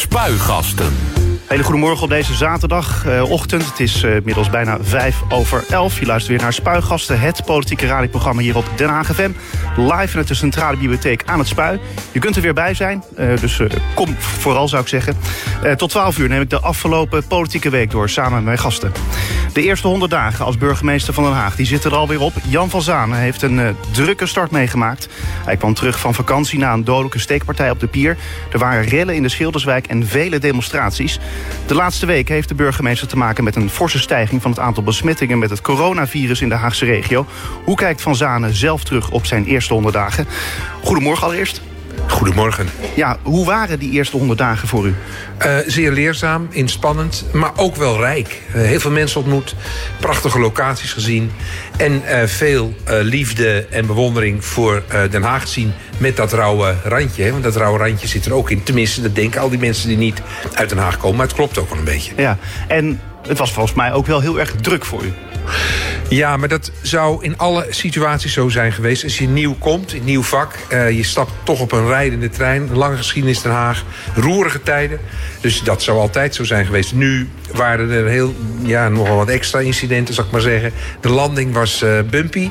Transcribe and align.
Spuigasten. 0.00 0.92
Hele 1.46 1.62
goedemorgen 1.62 2.02
op 2.02 2.08
deze 2.08 2.34
zaterdagochtend. 2.34 3.66
het 3.66 3.80
is 3.80 4.02
uh, 4.04 4.14
inmiddels 4.14 4.50
bijna 4.50 4.78
vijf 4.80 5.22
over 5.28 5.64
elf. 5.68 5.98
Je 5.98 6.06
luistert 6.06 6.32
weer 6.32 6.42
naar 6.42 6.52
Spuigasten, 6.52 7.20
het 7.20 7.44
politieke 7.44 7.86
radioprogramma 7.86 8.42
hier 8.42 8.56
op 8.56 8.64
Den 8.76 8.88
Haag 8.88 9.14
FM. 9.14 9.30
Live 9.76 10.08
vanuit 10.08 10.28
de 10.28 10.34
Centrale 10.34 10.76
Bibliotheek 10.76 11.22
aan 11.26 11.38
het 11.38 11.48
Spui. 11.48 11.80
Je 12.12 12.18
kunt 12.18 12.36
er 12.36 12.42
weer 12.42 12.54
bij 12.54 12.74
zijn, 12.74 13.04
uh, 13.18 13.40
dus 13.40 13.60
kom 13.94 14.16
vooral 14.18 14.68
zou 14.68 14.82
ik 14.82 14.88
zeggen. 14.88 15.16
tot 15.76 15.90
12 15.90 16.18
uur 16.18 16.28
neem 16.28 16.40
ik 16.40 16.50
de 16.50 16.60
afgelopen 16.60 17.26
politieke 17.26 17.70
week 17.70 17.90
door 17.90 18.08
samen 18.08 18.34
met 18.34 18.44
mijn 18.44 18.58
gasten. 18.58 18.92
De 19.52 19.62
eerste 19.62 19.86
100 19.86 20.10
dagen 20.10 20.44
als 20.44 20.58
burgemeester 20.58 21.14
van 21.14 21.24
Den 21.24 21.32
Haag 21.32 21.56
die 21.56 21.66
zitten 21.66 21.90
er 21.90 21.96
alweer 21.96 22.20
op. 22.20 22.32
Jan 22.48 22.70
van 22.70 22.82
Zaan 22.82 23.14
heeft 23.14 23.42
een 23.42 23.76
drukke 23.90 24.26
start 24.26 24.50
meegemaakt. 24.50 25.08
Hij 25.44 25.56
kwam 25.56 25.74
terug 25.74 26.00
van 26.00 26.14
vakantie 26.14 26.58
na 26.58 26.72
een 26.72 26.84
dodelijke 26.84 27.18
steekpartij 27.18 27.70
op 27.70 27.80
de 27.80 27.86
pier. 27.86 28.16
Er 28.52 28.58
waren 28.58 28.84
rellen 28.84 29.14
in 29.14 29.22
de 29.22 29.28
Schilderswijk 29.28 29.86
en 29.86 30.06
vele 30.06 30.38
demonstraties. 30.38 31.18
De 31.66 31.74
laatste 31.74 32.06
week 32.06 32.28
heeft 32.28 32.48
de 32.48 32.54
burgemeester 32.54 33.08
te 33.08 33.16
maken 33.16 33.44
met 33.44 33.56
een 33.56 33.70
forse 33.70 33.98
stijging... 33.98 34.42
van 34.42 34.50
het 34.50 34.60
aantal 34.60 34.82
besmettingen 34.82 35.38
met 35.38 35.50
het 35.50 35.60
coronavirus 35.60 36.40
in 36.40 36.48
de 36.48 36.54
Haagse 36.54 36.84
regio. 36.84 37.26
Hoe 37.64 37.76
kijkt 37.76 38.02
Van 38.02 38.16
Zanen 38.16 38.54
zelf 38.54 38.84
terug 38.84 39.10
op 39.10 39.26
zijn 39.26 39.44
eerste 39.44 39.72
100 39.72 39.94
dagen? 39.94 40.26
Goedemorgen 40.82 41.26
allereerst. 41.26 41.60
Goedemorgen. 42.08 42.68
Ja, 42.96 43.16
hoe 43.22 43.46
waren 43.46 43.78
die 43.78 43.90
eerste 43.90 44.16
100 44.16 44.38
dagen 44.38 44.68
voor 44.68 44.86
u? 44.86 44.94
Uh, 45.46 45.56
zeer 45.66 45.92
leerzaam, 45.92 46.46
inspannend, 46.50 47.24
maar 47.32 47.50
ook 47.56 47.76
wel 47.76 47.98
rijk. 47.98 48.42
Uh, 48.48 48.62
heel 48.62 48.80
veel 48.80 48.90
mensen 48.90 49.20
ontmoet, 49.20 49.54
prachtige 50.00 50.38
locaties 50.38 50.92
gezien... 50.92 51.30
en 51.76 52.02
uh, 52.08 52.22
veel 52.24 52.74
liefde 53.02 53.66
en 53.70 53.86
bewondering 53.86 54.44
voor 54.44 54.82
Den 55.10 55.22
Haag 55.22 55.42
gezien... 55.42 55.72
met 55.98 56.16
dat 56.16 56.32
rauwe 56.32 56.74
randje, 56.84 57.22
hè? 57.22 57.30
want 57.30 57.42
dat 57.42 57.56
rauwe 57.56 57.78
randje 57.78 58.06
zit 58.06 58.26
er 58.26 58.34
ook 58.34 58.50
in. 58.50 58.62
Tenminste, 58.62 59.02
dat 59.02 59.14
denken 59.14 59.40
al 59.40 59.50
die 59.50 59.58
mensen 59.58 59.88
die 59.88 59.96
niet 59.96 60.22
uit 60.54 60.68
Den 60.68 60.78
Haag 60.78 60.98
komen... 60.98 61.16
maar 61.16 61.26
het 61.26 61.36
klopt 61.36 61.58
ook 61.58 61.68
wel 61.68 61.78
een 61.78 61.84
beetje. 61.84 62.12
Ja, 62.16 62.38
en 62.68 63.00
het 63.28 63.38
was 63.38 63.52
volgens 63.52 63.74
mij 63.74 63.92
ook 63.92 64.06
wel 64.06 64.20
heel 64.20 64.38
erg 64.40 64.54
druk 64.60 64.84
voor 64.84 65.04
u. 65.04 65.12
Ja, 66.08 66.36
maar 66.36 66.48
dat 66.48 66.70
zou 66.82 67.24
in 67.24 67.38
alle 67.38 67.66
situaties 67.68 68.32
zo 68.32 68.48
zijn 68.48 68.72
geweest. 68.72 69.04
Als 69.04 69.18
je 69.18 69.28
nieuw 69.28 69.54
komt, 69.58 69.92
een 69.92 70.04
nieuw 70.04 70.22
vak, 70.22 70.54
uh, 70.72 70.90
je 70.90 71.02
stapt 71.02 71.32
toch 71.42 71.60
op 71.60 71.72
een 71.72 71.86
rijdende 71.86 72.28
trein. 72.28 72.68
Lange 72.72 72.96
geschiedenis 72.96 73.42
Den 73.42 73.52
Haag, 73.52 73.84
roerige 74.14 74.62
tijden. 74.62 75.00
Dus 75.40 75.62
dat 75.62 75.82
zou 75.82 75.98
altijd 75.98 76.34
zo 76.34 76.44
zijn 76.44 76.66
geweest. 76.66 76.92
Nu 76.92 77.28
waren 77.52 77.90
er 77.90 78.06
heel, 78.06 78.34
ja, 78.62 78.88
nogal 78.88 79.16
wat 79.16 79.28
extra 79.28 79.58
incidenten, 79.58 80.14
zal 80.14 80.24
ik 80.24 80.30
maar 80.30 80.40
zeggen. 80.40 80.72
De 81.00 81.08
landing 81.08 81.52
was 81.52 81.82
uh, 81.82 81.98
bumpy. 82.10 82.50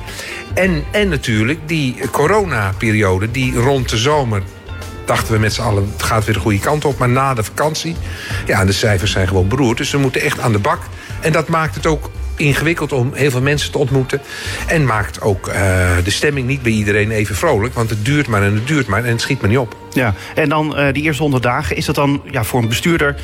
En, 0.54 0.84
en 0.92 1.10
natuurlijk 1.10 1.60
die 1.66 1.96
coronaperiode, 2.12 3.32
die 3.32 3.56
rond 3.56 3.90
de 3.90 3.98
zomer 3.98 4.42
dachten 5.06 5.34
we 5.34 5.40
met 5.40 5.54
z'n 5.54 5.62
allen, 5.62 5.92
het 5.92 6.04
gaat 6.04 6.26
weer 6.26 6.34
de 6.34 6.40
goede 6.40 6.60
kant 6.60 6.86
op. 6.86 6.98
Maar 6.98 7.10
na 7.10 7.34
de 7.34 7.44
vakantie, 7.44 7.96
ja, 8.46 8.66
de 8.66 8.72
cijfers 8.72 9.12
zijn 9.12 9.28
gewoon 9.28 9.48
beroerd. 9.48 9.78
Dus 9.78 9.92
we 9.92 9.98
moeten 9.98 10.22
echt 10.22 10.40
aan 10.40 10.52
de 10.52 10.60
bak. 10.60 10.80
En 11.22 11.32
dat 11.32 11.48
maakt 11.48 11.76
het 11.76 11.86
ook 11.86 12.10
ingewikkeld 12.40 12.92
om 12.92 13.12
heel 13.14 13.32
veel 13.32 13.42
mensen 13.42 13.72
te 13.72 13.78
ontmoeten. 13.78 14.22
En 14.68 14.86
maakt 14.86 15.22
ook 15.22 15.48
uh, 15.48 15.54
de 16.04 16.12
stemming 16.12 16.48
niet 16.48 16.62
bij 16.62 16.72
iedereen 16.72 17.12
even 17.12 17.36
vrolijk. 17.36 17.74
Want 17.74 17.90
het 17.90 18.06
duurt 18.06 18.28
maar 18.28 18.44
en 18.44 18.54
het 18.54 18.68
duurt 18.68 18.88
maar 18.88 19.04
en 19.04 19.12
het 19.12 19.22
schiet 19.22 19.42
maar 19.42 19.50
niet 19.50 19.60
op. 19.60 19.76
Ja, 19.94 20.14
en 20.36 20.50
dan 20.50 20.80
uh, 20.80 20.94
die 20.94 21.04
eerste 21.04 21.22
honderd 21.22 21.44
dagen, 21.44 21.76
is 21.76 21.86
dat 21.86 21.96
dan 21.96 22.22
ja, 22.32 22.44
voor 22.44 22.62
een 22.62 22.68
bestuurder 22.68 23.16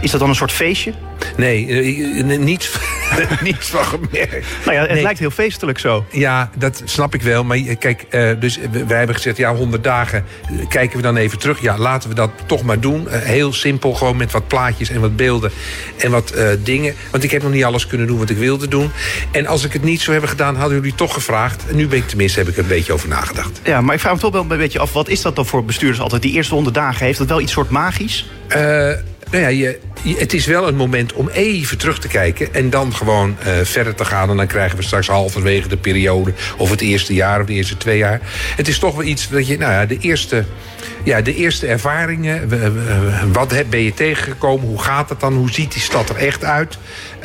is 0.00 0.10
dat 0.10 0.20
dan 0.20 0.28
een 0.28 0.34
soort 0.34 0.52
feestje? 0.52 0.92
Nee, 1.36 1.66
uh, 1.66 2.38
niets, 2.38 2.78
niets 3.42 3.68
van 3.68 3.84
gemerkt. 3.84 4.46
Nou 4.64 4.76
ja, 4.76 4.80
het 4.80 4.90
nee. 4.90 5.02
lijkt 5.02 5.18
heel 5.18 5.30
feestelijk 5.30 5.78
zo. 5.78 6.04
Ja, 6.10 6.50
dat 6.56 6.82
snap 6.84 7.14
ik 7.14 7.22
wel. 7.22 7.44
Maar 7.44 7.58
kijk, 7.58 8.06
uh, 8.10 8.30
dus 8.40 8.58
wij 8.86 8.98
hebben 8.98 9.16
gezegd, 9.16 9.36
ja, 9.36 9.54
100 9.54 9.84
dagen 9.84 10.24
kijken 10.68 10.96
we 10.96 11.02
dan 11.02 11.16
even 11.16 11.38
terug. 11.38 11.60
Ja, 11.60 11.78
laten 11.78 12.08
we 12.08 12.14
dat 12.14 12.30
toch 12.46 12.62
maar 12.62 12.80
doen. 12.80 13.06
Uh, 13.06 13.12
heel 13.12 13.52
simpel, 13.52 13.94
gewoon 13.94 14.16
met 14.16 14.32
wat 14.32 14.48
plaatjes 14.48 14.90
en 14.90 15.00
wat 15.00 15.16
beelden 15.16 15.50
en 15.96 16.10
wat 16.10 16.34
dingen. 16.62 16.94
Want 17.10 17.24
ik 17.24 17.30
heb 17.30 17.42
nog 17.42 17.52
niet 17.52 17.64
alles 17.64 17.86
kunnen 17.86 18.06
doen 18.06 18.18
wat 18.18 18.30
ik 18.30 18.36
wilde 18.36 18.68
doen. 18.68 18.90
En 19.30 19.46
als 19.46 19.64
ik 19.64 19.72
het 19.72 19.82
niet 19.82 20.00
zou 20.00 20.12
hebben 20.12 20.30
gedaan, 20.30 20.56
hadden 20.56 20.76
jullie 20.76 20.94
toch 20.94 21.14
gevraagd. 21.14 21.64
En 21.68 21.76
nu 21.76 21.86
ben 21.86 21.98
ik 21.98 22.08
tenminste, 22.08 22.38
heb 22.38 22.48
ik 22.48 22.56
er 22.56 22.62
een 22.62 22.68
beetje 22.68 22.92
over 22.92 23.08
nagedacht. 23.08 23.60
Ja, 23.64 23.80
maar 23.80 23.94
ik 23.94 24.00
vraag 24.00 24.14
me 24.14 24.20
toch 24.20 24.32
wel 24.32 24.46
een 24.48 24.58
beetje 24.58 24.78
af, 24.78 24.92
wat 24.92 25.08
is 25.08 25.22
dat 25.22 25.36
dan 25.36 25.46
voor 25.46 25.64
bestuurders 25.64 26.00
altijd? 26.00 26.22
Die 26.22 26.32
eerste 26.32 26.54
100 26.54 26.74
dagen, 26.74 27.06
heeft 27.06 27.18
dat 27.18 27.28
wel 27.28 27.40
iets 27.40 27.52
soort 27.52 27.70
magisch? 27.70 28.28
Nou 29.30 29.42
ja, 29.42 29.48
je, 29.48 29.78
het 30.18 30.32
is 30.32 30.46
wel 30.46 30.68
een 30.68 30.76
moment 30.76 31.12
om 31.12 31.28
even 31.28 31.78
terug 31.78 31.98
te 31.98 32.08
kijken... 32.08 32.54
en 32.54 32.70
dan 32.70 32.94
gewoon 32.94 33.36
uh, 33.46 33.52
verder 33.62 33.94
te 33.94 34.04
gaan. 34.04 34.30
En 34.30 34.36
dan 34.36 34.46
krijgen 34.46 34.76
we 34.76 34.82
straks 34.82 35.06
halverwege 35.06 35.68
de 35.68 35.76
periode... 35.76 36.32
of 36.56 36.70
het 36.70 36.80
eerste 36.80 37.14
jaar 37.14 37.40
of 37.40 37.46
de 37.46 37.52
eerste 37.52 37.76
twee 37.76 37.98
jaar. 37.98 38.20
Het 38.56 38.68
is 38.68 38.78
toch 38.78 38.94
wel 38.94 39.04
iets 39.04 39.28
dat 39.28 39.46
je... 39.46 39.58
Nou 39.58 39.72
ja, 39.72 39.86
de 39.86 39.98
eerste, 39.98 40.44
ja, 41.04 41.20
de 41.20 41.34
eerste 41.34 41.66
ervaringen... 41.66 42.48
wat 43.32 43.54
ben 43.70 43.82
je 43.82 43.94
tegengekomen? 43.94 44.66
Hoe 44.66 44.82
gaat 44.82 45.08
het 45.08 45.20
dan? 45.20 45.34
Hoe 45.34 45.50
ziet 45.50 45.72
die 45.72 45.82
stad 45.82 46.08
er 46.08 46.16
echt 46.16 46.44
uit? 46.44 46.78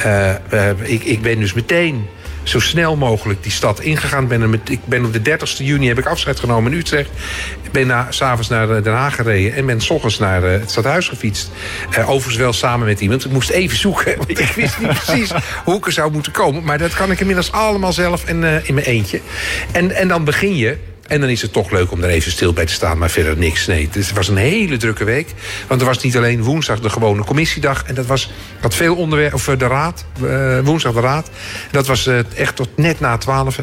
Uh, 0.05 0.33
uh, 0.53 0.69
ik, 0.83 1.03
ik 1.03 1.21
ben 1.21 1.39
dus 1.39 1.53
meteen 1.53 2.05
zo 2.47 2.59
snel 2.59 2.95
mogelijk 2.95 3.43
die 3.43 3.51
stad 3.51 3.79
ingegaan. 3.79 4.27
Ben 4.27 4.49
met, 4.49 4.69
ik 4.69 4.79
ben 4.85 5.05
op 5.05 5.13
de 5.13 5.21
30 5.21 5.57
juni 5.57 5.87
heb 5.87 5.97
ik 5.97 6.05
afscheid 6.05 6.39
genomen 6.39 6.71
in 6.71 6.77
Utrecht. 6.77 7.09
Ben 7.71 8.05
s'avonds 8.09 8.49
naar 8.49 8.83
Den 8.83 8.93
Haag 8.93 9.15
gereden 9.15 9.53
en 9.53 9.65
ben 9.65 9.81
s 9.81 9.89
ochtends 9.89 10.19
naar 10.19 10.43
uh, 10.43 10.51
het 10.51 10.71
stadhuis 10.71 11.07
gefietst. 11.07 11.51
Uh, 11.91 12.09
overigens 12.09 12.35
wel 12.35 12.53
samen 12.53 12.87
met 12.87 12.99
iemand. 12.99 13.25
Ik 13.25 13.31
moest 13.31 13.49
even 13.49 13.77
zoeken, 13.77 14.17
want 14.17 14.29
ik 14.29 14.51
wist 14.55 14.79
niet 14.79 14.87
precies 14.87 15.31
hoe 15.63 15.77
ik 15.77 15.85
er 15.85 15.91
zou 15.91 16.11
moeten 16.11 16.31
komen. 16.31 16.63
Maar 16.63 16.77
dat 16.77 16.93
kan 16.93 17.11
ik 17.11 17.19
inmiddels 17.19 17.51
allemaal 17.51 17.93
zelf 17.93 18.25
en 18.25 18.43
in 18.63 18.73
mijn 18.73 18.85
eentje. 18.85 19.21
En, 19.71 19.91
en 19.91 20.07
dan 20.07 20.23
begin 20.23 20.55
je 20.55 20.77
en 21.07 21.19
dan 21.19 21.29
is 21.29 21.41
het 21.41 21.53
toch 21.53 21.71
leuk 21.71 21.91
om 21.91 22.03
er 22.03 22.09
even 22.09 22.31
stil 22.31 22.53
bij 22.53 22.65
te 22.65 22.73
staan, 22.73 22.97
maar 22.97 23.09
verder 23.09 23.37
niks. 23.37 23.65
Nee, 23.65 23.89
dus 23.91 24.07
het 24.07 24.15
was 24.15 24.27
een 24.27 24.37
hele 24.37 24.77
drukke 24.77 25.03
week. 25.03 25.33
Want 25.67 25.81
er 25.81 25.87
was 25.87 26.03
niet 26.03 26.17
alleen 26.17 26.43
woensdag 26.43 26.79
de 26.79 26.89
gewone 26.89 27.23
commissiedag. 27.23 27.83
En 27.83 27.95
dat 27.95 28.05
was 28.05 28.31
had 28.59 28.75
veel 28.75 28.95
onderwerpen, 28.95 29.37
of 29.37 29.43
de 29.57 29.67
raad, 29.67 30.05
uh, 30.23 30.59
woensdag 30.59 30.93
de 30.93 30.99
raad. 30.99 31.29
Dat 31.71 31.87
was 31.87 32.07
uh, 32.07 32.19
echt 32.35 32.55
tot 32.55 32.69
net 32.75 32.99
na 32.99 33.17
twaalf. 33.17 33.59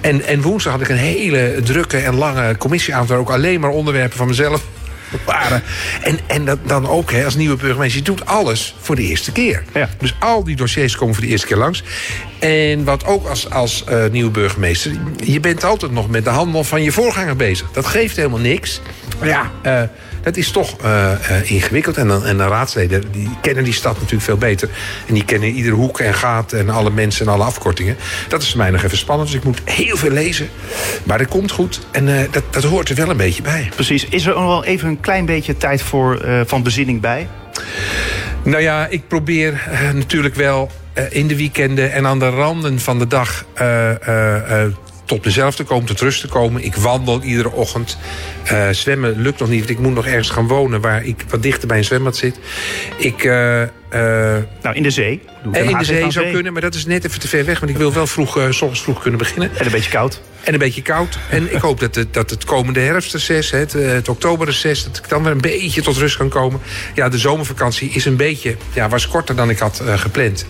En, 0.00 0.22
en 0.22 0.42
woensdag 0.42 0.72
had 0.72 0.82
ik 0.82 0.88
een 0.88 0.96
hele 0.96 1.60
drukke 1.64 1.96
en 1.96 2.14
lange 2.14 2.56
commissieavond... 2.56 3.08
waar 3.08 3.18
ook 3.18 3.30
alleen 3.30 3.60
maar 3.60 3.70
onderwerpen 3.70 4.16
van 4.16 4.26
mezelf 4.26 4.62
waren. 5.24 5.62
En, 6.02 6.18
en 6.26 6.44
dat, 6.44 6.58
dan 6.66 6.88
ook 6.88 7.12
hè, 7.12 7.24
als 7.24 7.34
nieuwe 7.34 7.56
burgemeester, 7.56 7.98
je 7.98 8.04
doet 8.04 8.26
alles 8.26 8.74
voor 8.80 8.96
de 8.96 9.02
eerste 9.02 9.32
keer. 9.32 9.64
Ja. 9.74 9.88
Dus 9.98 10.14
al 10.18 10.44
die 10.44 10.56
dossiers 10.56 10.96
komen 10.96 11.14
voor 11.14 11.24
de 11.24 11.30
eerste 11.30 11.46
keer 11.46 11.56
langs. 11.56 11.82
En 12.38 12.84
wat 12.84 13.04
ook 13.04 13.26
als, 13.26 13.50
als 13.50 13.84
uh, 13.88 14.04
nieuwe 14.10 14.30
burgemeester, 14.30 14.92
je 15.16 15.40
bent 15.40 15.64
altijd 15.64 15.92
nog 15.92 16.08
met 16.08 16.24
de 16.24 16.30
handel 16.30 16.64
van 16.64 16.82
je 16.82 16.92
voorganger 16.92 17.36
bezig. 17.36 17.70
Dat 17.72 17.86
geeft 17.86 18.16
helemaal 18.16 18.38
niks. 18.38 18.80
Ja, 19.22 19.50
uh, 19.66 19.82
dat 20.24 20.36
is 20.36 20.50
toch 20.50 20.76
uh, 20.84 21.12
uh, 21.30 21.50
ingewikkeld. 21.50 21.96
En, 21.96 22.08
dan, 22.08 22.26
en 22.26 22.36
de 22.36 22.46
raadsleden 22.46 23.04
die 23.12 23.30
kennen 23.40 23.64
die 23.64 23.72
stad 23.72 23.94
natuurlijk 23.94 24.22
veel 24.22 24.36
beter. 24.36 24.68
En 25.06 25.14
die 25.14 25.24
kennen 25.24 25.48
iedere 25.48 25.74
hoek 25.74 26.00
en 26.00 26.14
gaat 26.14 26.52
en 26.52 26.70
alle 26.70 26.90
mensen 26.90 27.26
en 27.26 27.32
alle 27.32 27.44
afkortingen. 27.44 27.96
Dat 28.28 28.42
is 28.42 28.48
voor 28.48 28.58
mij 28.58 28.70
nog 28.70 28.82
even 28.82 28.98
spannend. 28.98 29.28
Dus 29.28 29.38
ik 29.38 29.44
moet 29.44 29.60
heel 29.64 29.96
veel 29.96 30.10
lezen. 30.10 30.48
Maar 31.02 31.18
dat 31.18 31.28
komt 31.28 31.50
goed. 31.50 31.80
En 31.90 32.08
uh, 32.08 32.20
dat, 32.30 32.42
dat 32.50 32.64
hoort 32.64 32.88
er 32.88 32.94
wel 32.94 33.10
een 33.10 33.16
beetje 33.16 33.42
bij. 33.42 33.68
Precies. 33.74 34.06
Is 34.08 34.26
er 34.26 34.34
nog 34.34 34.44
wel 34.44 34.64
even 34.64 34.88
een 34.88 35.00
klein 35.00 35.24
beetje 35.24 35.56
tijd 35.56 35.82
voor, 35.82 36.26
van 36.46 36.62
bezinning 36.62 37.00
bij? 37.00 37.28
Nou 38.42 38.62
ja, 38.62 38.86
ik 38.86 39.08
probeer 39.08 39.68
natuurlijk 39.94 40.34
wel 40.34 40.70
in 41.10 41.26
de 41.26 41.36
weekenden 41.36 41.92
en 41.92 42.06
aan 42.06 42.18
de 42.18 42.28
randen 42.28 42.80
van 42.80 42.98
de 42.98 43.06
dag 43.06 43.44
tot 45.04 45.24
mezelf 45.24 45.54
te 45.54 45.64
komen, 45.64 45.86
tot 45.86 46.00
rust 46.00 46.20
te 46.20 46.28
komen. 46.28 46.64
Ik 46.64 46.74
wandel 46.74 47.22
iedere 47.22 47.52
ochtend. 47.52 47.98
Uh, 48.52 48.68
zwemmen 48.70 49.20
lukt 49.20 49.38
nog 49.38 49.48
niet, 49.48 49.58
want 49.58 49.70
ik 49.70 49.78
moet 49.78 49.94
nog 49.94 50.06
ergens 50.06 50.30
gaan 50.30 50.46
wonen... 50.46 50.80
waar 50.80 51.04
ik 51.04 51.24
wat 51.28 51.42
dichter 51.42 51.68
bij 51.68 51.78
een 51.78 51.84
zwembad 51.84 52.16
zit. 52.16 52.38
Ik... 52.96 53.24
Uh, 53.24 53.60
uh, 53.60 53.68
nou, 54.62 54.74
in 54.74 54.82
de 54.82 54.90
zee. 54.90 55.20
En 55.52 55.64
in 55.64 55.78
de 55.78 55.84
zee 55.84 56.00
zou 56.00 56.24
zee. 56.24 56.32
kunnen, 56.32 56.52
maar 56.52 56.62
dat 56.62 56.74
is 56.74 56.86
net 56.86 57.04
even 57.04 57.20
te 57.20 57.28
ver 57.28 57.44
weg. 57.44 57.60
Want 57.60 57.72
ik 57.72 57.78
wil 57.78 57.92
wel 57.92 58.06
vroeg, 58.06 58.38
uh, 58.38 58.44
s 58.50 58.60
ochtends 58.60 58.82
vroeg 58.82 59.00
kunnen 59.00 59.18
beginnen. 59.18 59.50
En 59.58 59.66
een 59.66 59.72
beetje 59.72 59.90
koud. 59.90 60.20
En 60.44 60.52
een 60.52 60.58
beetje 60.58 60.82
koud. 60.82 61.18
En 61.30 61.54
ik 61.54 61.60
hoop 61.60 61.80
dat 61.80 61.94
het, 61.94 62.14
dat 62.14 62.30
het 62.30 62.44
komende 62.44 62.80
herfstreces, 62.80 63.50
het, 63.50 63.72
het 63.72 64.08
oktoberreces... 64.08 64.84
dat 64.84 64.96
ik 64.96 65.08
dan 65.08 65.22
weer 65.22 65.32
een 65.32 65.40
beetje 65.40 65.82
tot 65.82 65.96
rust 65.96 66.16
kan 66.16 66.28
komen. 66.28 66.60
Ja, 66.94 67.08
de 67.08 67.18
zomervakantie 67.18 67.90
is 67.90 68.04
een 68.04 68.16
beetje... 68.16 68.56
Ja, 68.72 68.88
was 68.88 69.08
korter 69.08 69.36
dan 69.36 69.50
ik 69.50 69.58
had 69.58 69.82
uh, 69.84 69.98
gepland. 69.98 70.46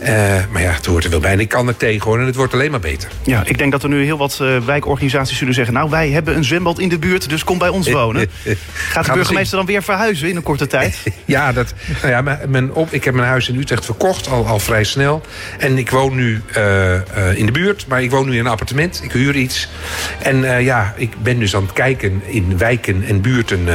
Uh, 0.00 0.08
maar 0.50 0.62
ja, 0.62 0.70
het 0.70 0.86
hoort 0.86 1.04
er 1.04 1.10
wel 1.10 1.20
bij. 1.20 1.32
En 1.32 1.40
ik 1.40 1.48
kan 1.48 1.68
er 1.68 1.76
tegen 1.76 2.02
hoor. 2.10 2.18
En 2.20 2.26
het 2.26 2.34
wordt 2.34 2.52
alleen 2.52 2.70
maar 2.70 2.80
beter. 2.80 3.08
Ja, 3.22 3.42
ik 3.44 3.58
denk 3.58 3.72
dat 3.72 3.82
er 3.82 3.88
nu 3.88 4.04
heel 4.04 4.18
wat 4.18 4.38
uh, 4.42 4.58
wijkorganisaties 4.64 5.38
zullen 5.38 5.54
zeggen... 5.54 5.74
nou, 5.74 5.90
wij 5.90 6.10
hebben 6.10 6.36
een 6.36 6.44
zwembad 6.44 6.78
in 6.78 6.88
de 6.88 6.98
buurt, 6.98 7.28
dus 7.28 7.44
kom 7.44 7.58
bij 7.58 7.68
ons 7.68 7.90
wonen. 7.90 8.28
Gaat 8.72 9.06
de 9.06 9.12
burgemeester 9.12 9.56
dan 9.56 9.66
weer 9.66 9.82
verhuizen 9.82 10.28
in 10.28 10.36
een 10.36 10.42
korte 10.42 10.66
tijd? 10.66 11.02
ja, 11.24 11.52
dat, 11.52 11.74
nou 12.00 12.12
ja 12.12 12.22
mijn, 12.22 12.38
mijn 12.48 12.72
op, 12.72 12.92
ik 12.92 13.04
heb 13.04 13.14
mijn 13.14 13.28
huis 13.28 13.48
in 13.48 13.58
Utrecht 13.58 13.84
verkocht, 13.84 14.28
al, 14.28 14.46
al 14.46 14.58
vrij 14.58 14.84
snel. 14.84 15.22
En 15.58 15.78
ik 15.78 15.90
woon 15.90 16.14
nu 16.14 16.42
in 17.34 17.46
de 17.46 17.52
buurt, 17.52 17.86
maar 17.88 18.02
ik 18.02 18.10
woon 18.10 18.26
nu 18.28 18.32
in 18.32 18.38
een 18.38 18.46
appartement. 18.46 19.00
Ik 19.02 19.12
huur 19.12 19.25
iets. 19.34 19.68
En 20.22 20.62
ja, 20.62 20.94
ik 20.96 21.22
ben 21.22 21.38
dus 21.38 21.56
aan 21.56 21.62
het 21.62 21.72
kijken 21.72 22.22
in 22.24 22.58
wijken 22.58 23.02
en 23.02 23.20
buurten... 23.20 23.68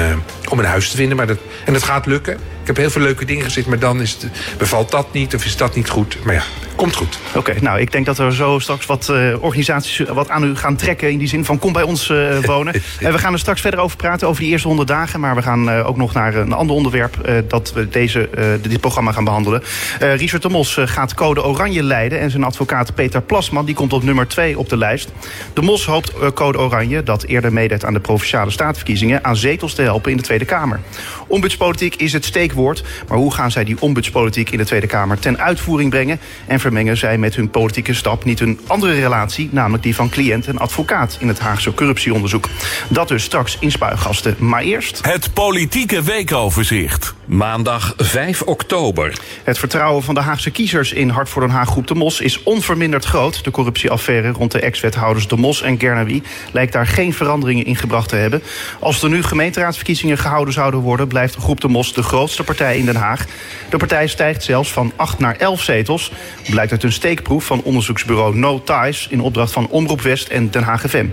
om 0.50 0.60
een 0.60 0.66
huis 0.66 0.90
te 0.90 0.98
vinden. 0.98 1.18
Maar 1.18 1.28
dat, 1.28 1.40
en 1.66 1.74
dat 1.74 1.84
gaat 1.84 2.06
lukken. 2.06 2.38
Heb 2.72 2.80
heel 2.80 2.90
veel 2.90 3.02
leuke 3.02 3.26
dingen 3.26 3.44
gezegd, 3.44 3.68
maar 3.68 3.80
dan 3.80 4.02
is 4.02 4.12
het, 4.12 4.28
bevalt 4.58 4.92
dat 4.92 5.14
niet 5.14 5.36
of 5.36 5.46
is 5.46 5.58
dat 5.58 5.76
niet 5.76 5.90
goed. 5.90 6.18
Maar 6.24 6.34
ja, 6.34 6.44
komt 6.76 6.96
goed. 6.96 7.20
Oké, 7.36 7.56
nou, 7.62 7.80
ik 7.80 7.92
denk 7.92 8.06
dat 8.06 8.18
er 8.18 8.34
zo 8.36 8.60
straks 8.60 8.86
wat 8.86 9.08
uh, 9.12 9.44
organisaties 9.44 10.08
wat 10.08 10.30
aan 10.30 10.44
u 10.44 10.56
gaan 10.56 10.76
trekken... 10.76 11.12
in 11.12 11.18
die 11.18 11.28
zin 11.28 11.46
van 11.46 11.60
kom 11.60 11.74
bij 11.74 11.84
ons 11.84 12.10
uh, 12.10 12.38
wonen. 12.46 12.74
en 13.00 13.12
we 13.12 13.18
gaan 13.18 13.34
er 13.34 13.40
straks 13.40 13.62
verder 13.62 13.80
over 13.80 13.98
praten, 13.98 14.28
over 14.28 14.42
die 14.42 14.52
eerste 14.52 14.68
honderd 14.68 14.88
dagen. 14.88 15.20
Maar 15.20 15.36
we 15.36 15.42
gaan 15.42 15.70
uh, 15.70 15.88
ook 15.88 15.98
nog 15.98 16.14
naar 16.14 16.36
een 16.36 16.54
ander 16.54 16.76
onderwerp... 16.76 17.44
dat 17.48 17.74
we 17.74 17.90
deze, 17.90 18.30
dit 18.62 18.82
programma 18.82 19.12
gaan 19.12 19.24
behandelen. 19.24 19.64
Richard 20.00 20.42
de 20.42 20.50
Mos 20.50 20.78
gaat 20.86 21.14
code 21.14 21.44
oranje 21.44 21.84
leiden... 21.84 22.20
en 22.20 22.32
zijn 22.32 22.44
advocaat 22.44 22.96
Peter 22.96 23.22
Plasman 23.22 23.66
die 23.66 23.76
komt 23.76 23.94
op 23.94 24.04
nummer 24.04 24.28
2 24.28 24.58
op 24.58 24.70
de 24.70 24.78
lijst. 24.78 25.12
De 25.54 25.62
Mos 25.62 25.86
hoopt 25.86 26.14
code 26.34 26.58
oranje, 26.58 27.04
dat 27.04 27.24
eerder 27.24 27.54
meedeed 27.54 27.86
aan 27.86 27.94
de 27.94 28.00
Provinciale 28.00 28.52
Statenverkiezingen... 28.52 29.24
aan 29.24 29.36
zetels 29.36 29.74
te 29.74 29.82
helpen 29.82 30.12
in 30.12 30.18
de 30.18 30.24
Tweede 30.24 30.46
Kamer. 30.46 30.80
Ombudspolitiek 31.28 31.96
is 31.96 32.14
het 32.14 32.26
steekwoord. 32.26 32.61
Maar 33.08 33.18
hoe 33.18 33.34
gaan 33.34 33.52
zij 33.52 33.64
die 33.64 33.76
ombudspolitiek 33.80 34.50
in 34.50 34.58
de 34.58 34.66
Tweede 34.66 34.88
Kamer 34.88 35.20
ten 35.20 35.40
uitvoering 35.40 35.90
brengen... 35.90 36.20
en 36.48 36.60
vermengen 36.60 36.98
zij 36.98 37.18
met 37.18 37.36
hun 37.36 37.50
politieke 37.50 37.94
stap 37.94 38.24
niet 38.24 38.40
een 38.40 38.60
andere 38.68 38.94
relatie, 38.94 39.50
namelijk 39.52 39.84
die 39.84 39.96
van 39.96 40.10
cliënt 40.10 40.48
en 40.48 40.58
advocaat 40.58 41.18
in 41.20 41.28
het 41.28 41.40
Haagse 41.40 41.74
corruptieonderzoek. 41.74 42.50
Dat 42.90 43.08
dus 43.08 43.24
straks 43.24 43.58
in 43.60 43.72
Spuigasten. 43.72 44.36
Maar 44.38 44.62
eerst. 44.62 45.00
Het 45.02 45.34
politieke 45.34 46.04
weekoverzicht. 46.04 47.14
Maandag 47.26 47.94
5 47.98 48.42
oktober. 48.42 49.20
Het 49.44 49.58
vertrouwen 49.58 50.04
van 50.04 50.14
de 50.14 50.22
Haagse 50.22 50.52
kiezers 50.52 50.94
in 50.94 51.10
Hart 51.10 51.30
voor 51.30 51.42
Den 51.42 51.52
Haag 51.52 51.70
Groep 51.70 51.88
de 51.88 51.96
Mos 51.96 52.22
is 52.22 52.44
onverminderd 52.44 53.06
groot. 53.06 53.44
De 53.44 53.52
corruptieaffaire 53.52 54.32
rond 54.32 54.52
de 54.52 54.60
ex-wethouders 54.60 55.28
De 55.28 55.36
Mos 55.36 55.62
en 55.62 55.80
Gernawi 55.80 56.24
lijkt 56.52 56.74
daar 56.74 56.88
geen 56.88 57.14
veranderingen 57.14 57.66
in 57.66 57.76
gebracht 57.76 58.10
te 58.10 58.16
hebben. 58.16 58.44
Als 58.80 59.04
er 59.04 59.10
nu 59.10 59.24
gemeenteraadsverkiezingen 59.24 60.18
gehouden 60.18 60.54
zouden 60.54 60.80
worden, 60.80 61.08
blijft 61.08 61.36
Groep 61.36 61.62
de 61.62 61.68
Mos 61.68 61.94
de 61.94 62.04
grootste 62.04 62.41
partij 62.44 62.78
in 62.78 62.86
Den 62.86 62.96
Haag. 62.96 63.26
De 63.70 63.78
partij 63.78 64.08
stijgt 64.08 64.44
zelfs 64.44 64.72
van 64.72 64.92
8 64.96 65.20
naar 65.20 65.36
11 65.36 65.62
zetels. 65.62 66.12
Blijkt 66.50 66.72
uit 66.72 66.84
een 66.84 66.92
steekproef 66.92 67.46
van 67.46 67.62
onderzoeksbureau 67.64 68.36
No 68.36 68.64
Ties 68.64 69.08
in 69.10 69.22
opdracht 69.22 69.52
van 69.52 69.68
Omroep 69.68 70.02
West 70.02 70.28
en 70.28 70.52
Den 70.52 70.64
Haag 70.64 70.82
FM. 70.82 71.06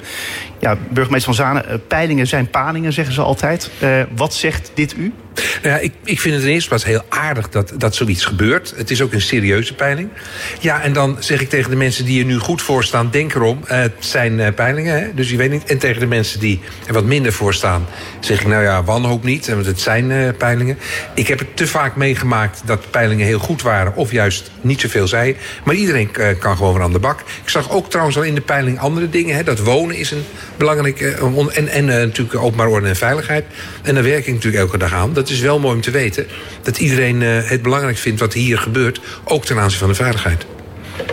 Ja, 0.60 0.76
burgemeester 0.90 1.34
Van 1.34 1.44
Zanen, 1.44 1.68
eh, 1.68 1.74
peilingen 1.88 2.26
zijn 2.26 2.50
palingen, 2.50 2.92
zeggen 2.92 3.14
ze 3.14 3.22
altijd. 3.22 3.70
Uh, 3.82 4.02
wat 4.16 4.34
zegt 4.34 4.70
dit 4.74 4.96
u? 4.96 5.12
Nou 5.62 5.74
ja, 5.74 5.80
ik, 5.80 5.92
ik 6.04 6.20
vind 6.20 6.34
het 6.34 6.44
in 6.44 6.50
eerste 6.50 6.68
plaats 6.68 6.84
heel 6.84 7.04
aardig 7.08 7.48
dat, 7.48 7.72
dat 7.76 7.94
zoiets 7.94 8.24
gebeurt. 8.24 8.72
Het 8.76 8.90
is 8.90 9.02
ook 9.02 9.12
een 9.12 9.20
serieuze 9.20 9.74
peiling. 9.74 10.08
Ja, 10.60 10.82
en 10.82 10.92
dan 10.92 11.16
zeg 11.18 11.40
ik 11.40 11.48
tegen 11.48 11.70
de 11.70 11.76
mensen 11.76 12.04
die 12.04 12.20
er 12.20 12.26
nu 12.26 12.38
goed 12.38 12.62
voor 12.62 12.84
staan... 12.84 13.08
denk 13.10 13.34
erom, 13.34 13.60
uh, 13.62 13.68
het 13.68 13.92
zijn 13.98 14.38
uh, 14.38 14.46
peilingen, 14.54 15.00
hè? 15.00 15.14
dus 15.14 15.30
je 15.30 15.36
weet 15.36 15.50
niet. 15.50 15.64
En 15.64 15.78
tegen 15.78 16.00
de 16.00 16.06
mensen 16.06 16.40
die 16.40 16.60
er 16.86 16.92
wat 16.92 17.04
minder 17.04 17.32
voor 17.32 17.54
staan... 17.54 17.86
zeg 18.20 18.40
ik, 18.40 18.46
nou 18.46 18.62
ja, 18.62 18.84
wanhoop 18.84 19.24
niet, 19.24 19.48
want 19.48 19.66
het 19.66 19.80
zijn 19.80 20.10
uh, 20.10 20.28
peilingen. 20.38 20.78
Ik 21.14 21.28
heb 21.28 21.38
het 21.38 21.56
te 21.56 21.66
vaak 21.66 21.96
meegemaakt 21.96 22.62
dat 22.64 22.90
peilingen 22.90 23.26
heel 23.26 23.38
goed 23.38 23.62
waren... 23.62 23.96
of 23.96 24.12
juist 24.12 24.50
niet 24.60 24.80
zoveel 24.80 25.08
zei. 25.08 25.36
Maar 25.64 25.74
iedereen 25.74 26.10
kan 26.38 26.56
gewoon 26.56 26.72
weer 26.72 26.82
aan 26.82 26.92
de 26.92 26.98
bak. 26.98 27.20
Ik 27.20 27.48
zag 27.48 27.70
ook 27.70 27.90
trouwens 27.90 28.16
al 28.16 28.22
in 28.22 28.34
de 28.34 28.40
peiling 28.40 28.78
andere 28.78 29.10
dingen. 29.10 29.36
Hè? 29.36 29.42
Dat 29.42 29.58
wonen 29.58 29.96
is 29.96 30.10
een 30.10 30.24
belangrijk... 30.56 31.00
en 31.00 31.68
en 31.68 31.84
natuurlijk 31.84 32.34
openbaar 32.34 32.68
orde 32.68 32.88
en 32.88 32.96
veiligheid. 32.96 33.44
En 33.82 33.94
daar 33.94 34.02
werk 34.02 34.26
ik 34.26 34.34
natuurlijk 34.34 34.62
elke 34.62 34.78
dag 34.78 34.94
aan. 34.94 35.12
Dat 35.12 35.27
het 35.28 35.36
is 35.36 35.42
wel 35.42 35.58
mooi 35.58 35.74
om 35.74 35.80
te 35.80 35.90
weten 35.90 36.26
dat 36.62 36.78
iedereen 36.78 37.20
uh, 37.20 37.48
het 37.48 37.62
belangrijk 37.62 37.96
vindt 37.96 38.20
wat 38.20 38.32
hier 38.32 38.58
gebeurt, 38.58 39.00
ook 39.24 39.44
ten 39.44 39.58
aanzien 39.58 39.78
van 39.78 39.88
de 39.88 39.94
veiligheid. 39.94 40.46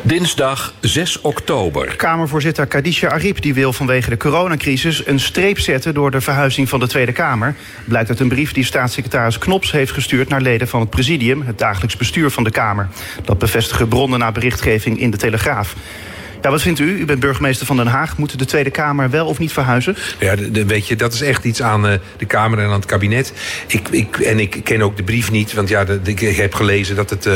Dinsdag 0.02 0.74
6 0.82 1.22
oktober. 1.22 1.96
Kamervoorzitter 1.96 2.66
Kadisha 2.66 3.08
Ariep 3.08 3.42
die 3.42 3.54
wil 3.54 3.74
vanwege 3.74 4.10
de 4.10 4.18
coronacrisis 4.18 5.08
een 5.08 5.20
streep 5.20 5.60
zetten 5.60 5.94
door 5.94 6.12
de 6.12 6.22
verhuizing 6.22 6.70
van 6.70 6.80
de 6.80 6.88
Tweede 6.88 7.12
Kamer. 7.12 7.56
Blijkt 7.86 8.10
uit 8.10 8.20
een 8.20 8.28
brief 8.28 8.54
die 8.54 8.64
staatssecretaris 8.64 9.38
Knops 9.38 9.72
heeft 9.72 9.92
gestuurd 9.92 10.30
naar 10.30 10.42
leden 10.42 10.68
van 10.68 10.80
het 10.80 10.90
presidium, 10.90 11.42
het 11.42 11.58
dagelijks 11.58 11.98
bestuur 11.98 12.30
van 12.32 12.44
de 12.44 12.52
Kamer. 12.52 12.88
Dat 13.24 13.40
bevestigen 13.40 13.88
bronnen 13.88 14.20
na 14.20 14.32
berichtgeving 14.32 15.00
in 15.00 15.12
de 15.12 15.18
Telegraaf. 15.18 15.76
Ja, 16.46 16.52
wat 16.52 16.62
vindt 16.62 16.80
u? 16.80 17.00
U 17.00 17.06
bent 17.06 17.20
burgemeester 17.20 17.66
van 17.66 17.78
Den 17.78 17.88
Haag. 17.88 18.18
Moet 18.18 18.40
de 18.40 18.46
Tweede 18.46 18.70
Kamer 18.70 19.10
wel 19.10 19.28
of 19.28 19.40
niet 19.40 19.52
verhuizen? 19.52 19.96
Ja, 20.20 20.36
weet 20.66 20.88
je, 20.88 20.96
dat 20.96 21.14
is 21.14 21.22
echt 21.22 21.44
iets 21.44 21.62
aan 21.62 21.86
uh, 21.86 21.94
de 22.18 22.26
Kamer 22.26 22.60
en 22.60 22.66
aan 22.66 22.72
het 22.72 22.86
kabinet. 22.86 23.34
Ik, 23.68 23.90
ik, 23.90 24.18
en 24.18 24.40
ik 24.40 24.60
ken 24.64 24.82
ook 24.82 24.98
de 24.98 25.04
brief 25.04 25.32
niet, 25.32 25.54
want 25.54 25.70
ja, 25.70 25.86
ik 26.04 26.20
heb 26.20 26.54
gelezen 26.54 26.96
dat 26.96 27.10
het 27.10 27.26
uh, 27.26 27.34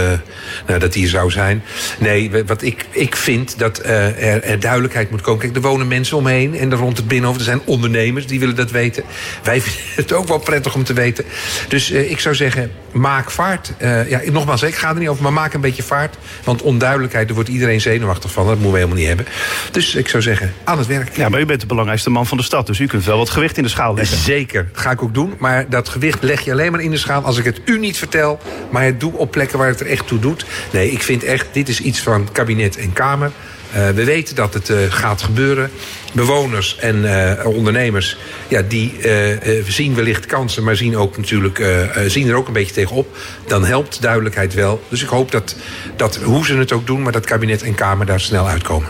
nou, 0.67 0.79
dat 0.79 0.93
hier 0.93 1.07
zou 1.07 1.31
zijn. 1.31 1.63
Nee, 1.99 2.31
wat 2.45 2.61
ik, 2.61 2.85
ik 2.91 3.15
vind 3.15 3.59
dat 3.59 3.85
uh, 3.85 4.33
er, 4.33 4.43
er, 4.43 4.59
duidelijkheid 4.59 5.09
moet 5.09 5.21
komen. 5.21 5.41
Kijk, 5.41 5.55
er 5.55 5.61
wonen 5.61 5.87
mensen 5.87 6.17
omheen 6.17 6.55
en 6.55 6.71
er 6.71 6.77
rond 6.77 6.97
het 6.97 7.07
binnenhof. 7.07 7.37
Er 7.37 7.43
zijn 7.43 7.61
ondernemers 7.65 8.27
die 8.27 8.39
willen 8.39 8.55
dat 8.55 8.71
weten. 8.71 9.03
Wij 9.43 9.61
vinden 9.65 9.95
het 9.95 10.13
ook 10.13 10.27
wel 10.27 10.39
prettig 10.39 10.75
om 10.75 10.83
te 10.83 10.93
weten. 10.93 11.25
Dus 11.67 11.91
ik 11.91 12.19
zou 12.19 12.35
zeggen, 12.35 12.71
maak 12.91 13.31
vaart. 13.31 13.73
ja, 14.07 14.21
nogmaals, 14.31 14.63
ik 14.63 14.75
ga 14.75 14.89
er 14.89 14.99
niet 14.99 15.07
over, 15.07 15.23
maar 15.23 15.33
maak 15.33 15.53
een 15.53 15.61
beetje 15.61 15.83
vaart. 15.83 16.17
Want 16.43 16.61
onduidelijkheid, 16.61 17.25
daar 17.25 17.35
wordt 17.35 17.49
iedereen 17.49 17.81
zenuwachtig 17.81 18.31
van. 18.31 18.45
Dat 18.45 18.53
moeten 18.53 18.71
we 18.71 18.77
helemaal 18.77 18.97
niet 18.97 19.07
hebben. 19.07 19.25
Dus 19.71 19.95
ik 19.95 20.09
zou 20.09 20.23
zeggen, 20.23 20.53
aan 20.63 20.77
het 20.77 20.87
werk. 20.87 21.15
Ja, 21.15 21.29
maar 21.29 21.39
u 21.39 21.45
bent 21.45 21.61
de 21.61 21.67
belangrijkste 21.67 22.09
man 22.09 22.25
van 22.25 22.37
de 22.37 22.43
stad, 22.43 22.67
dus 22.67 22.79
u 22.79 22.87
kunt 22.87 23.05
wel 23.05 23.17
wat 23.17 23.29
gewicht 23.29 23.57
in 23.57 23.63
de 23.63 23.69
schaal 23.69 23.95
leggen. 23.95 24.17
Zeker, 24.17 24.67
dat 24.73 24.81
ga 24.81 24.91
ik 24.91 25.03
ook 25.03 25.13
doen. 25.13 25.33
Maar 25.37 25.69
dat 25.69 25.89
gewicht 25.89 26.23
leg 26.23 26.41
je 26.41 26.51
alleen 26.51 26.71
maar 26.71 26.81
in 26.81 26.91
de 26.91 26.97
schaal 26.97 27.23
als 27.23 27.37
ik 27.37 27.45
het 27.45 27.61
u 27.65 27.79
niet 27.79 27.97
vertel, 27.97 28.39
maar 28.69 28.83
het 28.83 28.99
doe 28.99 29.13
op 29.13 29.31
plekken 29.31 29.57
waar 29.57 29.67
het 29.67 29.79
er 29.79 29.87
echt 29.87 30.07
toe 30.07 30.19
doet. 30.19 30.45
Nee, 30.71 30.91
ik 30.91 31.03
vind 31.03 31.23
echt, 31.23 31.47
dit 31.51 31.69
is 31.69 31.79
iets 31.81 31.99
van 31.99 32.29
kabinet 32.31 32.77
en 32.77 32.93
Kamer. 32.93 33.31
Uh, 33.75 33.89
we 33.89 34.03
weten 34.03 34.35
dat 34.35 34.53
het 34.53 34.69
uh, 34.69 34.77
gaat 34.89 35.21
gebeuren. 35.21 35.71
Bewoners 36.13 36.77
en 36.79 36.95
uh, 36.95 37.45
ondernemers, 37.45 38.17
ja, 38.47 38.61
die 38.61 38.93
zien 39.67 39.95
wellicht 39.95 40.25
kansen, 40.25 40.63
maar 40.63 40.75
zien, 40.75 40.97
ook 40.97 41.17
natuurlijk, 41.17 41.63
zien 42.07 42.27
er 42.27 42.35
ook 42.35 42.47
een 42.47 42.53
beetje 42.53 42.73
tegenop. 42.73 43.17
Dan 43.47 43.65
helpt 43.65 44.01
duidelijkheid 44.01 44.53
wel. 44.53 44.81
Dus 44.89 45.03
ik 45.03 45.09
hoop 45.09 45.31
dat, 45.31 45.55
dat 45.95 46.15
hoe 46.15 46.45
ze 46.45 46.57
het 46.57 46.71
ook 46.71 46.87
doen, 46.87 47.01
maar 47.01 47.11
dat 47.11 47.25
kabinet 47.25 47.63
en 47.63 47.75
Kamer 47.75 48.05
daar 48.05 48.19
snel 48.19 48.47
uitkomen. 48.47 48.87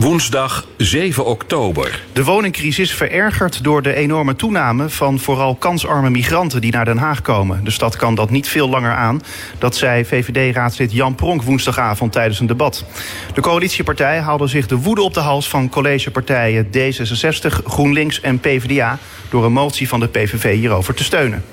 Woensdag 0.00 0.66
7 0.76 1.24
oktober. 1.24 2.02
De 2.12 2.24
woningcrisis 2.24 2.94
verergert 2.94 3.64
door 3.64 3.82
de 3.82 3.94
enorme 3.94 4.36
toename 4.36 4.88
van 4.88 5.18
vooral 5.18 5.54
kansarme 5.54 6.10
migranten 6.10 6.60
die 6.60 6.72
naar 6.72 6.84
Den 6.84 6.98
Haag 6.98 7.22
komen. 7.22 7.64
De 7.64 7.70
stad 7.70 7.96
kan 7.96 8.14
dat 8.14 8.30
niet 8.30 8.48
veel 8.48 8.68
langer 8.68 8.94
aan. 8.94 9.22
Dat 9.58 9.76
zei 9.76 10.04
VVD-raadslid 10.04 10.92
Jan 10.92 11.14
Pronk 11.14 11.42
woensdagavond 11.42 12.12
tijdens 12.12 12.40
een 12.40 12.46
debat. 12.46 12.84
De 13.34 13.40
coalitiepartij 13.40 14.20
haalde 14.20 14.46
zich 14.46 14.66
de 14.66 14.76
woede 14.76 15.02
op 15.02 15.14
de 15.14 15.20
hals 15.20 15.48
van 15.48 15.68
collegepartijen 15.68 16.66
D66, 16.66 17.64
GroenLinks 17.64 18.20
en 18.20 18.38
PvdA 18.38 18.98
door 19.30 19.44
een 19.44 19.52
motie 19.52 19.88
van 19.88 20.00
de 20.00 20.08
PVV 20.08 20.54
hierover 20.54 20.94
te 20.94 21.04
steunen. 21.04 21.44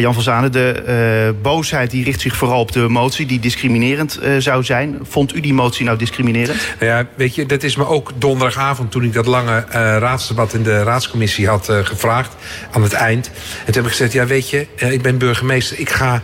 Jan 0.00 0.14
van 0.14 0.22
Zanen, 0.22 0.52
de 0.52 1.32
uh, 1.34 1.42
boosheid 1.42 1.90
die 1.90 2.04
richt 2.04 2.20
zich 2.20 2.36
vooral 2.36 2.60
op 2.60 2.72
de 2.72 2.88
motie 2.88 3.26
die 3.26 3.40
discriminerend 3.40 4.18
uh, 4.22 4.36
zou 4.38 4.64
zijn. 4.64 4.98
Vond 5.02 5.34
u 5.34 5.40
die 5.40 5.54
motie 5.54 5.84
nou 5.84 5.98
discriminerend? 5.98 6.56
Ja, 6.80 7.06
weet 7.14 7.34
je, 7.34 7.46
dat 7.46 7.62
is 7.62 7.76
me 7.76 7.86
ook 7.86 8.12
donderdagavond 8.18 8.90
toen 8.90 9.04
ik 9.04 9.12
dat 9.12 9.26
lange 9.26 9.64
raadsdebat 9.98 10.54
in 10.54 10.62
de 10.62 10.82
raadscommissie 10.82 11.48
had 11.48 11.70
gevraagd 11.82 12.36
aan 12.70 12.82
het 12.82 12.92
eind. 12.92 13.26
En 13.26 13.64
toen 13.64 13.74
heb 13.74 13.84
ik 13.84 13.90
gezegd, 13.90 14.12
ja 14.12 14.26
weet 14.26 14.50
je, 14.50 14.66
ik 14.76 15.02
ben 15.02 15.18
burgemeester, 15.18 15.78
ik 15.78 15.90
ga 15.90 16.22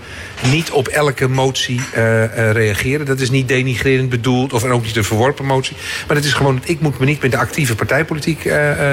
niet 0.51 0.71
op 0.71 0.89
elke 0.89 1.29
motie 1.29 1.81
reageren. 2.35 3.07
Dat 3.07 3.21
is 3.21 3.31
niet 3.31 3.49
denigrerend 3.49 4.09
bedoeld 4.09 4.53
of 4.53 4.65
ook 4.65 4.85
niet 4.85 4.97
een 4.97 5.05
verworpen 5.05 5.45
motie. 5.45 5.77
Maar 6.07 6.17
het 6.17 6.25
is 6.25 6.33
gewoon, 6.33 6.61
ik 6.65 6.81
moet 6.81 6.99
me 6.99 7.05
niet 7.05 7.23
met 7.23 7.31
de 7.31 7.39
actieve 7.39 7.75
partijpolitiek 7.75 8.53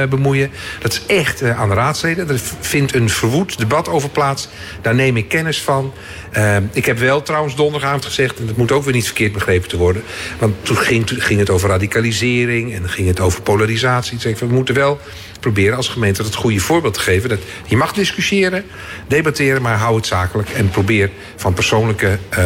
bemoeien. 0.09 0.51
Dat 0.79 0.91
is 0.91 1.15
echt 1.15 1.43
aan 1.43 1.69
de 1.69 1.75
raadsleden. 1.75 2.29
Er 2.29 2.39
vindt 2.59 2.95
een 2.95 3.09
verwoed 3.09 3.57
debat 3.57 3.89
over 3.89 4.09
plaats. 4.09 4.49
Daar 4.81 4.95
neem 4.95 5.17
ik 5.17 5.27
kennis 5.27 5.61
van. 5.61 5.93
Uh, 6.37 6.57
ik 6.71 6.85
heb 6.85 6.97
wel 6.97 7.21
trouwens 7.21 7.55
donderdagavond 7.55 8.05
gezegd... 8.05 8.39
en 8.39 8.45
dat 8.47 8.57
moet 8.57 8.71
ook 8.71 8.83
weer 8.83 8.93
niet 8.93 9.05
verkeerd 9.05 9.33
begrepen 9.33 9.69
te 9.69 9.77
worden... 9.77 10.03
want 10.39 10.55
toen 10.61 10.77
ging, 10.77 11.09
ging 11.17 11.39
het 11.39 11.49
over 11.49 11.69
radicalisering... 11.69 12.73
en 12.73 12.89
ging 12.89 13.07
het 13.07 13.19
over 13.19 13.41
polarisatie. 13.41 14.15
Ik 14.15 14.21
zeg, 14.21 14.39
we 14.39 14.45
moeten 14.45 14.75
wel 14.75 14.99
proberen 15.39 15.77
als 15.77 15.87
gemeente 15.87 16.23
het 16.23 16.35
goede 16.35 16.59
voorbeeld 16.59 16.93
te 16.93 16.99
geven. 16.99 17.29
Dat 17.29 17.39
je 17.65 17.77
mag 17.77 17.93
discussiëren, 17.93 18.65
debatteren, 19.07 19.61
maar 19.61 19.77
hou 19.77 19.95
het 19.95 20.05
zakelijk... 20.05 20.49
en 20.49 20.69
probeer 20.69 21.09
van 21.35 21.53
persoonlijke 21.53 22.17
uh, 22.37 22.43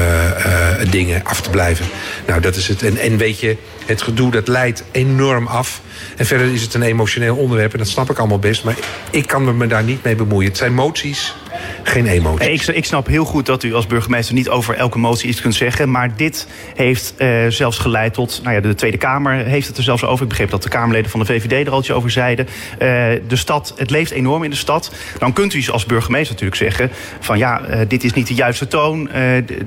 uh, 0.81 0.91
dingen 0.91 1.23
af 1.23 1.41
te 1.41 1.49
blijven. 1.49 1.85
Nou, 2.27 2.41
dat 2.41 2.55
is 2.55 2.67
het. 2.67 2.83
En, 2.83 2.97
en 2.97 3.17
weet 3.17 3.39
je, 3.39 3.57
het 3.85 4.01
gedoe 4.01 4.31
dat 4.31 4.47
leidt 4.47 4.83
enorm 4.91 5.47
af... 5.47 5.81
En 6.17 6.25
verder 6.25 6.53
is 6.53 6.61
het 6.61 6.73
een 6.73 6.81
emotioneel 6.81 7.35
onderwerp 7.35 7.71
en 7.71 7.77
dat 7.77 7.87
snap 7.87 8.09
ik 8.09 8.17
allemaal 8.17 8.39
best. 8.39 8.63
Maar 8.63 8.75
ik 9.11 9.27
kan 9.27 9.57
me 9.57 9.67
daar 9.67 9.83
niet 9.83 10.03
mee 10.03 10.15
bemoeien. 10.15 10.49
Het 10.49 10.57
zijn 10.57 10.73
moties, 10.73 11.35
geen 11.83 12.07
emoties. 12.07 12.67
Ik, 12.67 12.75
ik 12.75 12.85
snap 12.85 13.07
heel 13.07 13.25
goed 13.25 13.45
dat 13.45 13.63
u 13.63 13.73
als 13.73 13.87
burgemeester 13.87 14.35
niet 14.35 14.49
over 14.49 14.75
elke 14.75 14.97
motie 14.97 15.29
iets 15.29 15.41
kunt 15.41 15.55
zeggen. 15.55 15.91
Maar 15.91 16.15
dit 16.15 16.47
heeft 16.75 17.13
uh, 17.17 17.47
zelfs 17.47 17.77
geleid 17.77 18.13
tot. 18.13 18.39
Nou 18.43 18.55
ja, 18.55 18.61
de 18.61 18.75
Tweede 18.75 18.97
Kamer 18.97 19.45
heeft 19.45 19.67
het 19.67 19.77
er 19.77 19.83
zelfs 19.83 20.03
over. 20.05 20.23
Ik 20.23 20.29
begreep 20.29 20.49
dat 20.49 20.63
de 20.63 20.69
Kamerleden 20.69 21.11
van 21.11 21.19
de 21.19 21.25
VVD 21.25 21.67
er 21.67 21.73
al 21.73 21.79
iets 21.79 21.91
over 21.91 22.11
zeiden. 22.11 22.47
Uh, 22.73 22.79
de 23.27 23.35
stad, 23.35 23.73
het 23.77 23.89
leeft 23.89 24.11
enorm 24.11 24.43
in 24.43 24.49
de 24.49 24.55
stad. 24.55 24.91
Dan 25.17 25.33
kunt 25.33 25.53
u 25.53 25.71
als 25.71 25.85
burgemeester 25.85 26.31
natuurlijk 26.31 26.61
zeggen: 26.61 26.89
van 27.19 27.37
ja, 27.37 27.61
uh, 27.69 27.79
dit 27.87 28.03
is 28.03 28.13
niet 28.13 28.27
de 28.27 28.33
juiste 28.33 28.67
toon. 28.67 29.09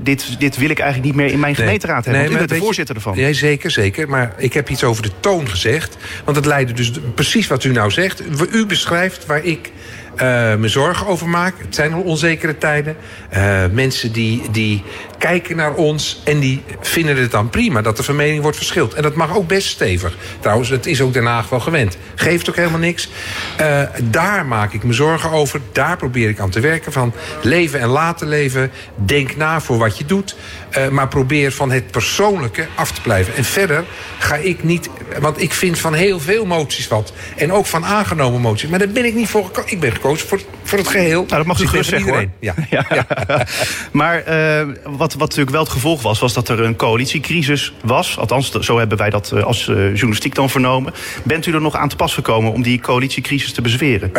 dit, 0.03 0.37
dit 0.39 0.57
wil 0.57 0.71
ik 0.71 0.79
eigenlijk 0.79 1.09
niet 1.13 1.23
meer 1.23 1.33
in 1.33 1.41
mijn 1.41 1.53
nee. 1.53 1.65
gemeenteraad 1.65 2.05
hebben. 2.05 2.23
Nee, 2.23 2.33
u 2.33 2.37
bent 2.37 2.49
de 2.49 2.57
voorzitter 2.57 2.95
ervan. 2.95 3.17
Ja, 3.17 3.33
zeker, 3.33 3.71
zeker. 3.71 4.09
Maar 4.09 4.35
ik 4.37 4.53
heb 4.53 4.71
iets 4.71 4.85
over 4.85 5.03
de 5.03 5.11
toon 5.21 5.49
gezegd. 5.49 5.97
Want 6.25 6.36
het 6.37 6.47
leidde 6.47 6.73
dus 6.73 6.93
precies 7.15 7.47
wat 7.47 7.65
u 7.65 7.73
nou 7.73 7.91
zegt. 7.91 8.23
U 8.53 8.67
beschrijft 8.67 9.27
waar 9.27 9.45
ik 9.45 9.73
me 10.59 10.69
zorgen 10.69 11.07
over 11.07 11.29
maak. 11.29 11.55
Het 11.59 11.75
zijn 11.75 11.93
al 11.93 12.03
onzekere 12.03 12.59
tijden. 12.59 12.97
mensen 13.73 14.13
die, 14.13 14.43
die 14.51 14.83
kijken 15.19 15.57
naar 15.57 15.75
ons 15.75 16.21
en 16.25 16.39
die 16.39 16.63
vinden 16.81 17.17
het 17.17 17.31
dan 17.31 17.51
prima 17.51 17.83
dat 17.83 17.97
de 17.97 18.03
vermening 18.03 18.43
wordt 18.43 18.57
verschild. 18.57 18.95
En 18.95 19.03
dat 19.03 19.15
mag 19.15 19.37
ook 19.37 19.47
best 19.47 19.69
stevig. 19.69 20.17
Trouwens, 20.41 20.69
het 20.69 20.87
is 20.87 21.01
ook 21.01 21.13
Den 21.13 21.25
Haag 21.25 21.49
wel 21.49 21.61
gewend. 21.61 21.97
Geeft 22.15 22.49
ook 22.49 22.57
helemaal 22.57 22.79
niks. 22.79 23.09
daar 24.03 24.47
maak 24.47 24.73
ik 24.73 24.83
me 24.83 24.93
zorgen 24.93 25.31
over. 25.31 25.61
Daar 25.73 25.97
probeer 25.97 26.29
ik 26.29 26.41
aan 26.41 26.51
te 26.51 26.61
werken 26.61 26.93
van 26.93 27.13
leven 27.43 27.81
en 27.81 27.89
laten 27.89 28.29
leven. 28.29 28.71
Denk 28.95 29.37
na 29.37 29.61
voor 29.61 29.79
wat 29.79 29.99
je 29.99 30.05
doet. 30.05 30.37
maar 30.91 31.09
probeer 31.09 31.53
van 31.53 31.71
het 31.71 31.91
persoonlijke 31.91 32.67
af 32.75 32.93
te 32.93 33.01
blijven. 33.01 33.35
En 33.35 33.45
verder 33.45 33.85
ga 34.19 34.37
ik 34.37 34.65
niet... 34.65 34.89
Want 35.21 35.43
ik 35.43 35.53
vind 35.53 35.79
van 35.79 35.95
heel 35.95 36.21
veel 36.21 36.47
moties 36.47 36.89
wat. 36.89 37.13
En 37.37 37.53
ook 37.53 37.67
van 37.67 37.85
aangenomen 37.85 38.41
moties. 38.41 38.69
Maar 38.69 38.79
daar 38.79 38.89
ben 38.89 39.05
ik 39.05 39.15
niet 39.15 39.29
voor 39.29 39.45
gekozen. 39.45 39.71
Ik 39.73 39.81
ben 39.81 39.93
gekozen 39.93 40.29
voor, 40.29 40.41
voor 40.63 40.79
het 40.79 40.89
geheel. 40.89 41.25
Nou, 41.25 41.37
dat 41.37 41.47
mag 41.47 41.59
u 41.59 41.61
dus 41.61 41.71
gerust 41.71 41.91
zeggen, 41.91 42.13
hoor. 42.13 42.25
Ja. 42.41 42.55
ja. 42.71 43.07
maar 43.93 44.23
uh, 44.29 44.75
wat, 44.85 45.06
wat 45.13 45.29
natuurlijk 45.29 45.51
wel 45.51 45.65
het 45.65 45.73
gevolg 45.73 46.03
was... 46.03 46.19
was 46.19 46.33
dat 46.33 46.49
er 46.49 46.61
een 46.61 46.77
coalitiecrisis 46.77 47.73
was. 47.83 48.19
Althans, 48.19 48.51
zo 48.51 48.79
hebben 48.79 48.99
wij 48.99 49.11
dat 49.11 49.31
uh, 49.35 49.43
als 49.43 49.69
uh, 49.69 49.77
journalistiek 49.77 50.35
dan 50.35 50.51
vernomen. 50.51 50.95
Bent 51.23 51.47
u 51.47 51.53
er 51.53 51.61
nog 51.61 51.77
aan 51.77 51.89
te 51.89 51.97
pas 51.97 52.15
gekomen 52.15 52.53
om 52.53 52.63
die 52.63 52.81
coalitiecrisis 52.81 53.53
te 53.53 53.63
bezweren? 53.63 54.11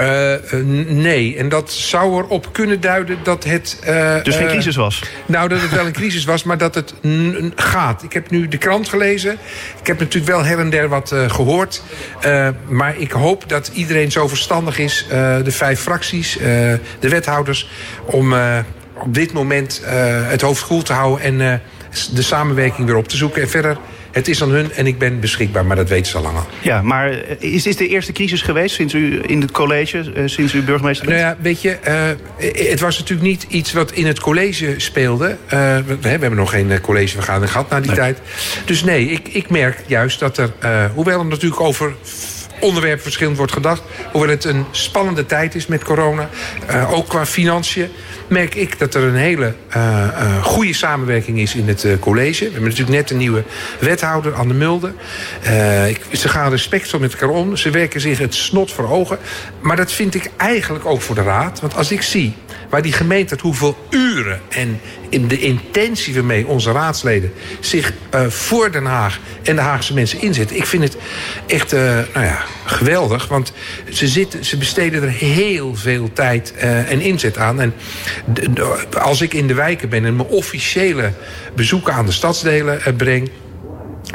nee, 1.02 1.38
en 1.38 1.50
dat 1.50 1.72
zou 1.72 2.24
erop 2.24 2.50
kunnen 2.52 2.82
duiden 2.82 3.18
dat 3.24 3.44
het... 3.44 3.80
dus 4.24 4.36
geen 4.36 4.48
crisis 4.48 4.76
was? 4.76 5.02
Nou, 5.26 5.48
dat 5.48 5.62
het 5.62 5.72
wel 5.72 5.86
een 5.86 5.92
crisis 6.02 6.26
was, 6.26 6.44
maar 6.44 6.58
dat 6.58 6.76
het 6.76 6.94
gaat. 7.56 8.04
Ik 8.04 8.14
heb 8.14 8.30
nu 8.30 8.48
de 8.48 8.58
krant 8.58 8.90
gelezen. 8.90 9.38
Ik 9.80 9.88
heb 9.88 10.00
natuurlijk 10.00 10.32
wel 10.32 10.44
her 10.44 10.60
en 10.60 10.70
der 10.70 10.90
wat 10.90 11.16
gehoord. 11.28 11.82
Maar 12.68 12.98
ik 12.98 13.12
hoop 13.12 13.50
dat 13.50 13.72
iedereen 13.74 14.12
zo 14.12 14.28
verstandig 14.28 14.80
is, 14.80 15.06
de 15.44 15.52
vijf 15.52 15.80
fracties, 15.80 16.38
de 17.00 17.10
wethouders... 17.10 17.70
om 18.06 18.34
op 19.00 19.14
dit 19.14 19.34
moment 19.34 19.82
het 20.28 20.42
hoofd 20.42 20.66
koel 20.66 20.82
te 20.82 20.94
houden 20.94 21.40
en 21.40 21.62
de 22.14 22.22
samenwerking 22.22 22.88
weer 22.88 22.98
op 22.98 23.08
te 23.08 23.18
zoeken. 23.18 23.42
En 23.42 23.50
verder 23.50 23.78
het 24.18 24.28
is 24.28 24.42
aan 24.42 24.50
hun 24.50 24.72
en 24.72 24.88
ik 24.88 24.98
ben 24.98 25.20
beschikbaar, 25.20 25.66
maar 25.66 25.76
dat 25.76 25.90
weten 25.90 26.12
ze 26.12 26.18
al 26.18 26.24
lang 26.24 26.38
al. 26.38 26.46
Ja, 26.62 26.82
maar 26.82 27.12
is 27.40 27.64
dit 27.64 27.78
de 27.78 27.88
eerste 27.88 28.12
crisis 28.12 28.42
geweest 28.42 28.76
sinds 28.76 28.94
u 28.94 29.22
in 29.26 29.42
het 29.42 29.52
college, 29.52 30.12
sinds 30.26 30.54
u 30.54 30.62
burgemeester 30.62 31.06
bent? 31.06 31.20
Nou 31.20 31.36
ja, 31.36 31.42
weet 31.42 31.62
je, 31.62 31.78
uh, 31.88 32.70
het 32.70 32.80
was 32.80 32.98
natuurlijk 32.98 33.28
niet 33.28 33.46
iets 33.48 33.74
wat 33.74 33.92
in 33.92 34.06
het 34.06 34.20
college 34.20 34.74
speelde. 34.78 35.28
Uh, 35.28 35.50
we, 35.86 35.98
we, 36.02 36.08
hebben 36.08 36.36
nog 36.36 36.50
geen 36.50 36.82
collegevergadering 36.82 37.52
gehad 37.52 37.70
na 37.70 37.80
die 37.80 37.88
nee. 37.88 38.00
tijd. 38.00 38.20
Dus 38.66 38.84
nee, 38.84 39.10
ik, 39.10 39.28
ik 39.28 39.50
merk 39.50 39.84
juist 39.86 40.20
dat 40.20 40.38
er, 40.38 40.52
hoewel 40.94 41.20
er 41.20 41.26
natuurlijk 41.26 41.62
over 41.62 41.94
onderwerpen 42.60 43.04
verschillend 43.04 43.38
wordt 43.38 43.52
gedacht. 43.52 43.82
Hoewel 44.12 44.30
het 44.30 44.44
een 44.44 44.66
spannende 44.72 45.26
tijd 45.26 45.56
is 45.56 45.68
met 45.68 45.84
corona. 45.84 46.30
Uh, 46.70 46.94
ook 46.94 47.08
qua 47.08 47.26
financiën 47.26 47.90
merk 48.28 48.56
ik 48.56 48.80
dat 48.80 48.94
er 48.94 49.04
een 49.04 49.16
hele 49.16 49.54
uh, 49.76 50.44
goede 50.44 50.74
samenwerking 50.74 51.40
is 51.40 51.56
in 51.56 51.68
het 51.68 51.88
college. 52.00 52.40
We 52.40 52.52
hebben 52.52 52.70
natuurlijk 52.70 52.98
net 52.98 53.12
een 53.12 53.18
nieuwe 53.18 53.44
wethouder, 53.80 54.34
Anne 54.34 54.54
Mulder. 54.54 54.94
Ze 56.12 56.30
gaan 56.30 56.50
respectvol 56.50 57.00
met 57.00 57.12
elkaar 57.12 57.30
om. 57.30 57.56
Ze 57.56 57.70
werken 57.70 58.02
zich 58.02 58.18
het 58.18 58.36
snot 58.36 58.72
voor 58.72 58.90
ogen. 58.90 59.18
Maar 59.60 59.76
dat 59.76 59.92
vind 59.92 60.16
ik 60.16 60.30
eigenlijk 60.38 60.86
ook 60.86 61.02
voor 61.02 61.16
de 61.16 61.24
raad. 61.24 61.60
Want 61.60 61.76
als 61.76 61.92
ik 61.92 62.02
zie 62.02 62.36
waar 62.70 62.82
die 62.82 62.94
gemeente 62.94 63.38
hoeveel 63.42 63.78
uren 63.90 64.42
en 64.50 64.80
in 65.10 65.28
de 65.28 65.40
intentie 65.40 66.14
waarmee 66.14 66.48
onze 66.48 66.72
raadsleden 66.72 67.32
zich 67.60 67.94
uh, 68.16 68.28
voor 68.28 68.72
Den 68.72 68.86
Haag 68.86 69.20
en 69.44 69.56
de 69.56 69.62
Haagse 69.62 69.94
mensen 69.94 70.22
inzetten. 70.22 70.56
Ik 70.56 70.66
vind 70.66 70.84
het 70.84 70.98
echt 71.48 71.74
uh, 71.74 71.80
nou 72.14 72.26
ja, 72.26 72.44
geweldig, 72.66 73.28
want 73.28 73.54
ze, 73.92 74.08
zitten, 74.08 74.46
ze 74.46 74.58
besteden 74.58 75.04
er 75.04 75.10
heel 75.10 75.76
veel 75.76 76.10
tijd 76.14 76.54
uh, 76.58 76.92
en 76.92 77.02
inzet 77.02 77.38
aan. 77.38 77.62
En 77.62 77.74
als 79.00 79.22
ik 79.22 79.34
in 79.34 79.48
de 79.48 79.54
wijken 79.54 79.90
ben 79.90 80.06
en 80.06 80.16
mijn 80.16 80.28
officiële 80.28 81.12
bezoeken 81.56 81.94
aan 81.94 82.06
de 82.06 82.12
stadsdelen 82.12 82.96
breng 82.98 83.30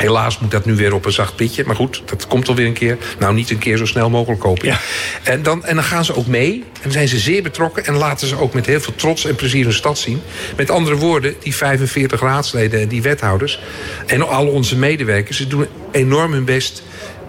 Helaas 0.02 0.38
moet 0.38 0.50
dat 0.50 0.64
nu 0.64 0.75
weer 0.75 0.94
op 0.94 1.04
een 1.04 1.12
zacht 1.12 1.37
pitje. 1.37 1.64
Maar 1.66 1.76
goed, 1.76 2.02
dat 2.04 2.26
komt 2.26 2.49
alweer 2.49 2.66
een 2.66 2.73
keer. 2.73 2.99
Nou, 3.18 3.35
niet 3.35 3.50
een 3.50 3.59
keer 3.59 3.76
zo 3.76 3.87
snel 3.87 4.11
mogelijk 4.11 4.40
kopen. 4.40 4.66
Ja. 4.66 4.80
En, 5.23 5.42
dan, 5.42 5.64
en 5.64 5.75
dan 5.75 5.85
gaan 5.85 6.04
ze 6.04 6.16
ook 6.16 6.26
mee. 6.26 6.64
En 6.82 6.92
zijn 6.92 7.09
ze 7.09 7.18
zeer 7.18 7.42
betrokken. 7.42 7.85
En 7.85 7.94
laten 7.94 8.28
ze 8.28 8.37
ook 8.37 8.52
met 8.54 8.66
heel 8.66 8.80
veel 8.80 8.94
trots 8.94 9.25
en 9.25 9.35
plezier 9.35 9.64
hun 9.64 9.73
stad 9.73 9.99
zien. 9.99 10.23
Met 10.56 10.71
andere 10.71 10.97
woorden, 10.97 11.35
die 11.42 11.54
45 11.54 12.21
raadsleden 12.21 12.80
en 12.80 12.88
die 12.88 13.02
wethouders... 13.02 13.61
en 14.06 14.28
al 14.28 14.47
onze 14.47 14.76
medewerkers, 14.76 15.37
ze 15.37 15.47
doen 15.47 15.66
enorm 15.92 16.32
hun 16.32 16.44
best. 16.44 16.82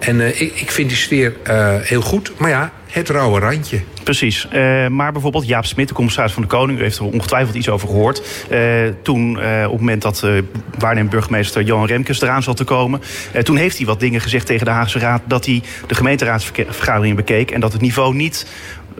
En 0.04 0.20
uh, 0.20 0.40
ik, 0.40 0.60
ik 0.60 0.70
vind 0.70 0.88
die 0.88 0.98
sfeer 0.98 1.36
uh, 1.46 1.74
heel 1.80 2.00
goed. 2.00 2.32
Maar 2.38 2.50
ja, 2.50 2.72
het 2.86 3.08
rauwe 3.08 3.40
randje. 3.40 3.80
Precies. 4.04 4.46
Uh, 4.52 4.86
maar 4.88 5.12
bijvoorbeeld 5.12 5.46
Jaap 5.46 5.64
Smit, 5.64 5.88
de 5.88 5.94
commissaris 5.94 6.32
van 6.32 6.42
de 6.42 6.48
Koning... 6.48 6.78
u 6.78 6.82
heeft 6.82 6.98
er 6.98 7.04
ongetwijfeld 7.04 7.56
iets 7.56 7.68
over 7.68 7.88
gehoord. 7.88 8.46
Uh, 8.50 8.58
toen, 9.02 9.38
uh, 9.38 9.62
op 9.64 9.70
het 9.70 9.80
moment 9.80 10.02
dat 10.02 10.26
waarnemend 10.78 11.10
burgemeester 11.10 11.62
Johan 11.62 11.86
Remkes 11.86 12.20
eraan 12.20 12.42
zat 12.42 12.56
te 12.56 12.64
komen... 12.64 13.00
toen 13.42 13.56
heeft 13.56 13.76
hij 13.76 13.86
wat 13.86 14.00
dingen 14.00 14.20
gezegd 14.20 14.46
tegen 14.46 14.64
de 14.64 14.72
Haagse 14.72 14.98
Raad... 14.98 15.22
dat 15.24 15.46
hij 15.46 15.62
de 15.86 15.94
gemeenteraadsvergaderingen 15.94 17.16
bekeek... 17.16 17.50
en 17.50 17.60
dat 17.60 17.72
het 17.72 17.82
niveau 17.82 18.14
niet 18.14 18.46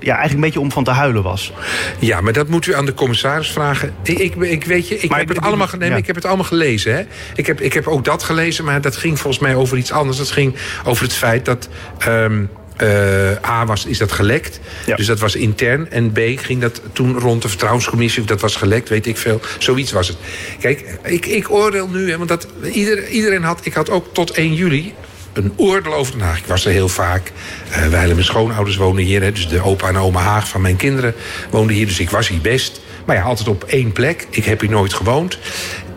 ja, 0.04 0.16
eigenlijk 0.16 0.34
een 0.34 0.40
beetje 0.40 0.60
om 0.60 0.72
van 0.72 0.84
te 0.84 0.90
huilen 0.90 1.22
was. 1.22 1.52
Ja, 1.98 2.20
maar 2.20 2.32
dat 2.32 2.48
moet 2.48 2.66
u 2.66 2.74
aan 2.74 2.86
de 2.86 2.94
commissaris 2.94 3.50
vragen. 3.50 3.94
Ik, 4.02 4.18
ik, 4.18 4.34
ik 4.34 4.64
weet 4.64 4.88
je, 4.88 4.98
ik 4.98 5.12
heb, 5.12 5.28
het 5.28 5.40
allemaal, 5.40 5.68
nee, 5.78 5.90
ja. 5.90 5.96
ik 5.96 6.06
heb 6.06 6.16
het 6.16 6.24
allemaal 6.24 6.44
gelezen. 6.44 6.94
Hè. 6.94 7.02
Ik, 7.34 7.46
heb, 7.46 7.60
ik 7.60 7.72
heb 7.72 7.86
ook 7.86 8.04
dat 8.04 8.22
gelezen, 8.22 8.64
maar 8.64 8.80
dat 8.80 8.96
ging 8.96 9.18
volgens 9.18 9.42
mij 9.42 9.54
over 9.54 9.76
iets 9.76 9.92
anders. 9.92 10.18
Dat 10.18 10.30
ging 10.30 10.54
over 10.84 11.02
het 11.02 11.12
feit 11.12 11.44
dat... 11.44 11.68
Um, 12.08 12.50
uh, 12.82 13.50
A 13.50 13.66
was, 13.66 13.86
is 13.86 13.98
dat 13.98 14.12
gelekt. 14.12 14.60
Ja. 14.86 14.96
Dus 14.96 15.06
dat 15.06 15.20
was 15.20 15.36
intern. 15.36 15.90
En 15.90 16.12
B 16.12 16.18
ging 16.36 16.60
dat 16.60 16.80
toen 16.92 17.18
rond 17.18 17.42
de 17.42 17.48
vertrouwenscommissie. 17.48 18.22
Of 18.22 18.28
dat 18.28 18.40
was 18.40 18.56
gelekt, 18.56 18.88
weet 18.88 19.06
ik 19.06 19.16
veel. 19.16 19.40
Zoiets 19.58 19.92
was 19.92 20.08
het. 20.08 20.16
Kijk, 20.60 20.98
ik, 21.02 21.26
ik 21.26 21.50
oordeel 21.50 21.88
nu, 21.88 22.10
hè, 22.10 22.16
want 22.16 22.28
dat, 22.28 22.46
ieder, 22.72 23.08
iedereen 23.08 23.42
had... 23.42 23.60
Ik 23.62 23.74
had 23.74 23.90
ook 23.90 24.14
tot 24.14 24.30
1 24.30 24.54
juli 24.54 24.94
een 25.36 25.52
oordeel 25.56 25.94
over 25.94 26.12
Den 26.12 26.26
Haag. 26.26 26.38
Ik 26.38 26.46
was 26.46 26.64
er 26.64 26.72
heel 26.72 26.88
vaak. 26.88 27.32
Uh, 27.70 27.86
wij 27.86 28.06
mijn 28.06 28.24
schoonouders 28.24 28.76
woonden 28.76 29.04
hier. 29.04 29.22
Hè, 29.22 29.32
dus 29.32 29.48
de 29.48 29.62
opa 29.62 29.88
en 29.88 29.96
oma 29.96 30.20
Haag 30.20 30.48
van 30.48 30.60
mijn 30.60 30.76
kinderen 30.76 31.14
woonden 31.50 31.76
hier. 31.76 31.86
Dus 31.86 32.00
ik 32.00 32.10
was 32.10 32.28
hier 32.28 32.40
best. 32.40 32.80
Maar 33.04 33.16
ja, 33.16 33.22
altijd 33.22 33.48
op 33.48 33.64
één 33.64 33.92
plek. 33.92 34.26
Ik 34.30 34.44
heb 34.44 34.60
hier 34.60 34.70
nooit 34.70 34.94
gewoond. 34.94 35.38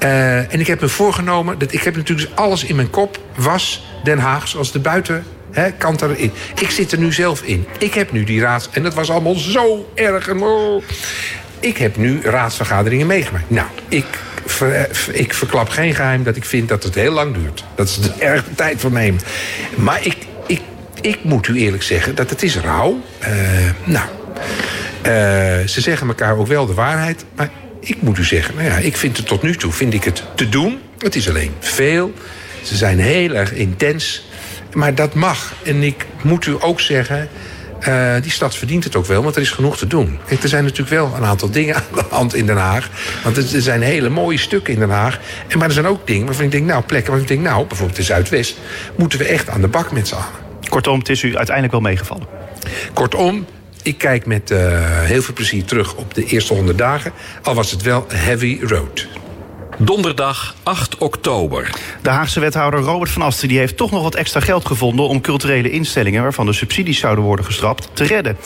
Uh, 0.03 0.53
en 0.53 0.59
ik 0.59 0.67
heb 0.67 0.81
me 0.81 0.87
voorgenomen... 0.87 1.59
dat 1.59 1.73
ik 1.73 1.81
heb 1.81 1.95
natuurlijk 1.95 2.29
alles 2.35 2.63
in 2.63 2.75
mijn 2.75 2.89
kop... 2.89 3.19
was 3.35 3.85
Den 4.03 4.19
Haag 4.19 4.47
zoals 4.47 4.71
de 4.71 4.79
buiten 4.79 5.25
kant 5.77 6.01
erin. 6.01 6.31
Ik 6.59 6.69
zit 6.69 6.91
er 6.91 6.97
nu 6.97 7.13
zelf 7.13 7.41
in. 7.41 7.65
Ik 7.79 7.93
heb 7.93 8.11
nu 8.11 8.23
die 8.23 8.41
raads... 8.41 8.69
En 8.71 8.83
dat 8.83 8.93
was 8.93 9.09
allemaal 9.09 9.35
zo 9.35 9.91
erg. 9.95 10.27
En, 10.27 10.41
oh. 10.41 10.83
Ik 11.59 11.77
heb 11.77 11.97
nu 11.97 12.21
raadsvergaderingen 12.21 13.07
meegemaakt. 13.07 13.49
Nou, 13.49 13.67
ik, 13.87 14.05
ik 15.11 15.33
verklap 15.33 15.69
geen 15.69 15.95
geheim 15.95 16.23
dat 16.23 16.35
ik 16.35 16.45
vind 16.45 16.69
dat 16.69 16.83
het 16.83 16.95
heel 16.95 17.11
lang 17.11 17.33
duurt. 17.33 17.63
Dat 17.75 17.89
ze 17.89 18.01
er 18.01 18.21
erg 18.31 18.43
tijd 18.55 18.79
voor 18.79 18.91
nemen. 18.91 19.21
Maar 19.75 20.05
ik, 20.05 20.17
ik, 20.47 20.61
ik 21.01 21.23
moet 21.23 21.47
u 21.47 21.57
eerlijk 21.57 21.83
zeggen 21.83 22.15
dat 22.15 22.29
het 22.29 22.43
is 22.43 22.57
rauw. 22.57 23.01
Uh, 23.21 23.27
nou, 23.83 24.05
uh, 24.97 25.67
ze 25.67 25.81
zeggen 25.81 26.07
elkaar 26.07 26.37
ook 26.37 26.47
wel 26.47 26.65
de 26.65 26.73
waarheid. 26.73 27.25
Maar 27.35 27.49
ik 27.79 28.01
moet 28.01 28.17
u 28.17 28.23
zeggen, 28.23 28.55
nou 28.55 28.67
ja, 28.67 28.77
ik 28.77 28.97
vind 28.97 29.17
het 29.17 29.27
tot 29.27 29.41
nu 29.41 29.55
toe 29.55 29.71
vind 29.71 29.93
ik 29.93 30.03
het 30.03 30.23
te 30.35 30.49
doen. 30.49 30.79
Het 30.97 31.15
is 31.15 31.29
alleen 31.29 31.53
veel. 31.59 32.13
Ze 32.61 32.75
zijn 32.75 32.99
heel 32.99 33.33
erg 33.33 33.53
intens. 33.53 34.25
Maar 34.73 34.95
dat 34.95 35.13
mag. 35.13 35.53
En 35.63 35.83
ik 35.83 36.05
moet 36.21 36.45
u 36.45 36.55
ook 36.59 36.79
zeggen... 36.81 37.29
Uh, 37.87 38.13
die 38.21 38.31
stad 38.31 38.55
verdient 38.55 38.83
het 38.83 38.95
ook 38.95 39.05
wel, 39.05 39.23
want 39.23 39.35
er 39.35 39.41
is 39.41 39.51
genoeg 39.51 39.77
te 39.77 39.87
doen. 39.87 40.19
Kijk, 40.27 40.43
er 40.43 40.49
zijn 40.49 40.63
natuurlijk 40.63 40.89
wel 40.89 41.13
een 41.15 41.23
aantal 41.23 41.49
dingen 41.49 41.75
aan 41.75 41.83
de 41.93 42.03
hand 42.09 42.35
in 42.35 42.45
Den 42.45 42.57
Haag. 42.57 42.89
Want 43.23 43.37
er 43.37 43.61
zijn 43.61 43.81
hele 43.81 44.09
mooie 44.09 44.37
stukken 44.37 44.73
in 44.73 44.79
Den 44.79 44.89
Haag. 44.89 45.19
En, 45.47 45.57
maar 45.57 45.67
er 45.67 45.73
zijn 45.73 45.87
ook 45.87 46.07
dingen 46.07 46.25
waarvan 46.25 46.45
ik 46.45 46.51
denk, 46.51 46.65
nou, 46.65 46.83
plekken 46.83 47.11
waarvan 47.11 47.31
ik 47.31 47.35
denk... 47.35 47.49
nou, 47.49 47.67
bijvoorbeeld 47.67 47.97
de 47.97 48.03
Zuidwest, 48.03 48.57
moeten 48.95 49.19
we 49.19 49.25
echt 49.25 49.49
aan 49.49 49.61
de 49.61 49.67
bak 49.67 49.91
met 49.91 50.07
z'n 50.07 50.15
allen. 50.15 50.45
Kortom, 50.69 50.99
het 50.99 51.09
is 51.09 51.23
u 51.23 51.35
uiteindelijk 51.35 51.71
wel 51.73 51.81
meegevallen? 51.81 52.27
Kortom, 52.93 53.45
ik 53.81 53.97
kijk 53.97 54.25
met 54.25 54.51
uh, 54.51 54.59
heel 55.01 55.21
veel 55.21 55.33
plezier 55.33 55.65
terug 55.65 55.95
op 55.95 56.13
de 56.13 56.25
eerste 56.25 56.53
honderd 56.53 56.77
dagen. 56.77 57.11
Al 57.41 57.55
was 57.55 57.71
het 57.71 57.81
wel 57.81 58.05
heavy 58.07 58.59
road. 58.61 59.07
Donderdag 59.79 60.55
8 60.63 60.97
oktober. 60.97 61.69
De 62.01 62.09
Haagse 62.09 62.39
wethouder 62.39 62.79
Robert 62.79 63.11
van 63.11 63.21
Asten 63.21 63.47
die 63.47 63.57
heeft 63.57 63.77
toch 63.77 63.91
nog 63.91 64.03
wat 64.03 64.15
extra 64.15 64.39
geld 64.39 64.65
gevonden... 64.65 65.07
om 65.07 65.21
culturele 65.21 65.69
instellingen 65.69 66.21
waarvan 66.21 66.45
de 66.45 66.53
subsidies 66.53 66.99
zouden 66.99 67.23
worden 67.23 67.45
gestrapt 67.45 67.89
te 67.93 68.03
redden. 68.03 68.37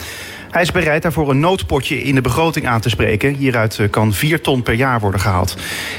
Hij 0.52 0.62
is 0.62 0.72
bereid 0.72 1.02
daarvoor 1.02 1.30
een 1.30 1.40
noodpotje 1.40 2.04
in 2.04 2.16
de 2.16 2.22
begroting 2.22 2.68
aan 2.68 2.82
te 2.82 2.90
spreken. 2.90 3.34
Hieruit 3.34 3.80
eh, 3.80 3.90
kan 3.90 4.14
4 4.14 4.42
ton 4.42 4.64
per 4.64 4.74
jaar 4.74 5.00
worden 5.00 5.20
gehaald. 5.20 5.56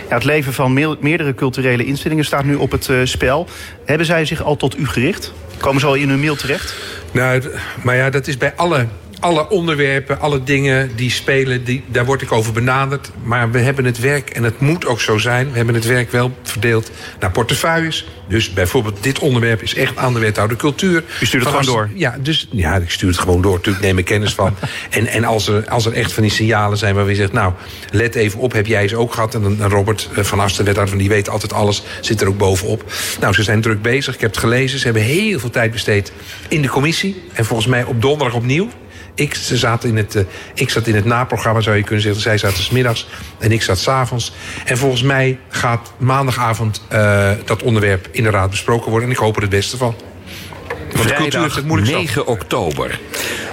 Ja, 0.09 0.15
het 0.15 0.25
leven 0.25 0.53
van 0.53 0.73
meerdere 1.01 1.35
culturele 1.35 1.85
instellingen 1.85 2.25
staat 2.25 2.45
nu 2.45 2.55
op 2.55 2.71
het 2.71 2.89
uh, 2.89 3.01
spel. 3.05 3.49
Hebben 3.85 4.07
zij 4.07 4.25
zich 4.25 4.43
al 4.43 4.57
tot 4.57 4.79
u 4.79 4.87
gericht? 4.87 5.33
Komen 5.59 5.81
ze 5.81 5.87
al 5.87 5.95
in 5.95 6.09
hun 6.09 6.21
mail 6.21 6.37
terecht? 6.37 6.75
Nou, 7.11 7.43
maar 7.83 7.97
ja, 7.97 8.11
dat 8.11 8.27
is 8.27 8.37
bij 8.37 8.53
alle 8.57 8.87
alle 9.23 9.49
onderwerpen, 9.49 10.21
alle 10.21 10.43
dingen 10.43 10.91
die 10.97 11.11
spelen, 11.11 11.65
die, 11.65 11.85
daar 11.87 12.05
word 12.05 12.23
ik 12.23 12.33
over 12.33 12.53
benaderd. 12.53 13.11
Maar 13.23 13.51
we 13.51 13.59
hebben 13.59 13.85
het 13.85 13.99
werk, 13.99 14.31
en 14.31 14.43
het 14.43 14.61
moet 14.61 14.87
ook 14.87 15.01
zo 15.01 15.19
zijn... 15.19 15.51
we 15.51 15.57
hebben 15.57 15.75
het 15.75 15.85
werk 15.85 16.11
wel 16.11 16.37
verdeeld 16.43 16.91
naar 17.21 17.31
portefeuilles. 17.31 18.07
Dus 18.29 18.53
bijvoorbeeld 18.53 19.03
dit 19.03 19.19
onderwerp 19.19 19.63
is 19.63 19.75
echt 19.75 19.97
aan 19.97 20.15
de 20.15 20.19
wethouder 20.19 20.57
cultuur. 20.57 21.05
U 21.21 21.27
stuurt 21.27 21.45
het 21.45 21.55
gewoon 21.55 21.75
door? 21.75 21.91
Ja, 21.95 22.17
dus, 22.21 22.49
ja, 22.51 22.77
ik 22.77 22.91
stuur 22.91 23.09
het 23.09 23.19
gewoon 23.19 23.43
door. 23.43 23.55
Natuurlijk 23.55 23.85
neem 23.85 23.99
ik 23.99 24.05
kennis 24.05 24.35
van. 24.35 24.55
en 24.91 25.07
en 25.07 25.25
als, 25.25 25.49
er, 25.49 25.69
als 25.69 25.87
er 25.87 25.93
echt 25.93 26.13
van 26.13 26.23
die 26.23 26.33
signalen 26.33 26.79
zijn 26.79 26.95
waar 26.95 27.09
je 27.09 27.15
zegt... 27.15 27.33
nou, 27.33 27.53
let 27.91 28.15
even 28.15 28.39
op, 28.39 28.53
heb 28.53 28.67
jij 28.67 28.89
ze 28.89 28.97
ook 28.97 29.15
gehad? 29.15 29.35
En 29.35 29.43
dan 29.43 29.71
Robert 29.71 30.09
eh, 30.15 30.25
van 30.25 30.41
Asten, 30.41 30.65
wethouder 30.65 30.95
van 30.95 31.03
die 31.03 31.13
weet 31.13 31.29
altijd 31.29 31.53
alles... 31.53 31.83
zit 32.01 32.21
er 32.21 32.29
ook 32.29 32.39
bovenop. 32.39 32.93
Nou, 33.21 33.35
ze 33.35 33.43
zijn 33.43 33.61
druk 33.61 33.83
bezig. 33.83 34.15
Ik 34.15 34.21
heb 34.21 34.31
het 34.31 34.41
gelezen. 34.41 34.79
Ze 34.79 34.85
hebben 34.85 35.03
heel 35.03 35.39
veel 35.39 35.51
tijd 35.51 35.73
besteed 35.73 36.13
in 36.49 36.63
de 36.63 36.69
commissie. 36.69 37.23
En 37.33 37.45
volgens 37.45 37.69
mij 37.69 37.85
op 37.85 38.03
donderdag 38.03 38.37
opnieuw. 38.37 38.71
Ik, 39.15 39.35
ze 39.35 39.57
zaten 39.57 39.89
in 39.89 39.97
het, 39.97 40.15
uh, 40.15 40.23
ik 40.55 40.71
zat 40.71 40.87
in 40.87 40.95
het 40.95 41.05
naprogramma, 41.05 41.61
zou 41.61 41.77
je 41.77 41.83
kunnen 41.83 42.03
zeggen. 42.03 42.23
Zij 42.23 42.39
zaten 42.39 42.63
s 42.63 42.71
middags 42.71 43.09
en 43.39 43.53
ik 43.53 43.63
zat 43.63 43.79
s'avonds. 43.79 44.33
En 44.65 44.79
volgens 44.79 45.03
mij 45.03 45.39
gaat 45.49 45.93
maandagavond 45.97 46.83
uh, 46.93 47.31
dat 47.45 47.63
onderwerp 47.63 48.09
in 48.11 48.23
de 48.23 48.31
raad 48.31 48.51
besproken 48.51 48.91
worden. 48.91 49.09
En 49.09 49.15
ik 49.15 49.21
hoop 49.21 49.37
er 49.37 49.43
het 49.43 49.51
beste 49.51 49.77
van. 49.77 49.95
Want 50.97 51.09
de 51.09 51.15
cultuur 51.15 51.41
heeft 51.41 51.55
het 51.55 51.67
moeilijk 51.67 51.93
9 51.93 52.27
oktober. 52.27 53.01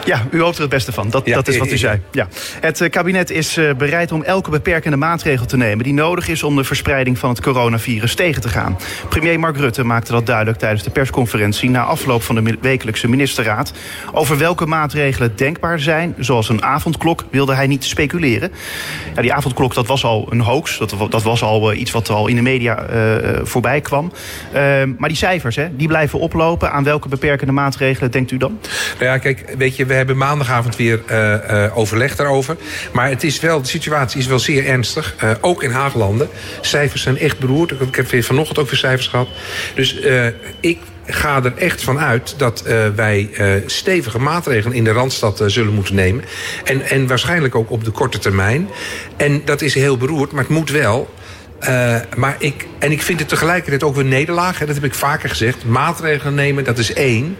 Ja, 0.06 0.28
u 0.32 0.42
hoopt 0.42 0.56
er 0.56 0.62
het 0.62 0.70
beste 0.70 0.92
van. 0.92 1.10
Dat, 1.10 1.26
Ja, 1.26 1.36
dat 1.36 1.48
is 1.48 1.58
wat 1.58 1.72
u 1.72 1.78
zei. 1.78 2.02
Ja. 2.12 2.28
Het 2.60 2.82
eh, 2.82 2.90
kabinet 2.90 3.30
is 3.30 3.58
eh, 3.58 3.74
bereid 3.74 4.12
om 4.12 4.24
elke 4.24 4.50
beperkende 4.50 4.98
maatregel 4.98 5.46
te 5.46 5.58
nemen... 5.58 5.84
die 5.84 5.94
nodig 5.94 6.28
is 6.28 6.44
om 6.44 6.56
de 6.56 6.64
verspreiding 6.64 7.18
van 7.18 7.30
het 7.30 7.42
coronavirus 7.42 8.16
tegen 8.16 8.42
te 8.42 8.50
gaan. 8.50 8.78
Premier 9.10 9.40
Mark 9.40 9.58
Rutte 9.58 9.84
maakte 9.84 10.12
dat 10.12 10.26
duidelijk 10.26 10.58
tijdens 10.58 10.84
de 10.84 10.90
persconferentie... 10.90 11.70
na 11.70 11.84
afloop 11.84 12.24
van 12.24 12.36
de 12.36 12.58
wekelijkse 12.62 13.10
ministerraad. 13.10 13.74
Over 14.14 14.38
welke 14.38 14.66
maatregelen 14.66 15.36
denkbaar 15.36 15.80
zijn, 15.80 16.16
zoals 16.18 16.50
een 16.50 16.64
avondklok... 16.64 17.26
wilde 17.32 17.56
hij 17.56 17.68
niet 17.68 17.84
speculeren. 17.84 18.52
Ja, 19.16 19.22
die 19.22 19.34
avondklok 19.34 19.74
dat 19.74 19.88
was 19.88 20.04
al 20.04 20.28
een 20.30 20.42
hoax. 20.42 20.78
Dat, 20.78 20.96
dat 21.10 21.24
was 21.24 21.42
al 21.42 21.72
eh, 21.72 21.80
iets 21.80 21.92
wat 21.92 22.10
al 22.10 22.28
in 22.28 22.36
de 22.36 22.42
media 22.42 22.88
voorbij 23.44 23.82
kwam. 23.82 24.12
Eh, 24.52 24.62
maar 24.98 25.10
die 25.10 25.18
cijfers, 25.18 25.56
hè, 25.56 25.76
die 25.76 25.88
blijven 25.88 26.20
oplopen. 26.20 26.72
Aan 26.72 26.84
welke 26.84 27.08
beperkende 27.30 27.62
maatregelen 27.62 28.12
denkt 28.12 28.32
u 28.32 28.38
dan? 28.38 28.60
Nou 28.94 29.12
ja, 29.12 29.18
kijk, 29.18 29.46
weet 29.58 29.76
je, 29.76 29.86
we 29.86 29.94
hebben 29.94 30.18
maandagavond 30.18 30.76
weer 30.76 31.02
eh, 31.06 31.66
eh, 31.66 31.78
overleg 31.78 32.16
daarover. 32.16 32.58
Maar 32.94 33.10
het 33.10 33.24
is 33.24 33.40
wel, 33.40 33.62
de 33.62 33.68
situatie 33.68 34.20
is 34.20 34.28
wel 34.28 34.40
zeer 34.40 34.66
ernstig. 34.66 35.16
eh, 35.18 35.32
ook 35.42 35.64
in 35.64 35.72
Haaglanden. 35.72 36.30
Cijfers 36.62 37.02
zijn 37.02 37.18
echt 37.18 37.40
beroerd. 37.40 37.72
Ik 37.72 37.96
heb 37.96 38.24
vanochtend 38.24 38.60
ook 38.60 38.70
weer 38.70 38.80
cijfers 38.80 39.08
gehad. 39.08 39.28
Dus 39.76 39.98
ik 40.60 40.80
ga 41.06 41.44
er 41.44 41.54
echt 41.58 41.84
van 41.84 42.00
uit 42.00 42.34
dat 42.38 42.64
wij 42.96 43.30
stevige 43.66 44.20
maatregelen 44.20 44.76
in 44.76 44.84
de 44.84 44.92
Randstad 44.92 45.44
zullen 45.46 45.74
moeten 45.74 45.96
nemen. 45.96 46.24
En, 46.64 46.82
en 46.82 47.08
waarschijnlijk 47.08 47.56
ook 47.56 47.72
op 47.72 47.84
de 47.84 47.92
korte 47.92 48.20
termijn. 48.20 48.70
En 49.18 49.42
dat 49.46 49.62
is 49.62 49.74
heel 49.74 49.98
beroerd, 49.98 50.32
maar 50.32 50.44
het 50.44 50.52
moet 50.52 50.70
wel. 50.70 51.10
Eh, 51.60 51.96
maar 52.16 52.36
ik, 52.40 52.68
en 52.80 52.92
ik 52.92 53.02
vind 53.02 53.20
het 53.20 53.30
tegelijkertijd 53.30 53.84
ook 53.84 53.96
weer 53.96 54.06
nederlaag. 54.06 54.60
Hè, 54.60 54.66
dat 54.66 54.76
heb 54.76 54.84
ik 54.84 54.94
vaker 54.94 55.30
gezegd. 55.30 55.66
Maatregelen 55.66 56.36
nemen, 56.36 56.64
dat 56.64 56.78
is 56.78 56.94
één. 56.94 57.38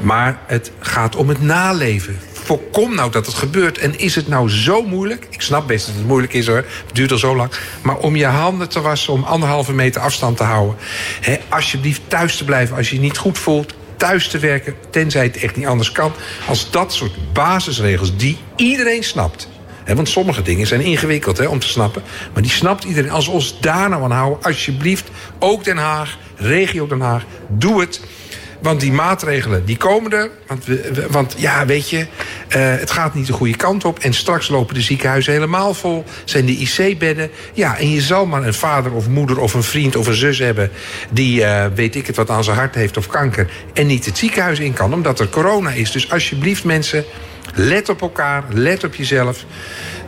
Maar 0.00 0.38
het 0.46 0.70
gaat 0.78 1.16
om 1.16 1.28
het 1.28 1.42
naleven. 1.42 2.18
Voorkom 2.32 2.94
nou 2.94 3.10
dat 3.10 3.26
het 3.26 3.34
gebeurt. 3.34 3.78
En 3.78 3.98
is 3.98 4.14
het 4.14 4.28
nou 4.28 4.50
zo 4.50 4.82
moeilijk? 4.82 5.26
Ik 5.30 5.40
snap 5.40 5.66
best 5.66 5.86
dat 5.86 5.94
het 5.94 6.06
moeilijk 6.06 6.32
is 6.32 6.46
hoor. 6.46 6.56
Het 6.56 6.94
duurt 6.94 7.12
al 7.12 7.18
zo 7.18 7.36
lang. 7.36 7.50
Maar 7.82 7.96
om 7.96 8.16
je 8.16 8.26
handen 8.26 8.68
te 8.68 8.80
wassen, 8.80 9.12
om 9.12 9.22
anderhalve 9.22 9.72
meter 9.72 10.00
afstand 10.00 10.36
te 10.36 10.42
houden. 10.42 10.76
Hè, 11.20 11.36
alsjeblieft 11.48 12.00
thuis 12.08 12.36
te 12.36 12.44
blijven 12.44 12.76
als 12.76 12.88
je 12.88 12.94
je 12.94 13.00
niet 13.00 13.18
goed 13.18 13.38
voelt. 13.38 13.74
Thuis 13.96 14.28
te 14.28 14.38
werken, 14.38 14.74
tenzij 14.90 15.24
het 15.24 15.36
echt 15.36 15.56
niet 15.56 15.66
anders 15.66 15.92
kan. 15.92 16.12
Als 16.48 16.70
dat 16.70 16.92
soort 16.92 17.32
basisregels 17.32 18.16
die 18.16 18.38
iedereen 18.56 19.04
snapt. 19.04 19.48
Want 19.86 20.08
sommige 20.08 20.42
dingen 20.42 20.66
zijn 20.66 20.80
ingewikkeld 20.80 21.46
om 21.46 21.58
te 21.58 21.68
snappen. 21.68 22.02
Maar 22.32 22.42
die 22.42 22.50
snapt 22.50 22.84
iedereen. 22.84 23.10
Als 23.10 23.26
we 23.26 23.32
ons 23.32 23.60
daar 23.60 23.88
nou 23.88 24.02
aan 24.02 24.10
houden, 24.10 24.44
alsjeblieft. 24.44 25.08
Ook 25.38 25.64
Den 25.64 25.76
Haag, 25.76 26.18
regio 26.36 26.86
Den 26.86 27.00
Haag, 27.00 27.24
doe 27.48 27.80
het. 27.80 28.00
Want 28.62 28.80
die 28.80 28.92
maatregelen, 28.92 29.64
die 29.64 29.76
komen 29.76 30.12
er. 30.12 30.30
Want, 30.46 30.64
want 31.10 31.34
ja, 31.38 31.66
weet 31.66 31.90
je, 31.90 32.06
eh, 32.48 32.60
het 32.60 32.90
gaat 32.90 33.14
niet 33.14 33.26
de 33.26 33.32
goede 33.32 33.56
kant 33.56 33.84
op. 33.84 33.98
En 33.98 34.14
straks 34.14 34.48
lopen 34.48 34.74
de 34.74 34.80
ziekenhuizen 34.80 35.32
helemaal 35.32 35.74
vol. 35.74 36.04
Zijn 36.24 36.46
de 36.46 36.52
IC-bedden. 36.52 37.30
Ja, 37.52 37.78
en 37.78 37.90
je 37.90 38.00
zal 38.00 38.26
maar 38.26 38.46
een 38.46 38.54
vader 38.54 38.92
of 38.92 39.08
moeder 39.08 39.40
of 39.40 39.54
een 39.54 39.62
vriend 39.62 39.96
of 39.96 40.06
een 40.06 40.14
zus 40.14 40.38
hebben... 40.38 40.70
die, 41.10 41.44
eh, 41.44 41.66
weet 41.74 41.94
ik 41.94 42.06
het, 42.06 42.16
wat 42.16 42.30
aan 42.30 42.44
zijn 42.44 42.56
hart 42.56 42.74
heeft 42.74 42.96
of 42.96 43.06
kanker... 43.06 43.50
en 43.74 43.86
niet 43.86 44.04
het 44.04 44.18
ziekenhuis 44.18 44.58
in 44.58 44.72
kan, 44.72 44.94
omdat 44.94 45.20
er 45.20 45.28
corona 45.28 45.70
is. 45.70 45.90
Dus 45.90 46.10
alsjeblieft, 46.10 46.64
mensen, 46.64 47.04
let 47.54 47.88
op 47.88 48.00
elkaar, 48.00 48.44
let 48.52 48.84
op 48.84 48.94
jezelf. 48.94 49.44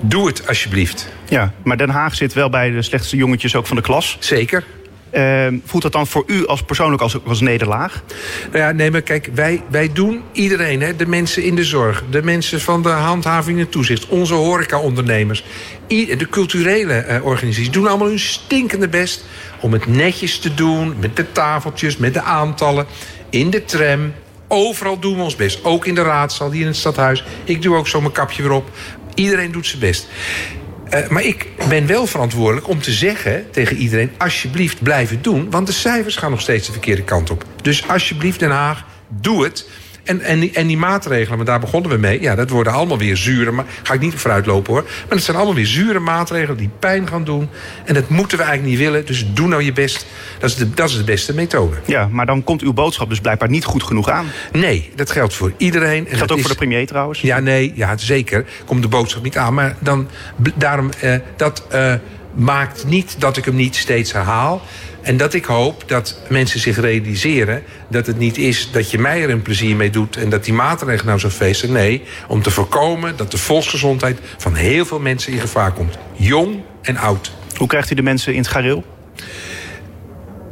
Doe 0.00 0.26
het 0.26 0.48
alsjeblieft. 0.48 1.08
Ja, 1.28 1.52
maar 1.64 1.76
Den 1.76 1.90
Haag 1.90 2.14
zit 2.14 2.32
wel 2.32 2.50
bij 2.50 2.70
de 2.70 2.82
slechtste 2.82 3.16
jongetjes 3.16 3.56
ook 3.56 3.66
van 3.66 3.76
de 3.76 3.82
klas. 3.82 4.16
Zeker. 4.20 4.64
Eh, 5.12 5.46
voelt 5.64 5.82
dat 5.82 5.92
dan 5.92 6.06
voor 6.06 6.24
u 6.26 6.46
als 6.46 6.62
persoonlijk 6.62 7.02
als, 7.02 7.24
als 7.26 7.40
nederlaag? 7.40 8.02
Nou 8.50 8.64
ja, 8.64 8.72
nee, 8.72 8.90
maar 8.90 9.02
kijk, 9.02 9.30
wij, 9.34 9.62
wij 9.70 9.92
doen 9.92 10.22
iedereen, 10.32 10.80
hè, 10.80 10.96
de 10.96 11.06
mensen 11.06 11.42
in 11.42 11.54
de 11.54 11.64
zorg, 11.64 12.04
de 12.10 12.22
mensen 12.22 12.60
van 12.60 12.82
de 12.82 12.88
handhaving 12.88 13.58
en 13.58 13.68
toezicht, 13.68 14.06
onze 14.06 14.34
horecaondernemers, 14.34 15.44
de 15.86 16.26
culturele 16.30 16.92
eh, 16.92 17.24
organisaties 17.24 17.70
doen 17.70 17.86
allemaal 17.86 18.08
hun 18.08 18.18
stinkende 18.18 18.88
best 18.88 19.24
om 19.60 19.72
het 19.72 19.86
netjes 19.86 20.38
te 20.38 20.54
doen, 20.54 20.94
met 21.00 21.16
de 21.16 21.32
tafeltjes, 21.32 21.96
met 21.96 22.14
de 22.14 22.22
aantallen, 22.22 22.86
in 23.30 23.50
de 23.50 23.64
tram. 23.64 24.12
Overal 24.54 24.98
doen 24.98 25.16
we 25.16 25.22
ons 25.22 25.36
best. 25.36 25.64
Ook 25.64 25.86
in 25.86 25.94
de 25.94 26.02
raadzaal, 26.02 26.50
hier 26.50 26.60
in 26.60 26.66
het 26.66 26.76
stadhuis. 26.76 27.24
Ik 27.44 27.62
doe 27.62 27.76
ook 27.76 27.88
zo 27.88 28.00
mijn 28.00 28.12
kapje 28.12 28.42
weer 28.42 28.52
op. 28.52 28.70
Iedereen 29.14 29.52
doet 29.52 29.66
zijn 29.66 29.80
best. 29.80 30.08
Eh, 30.90 31.08
maar 31.08 31.22
ik 31.22 31.46
ben 31.68 31.86
wel 31.86 32.06
verantwoordelijk 32.06 32.68
om 32.68 32.80
te 32.80 32.92
zeggen 32.92 33.50
tegen 33.50 33.76
iedereen... 33.76 34.10
alsjeblieft 34.18 34.82
blijf 34.82 35.10
het 35.10 35.24
doen, 35.24 35.50
want 35.50 35.66
de 35.66 35.72
cijfers 35.72 36.16
gaan 36.16 36.30
nog 36.30 36.40
steeds 36.40 36.66
de 36.66 36.72
verkeerde 36.72 37.02
kant 37.02 37.30
op. 37.30 37.44
Dus 37.62 37.88
alsjeblieft 37.88 38.38
Den 38.38 38.50
Haag, 38.50 38.84
doe 39.08 39.44
het. 39.44 39.68
En, 40.04 40.20
en, 40.20 40.40
die, 40.40 40.50
en 40.52 40.66
die 40.66 40.76
maatregelen, 40.76 41.36
maar 41.36 41.46
daar 41.46 41.60
begonnen 41.60 41.90
we 41.90 41.96
mee... 41.96 42.20
ja, 42.20 42.34
dat 42.34 42.50
worden 42.50 42.72
allemaal 42.72 42.98
weer 42.98 43.16
zure... 43.16 43.50
maar 43.50 43.64
ga 43.82 43.94
ik 43.94 44.00
niet 44.00 44.14
vooruit 44.14 44.46
lopen 44.46 44.72
hoor... 44.72 44.82
maar 44.82 45.14
het 45.16 45.22
zijn 45.22 45.36
allemaal 45.36 45.54
weer 45.54 45.66
zure 45.66 45.98
maatregelen 45.98 46.56
die 46.56 46.70
pijn 46.78 47.08
gaan 47.08 47.24
doen... 47.24 47.48
en 47.84 47.94
dat 47.94 48.08
moeten 48.08 48.38
we 48.38 48.44
eigenlijk 48.44 48.74
niet 48.76 48.86
willen, 48.88 49.06
dus 49.06 49.26
doe 49.32 49.48
nou 49.48 49.62
je 49.62 49.72
best. 49.72 50.06
Dat 50.38 50.50
is 50.50 50.56
de, 50.56 50.70
dat 50.70 50.88
is 50.88 50.96
de 50.96 51.04
beste 51.04 51.34
methode. 51.34 51.76
Ja, 51.86 52.08
maar 52.10 52.26
dan 52.26 52.44
komt 52.44 52.62
uw 52.62 52.72
boodschap 52.72 53.08
dus 53.08 53.20
blijkbaar 53.20 53.48
niet 53.48 53.64
goed 53.64 53.82
genoeg 53.82 54.08
aan. 54.10 54.26
Nee, 54.52 54.90
dat 54.96 55.10
geldt 55.10 55.34
voor 55.34 55.52
iedereen. 55.56 55.98
En 55.98 56.04
Dat 56.04 56.16
geldt 56.16 56.32
ook 56.32 56.36
is- 56.38 56.42
voor 56.42 56.52
de 56.52 56.58
premier 56.58 56.86
trouwens. 56.86 57.20
Ja, 57.20 57.38
nee, 57.40 57.72
ja, 57.74 57.96
zeker. 57.96 58.44
Komt 58.64 58.82
de 58.82 58.88
boodschap 58.88 59.22
niet 59.22 59.36
aan. 59.36 59.54
Maar 59.54 59.76
dan, 59.78 60.08
daarom, 60.54 60.90
eh, 61.00 61.14
dat 61.36 61.66
eh, 61.70 61.94
maakt 62.34 62.84
niet 62.86 63.14
dat 63.18 63.36
ik 63.36 63.44
hem 63.44 63.54
niet 63.54 63.76
steeds 63.76 64.12
herhaal. 64.12 64.62
En 65.02 65.16
dat 65.16 65.34
ik 65.34 65.44
hoop 65.44 65.84
dat 65.86 66.18
mensen 66.28 66.60
zich 66.60 66.80
realiseren 66.80 67.62
dat 67.88 68.06
het 68.06 68.18
niet 68.18 68.38
is 68.38 68.70
dat 68.72 68.90
je 68.90 68.98
mij 68.98 69.22
er 69.22 69.30
een 69.30 69.42
plezier 69.42 69.76
mee 69.76 69.90
doet 69.90 70.16
en 70.16 70.28
dat 70.28 70.44
die 70.44 70.54
maatregelen 70.54 71.06
nou 71.06 71.18
zo 71.18 71.28
feesten. 71.28 71.72
Nee, 71.72 72.02
om 72.28 72.42
te 72.42 72.50
voorkomen 72.50 73.16
dat 73.16 73.30
de 73.30 73.38
volksgezondheid 73.38 74.18
van 74.38 74.54
heel 74.54 74.84
veel 74.84 75.00
mensen 75.00 75.32
in 75.32 75.40
gevaar 75.40 75.72
komt. 75.72 75.98
Jong 76.12 76.60
en 76.82 76.96
oud. 76.96 77.32
Hoe 77.56 77.66
krijgt 77.66 77.90
u 77.90 77.94
de 77.94 78.02
mensen 78.02 78.32
in 78.32 78.38
het 78.38 78.48
gareel? 78.48 78.84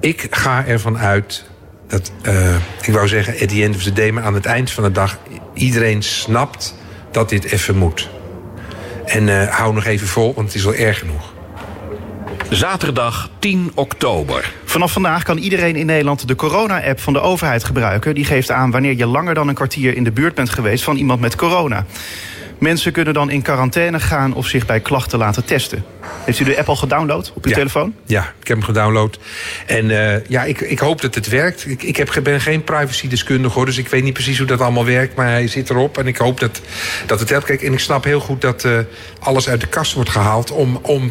Ik 0.01 0.27
ga 0.31 0.67
ervan 0.67 0.99
uit 0.99 1.45
dat, 1.87 2.13
eh, 2.23 2.55
ik 2.83 2.93
wou 2.93 3.09
zeggen, 3.09 3.33
at 3.33 3.49
the 3.49 3.63
end 3.63 3.75
of 3.75 3.83
the 3.83 3.93
day, 3.93 4.11
maar 4.11 4.23
aan 4.23 4.35
het 4.35 4.47
eind 4.47 4.71
van 4.71 4.85
de 4.85 4.93
dag, 4.93 5.19
iedereen 5.55 6.03
snapt 6.03 6.75
dat 7.11 7.29
dit 7.29 7.45
even 7.45 7.77
moet. 7.77 8.11
En 9.05 9.29
eh, 9.29 9.57
hou 9.57 9.75
nog 9.75 9.85
even 9.85 10.07
vol, 10.07 10.35
want 10.35 10.47
het 10.47 10.57
is 10.57 10.67
al 10.67 10.75
erg 10.75 10.99
genoeg. 10.99 11.33
Zaterdag 12.51 13.31
10 13.39 13.73
oktober. 13.75 14.53
Vanaf 14.65 14.93
vandaag 14.93 15.23
kan 15.23 15.39
iedereen 15.39 15.77
in 15.77 15.87
Nederland 15.87 16.29
de 16.29 16.35
corona-app 16.35 17.01
van 17.01 17.13
de 17.13 17.21
overheid 17.21 17.65
gebruiken. 17.65 18.15
Die 18.15 18.25
geeft 18.25 18.51
aan 18.51 18.71
wanneer 18.71 18.97
je 18.97 19.07
langer 19.07 19.35
dan 19.35 19.49
een 19.49 19.55
kwartier 19.55 19.97
in 19.97 20.05
de 20.05 20.11
buurt 20.11 20.35
bent 20.35 20.51
geweest 20.51 20.85
van 20.85 20.97
iemand 20.97 21.21
met 21.21 21.37
corona. 21.37 21.87
Mensen 22.59 22.93
kunnen 22.93 23.15
dan 23.15 23.31
in 23.31 23.43
quarantaine 23.43 24.01
gaan 24.01 24.35
of 24.35 24.47
zich 24.47 24.67
bij 24.67 24.81
klachten 24.81 25.19
laten 25.19 25.45
testen. 25.45 25.85
Heeft 26.25 26.41
u 26.41 26.45
de 26.45 26.59
app 26.59 26.69
al 26.69 26.77
gedownload 26.77 27.33
op 27.35 27.45
uw 27.45 27.51
Ja. 27.51 27.57
telefoon? 27.57 27.95
Ja, 28.07 28.23
ik 28.41 28.49
heb 28.49 28.57
hem 28.57 28.63
gedownload. 28.67 29.19
En 29.67 29.91
eh, 30.15 30.25
ja, 30.29 30.45
ik, 30.45 30.61
ik 30.61 30.79
hoop 30.79 31.01
dat 31.01 31.15
het 31.15 31.29
werkt. 31.29 31.67
Ik, 31.67 31.83
ik 31.83 31.97
heb, 31.97 32.21
ben 32.23 32.41
geen 32.41 32.65
privacy-deskundige 32.65 33.55
hoor, 33.55 33.67
dus 33.67 33.79
ik 33.79 33.89
weet 33.89 34.03
niet 34.03 34.13
precies 34.13 34.39
hoe 34.39 34.47
dat 34.47 34.61
allemaal 34.61 34.85
werkt. 34.85 35.15
Maar 35.17 35.27
hij 35.27 35.47
zit 35.49 35.71
erop 35.71 35.99
en 35.99 36.07
ik 36.07 36.17
hoop 36.17 36.41
dat, 36.41 36.61
dat 37.07 37.21
het 37.21 37.31
helpt. 37.31 37.45
Kijk, 37.45 37.63
en 37.63 37.73
ik 37.73 37.81
snap 37.81 38.05
heel 38.05 38.21
goed 38.21 38.41
dat 38.41 38.65
eh, 38.65 38.79
alles 39.21 39.49
uit 39.49 39.61
de 39.61 39.67
kast 39.67 39.93
wordt 39.93 40.11
gehaald 40.11 40.51
om. 40.51 40.79
om 40.83 41.11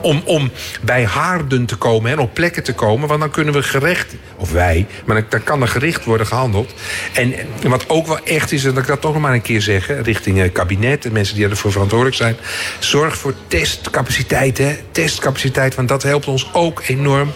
om, 0.00 0.22
om 0.24 0.50
bij 0.82 1.04
haarden 1.04 1.66
te 1.66 1.76
komen 1.76 2.10
en 2.10 2.18
op 2.18 2.34
plekken 2.34 2.62
te 2.62 2.74
komen. 2.74 3.08
Want 3.08 3.20
dan 3.20 3.30
kunnen 3.30 3.54
we 3.54 3.62
gerecht, 3.62 4.14
of 4.36 4.52
wij, 4.52 4.86
maar 5.04 5.24
dan, 5.28 5.42
kan 5.42 5.62
er 5.62 5.68
gericht 5.68 6.04
worden 6.04 6.26
gehandeld. 6.26 6.74
En 7.12 7.34
wat 7.62 7.88
ook 7.88 8.06
wel 8.06 8.18
echt 8.24 8.52
is, 8.52 8.64
en 8.64 8.74
dat 8.74 8.82
ik 8.82 8.88
dat 8.88 9.00
toch 9.00 9.12
nog 9.12 9.22
maar 9.22 9.32
een 9.32 9.42
keer 9.42 9.60
zeggen... 9.60 10.02
richting 10.02 10.38
het 10.38 10.52
kabinet 10.52 11.04
en 11.04 11.12
mensen 11.12 11.34
die 11.34 11.48
ervoor 11.48 11.72
verantwoordelijk 11.72 12.16
zijn... 12.16 12.36
zorg 12.78 13.18
voor 13.18 13.34
testcapaciteit, 13.48 14.58
hè. 14.58 14.76
Testcapaciteit, 14.90 15.74
want 15.74 15.88
dat 15.88 16.02
helpt 16.02 16.26
ons 16.26 16.50
ook 16.52 16.82
enorm. 16.86 17.32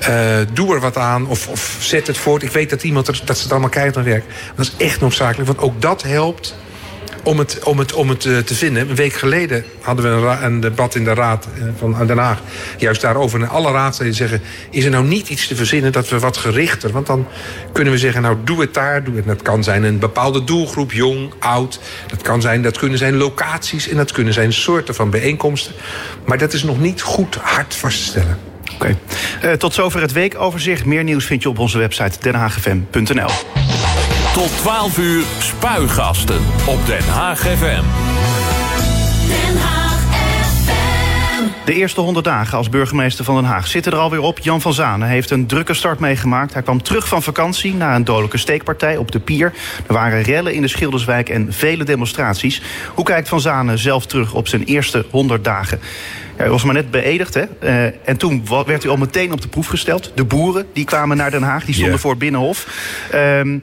Eh, 0.00 0.36
doe 0.52 0.74
er 0.74 0.80
wat 0.80 0.96
aan 0.96 1.26
of, 1.26 1.48
of 1.48 1.76
zet 1.80 2.06
het 2.06 2.18
voort. 2.18 2.42
Ik 2.42 2.50
weet 2.50 2.70
dat 2.70 2.82
iemand 2.82 3.06
dat 3.06 3.36
ze 3.36 3.42
het 3.42 3.50
allemaal 3.50 3.68
keihard 3.68 3.96
aan 3.96 4.04
werkt. 4.04 4.26
Dat 4.54 4.66
is 4.66 4.86
echt 4.86 5.00
noodzakelijk, 5.00 5.46
want 5.46 5.60
ook 5.60 5.82
dat 5.82 6.02
helpt 6.02 6.54
om 7.24 7.38
het, 7.38 7.62
om 7.62 7.78
het, 7.78 7.92
om 7.92 8.08
het 8.08 8.20
te 8.20 8.54
vinden. 8.54 8.88
Een 8.88 8.94
week 8.94 9.12
geleden 9.12 9.64
hadden 9.80 10.04
we 10.04 10.28
een, 10.28 10.44
een 10.44 10.60
debat 10.60 10.94
in 10.94 11.04
de 11.04 11.14
Raad 11.14 11.48
van 11.78 12.06
Den 12.06 12.18
Haag. 12.18 12.40
Juist 12.78 13.00
daarover. 13.00 13.40
En 13.40 13.48
alle 13.48 13.72
raadsleden 13.72 14.14
zeggen... 14.14 14.42
is 14.70 14.84
er 14.84 14.90
nou 14.90 15.04
niet 15.04 15.28
iets 15.28 15.46
te 15.46 15.56
verzinnen 15.56 15.92
dat 15.92 16.08
we 16.08 16.18
wat 16.18 16.36
gerichter... 16.36 16.90
want 16.90 17.06
dan 17.06 17.26
kunnen 17.72 17.92
we 17.92 17.98
zeggen, 17.98 18.22
nou 18.22 18.36
doe 18.44 18.60
het 18.60 18.74
daar. 18.74 19.04
Doe 19.04 19.16
het. 19.16 19.26
Dat 19.26 19.42
kan 19.42 19.64
zijn 19.64 19.82
een 19.82 19.98
bepaalde 19.98 20.44
doelgroep, 20.44 20.92
jong, 20.92 21.32
oud. 21.38 21.80
Dat, 22.06 22.22
kan 22.22 22.40
zijn, 22.40 22.62
dat 22.62 22.78
kunnen 22.78 22.98
zijn 22.98 23.16
locaties 23.16 23.88
en 23.88 23.96
dat 23.96 24.12
kunnen 24.12 24.32
zijn 24.32 24.52
soorten 24.52 24.94
van 24.94 25.10
bijeenkomsten. 25.10 25.74
Maar 26.24 26.38
dat 26.38 26.52
is 26.52 26.62
nog 26.62 26.80
niet 26.80 27.02
goed 27.02 27.34
hard 27.34 27.74
vast 27.74 27.98
te 27.98 28.04
stellen. 28.04 28.38
Oké. 28.74 28.96
Tot 29.56 29.74
zover 29.74 30.00
het 30.00 30.12
weekoverzicht. 30.12 30.84
Meer 30.84 31.04
nieuws 31.04 31.24
vind 31.24 31.42
je 31.42 31.48
op 31.48 31.58
onze 31.58 31.78
website 31.78 32.18
denhaagfm.nl. 32.20 33.63
Tot 34.34 34.58
12 34.58 34.98
uur 34.98 35.24
spuigasten 35.38 36.40
op 36.66 36.86
Den 36.86 37.08
Haag 37.08 37.38
FM. 37.38 37.82
Den 39.28 39.56
Haag 39.60 40.00
FM. 40.64 41.44
De 41.64 41.74
eerste 41.74 42.00
100 42.00 42.24
dagen 42.24 42.58
als 42.58 42.68
burgemeester 42.68 43.24
van 43.24 43.34
Den 43.34 43.44
Haag 43.44 43.66
zitten 43.66 43.92
er 43.92 43.98
alweer 43.98 44.20
op. 44.20 44.38
Jan 44.38 44.60
van 44.60 44.72
Zanen 44.72 45.08
heeft 45.08 45.30
een 45.30 45.46
drukke 45.46 45.74
start 45.74 45.98
meegemaakt. 45.98 46.52
Hij 46.52 46.62
kwam 46.62 46.82
terug 46.82 47.08
van 47.08 47.22
vakantie 47.22 47.74
na 47.74 47.94
een 47.94 48.04
dodelijke 48.04 48.38
steekpartij 48.38 48.96
op 48.96 49.12
de 49.12 49.20
Pier. 49.20 49.52
Er 49.86 49.92
waren 49.92 50.22
rellen 50.22 50.54
in 50.54 50.62
de 50.62 50.68
Schilderswijk 50.68 51.28
en 51.28 51.52
vele 51.52 51.84
demonstraties. 51.84 52.62
Hoe 52.94 53.04
kijkt 53.04 53.28
Van 53.28 53.40
Zanen 53.40 53.78
zelf 53.78 54.06
terug 54.06 54.34
op 54.34 54.48
zijn 54.48 54.64
eerste 54.64 55.04
100 55.10 55.44
dagen? 55.44 55.80
hij 56.36 56.48
was 56.48 56.64
maar 56.64 56.74
net 56.74 56.90
beëdigd. 56.90 57.34
Hè? 57.34 57.44
Uh, 57.62 57.84
en 58.04 58.16
toen 58.16 58.44
werd 58.66 58.84
u 58.84 58.88
al 58.88 58.96
meteen 58.96 59.32
op 59.32 59.40
de 59.40 59.48
proef 59.48 59.66
gesteld. 59.66 60.12
De 60.14 60.24
boeren 60.24 60.66
die 60.72 60.84
kwamen 60.84 61.16
naar 61.16 61.30
Den 61.30 61.42
Haag, 61.42 61.64
die 61.64 61.74
stonden 61.74 61.98
voor 61.98 62.10
het 62.10 62.18
Binnenhof. 62.18 62.66
Uh, 63.14 63.58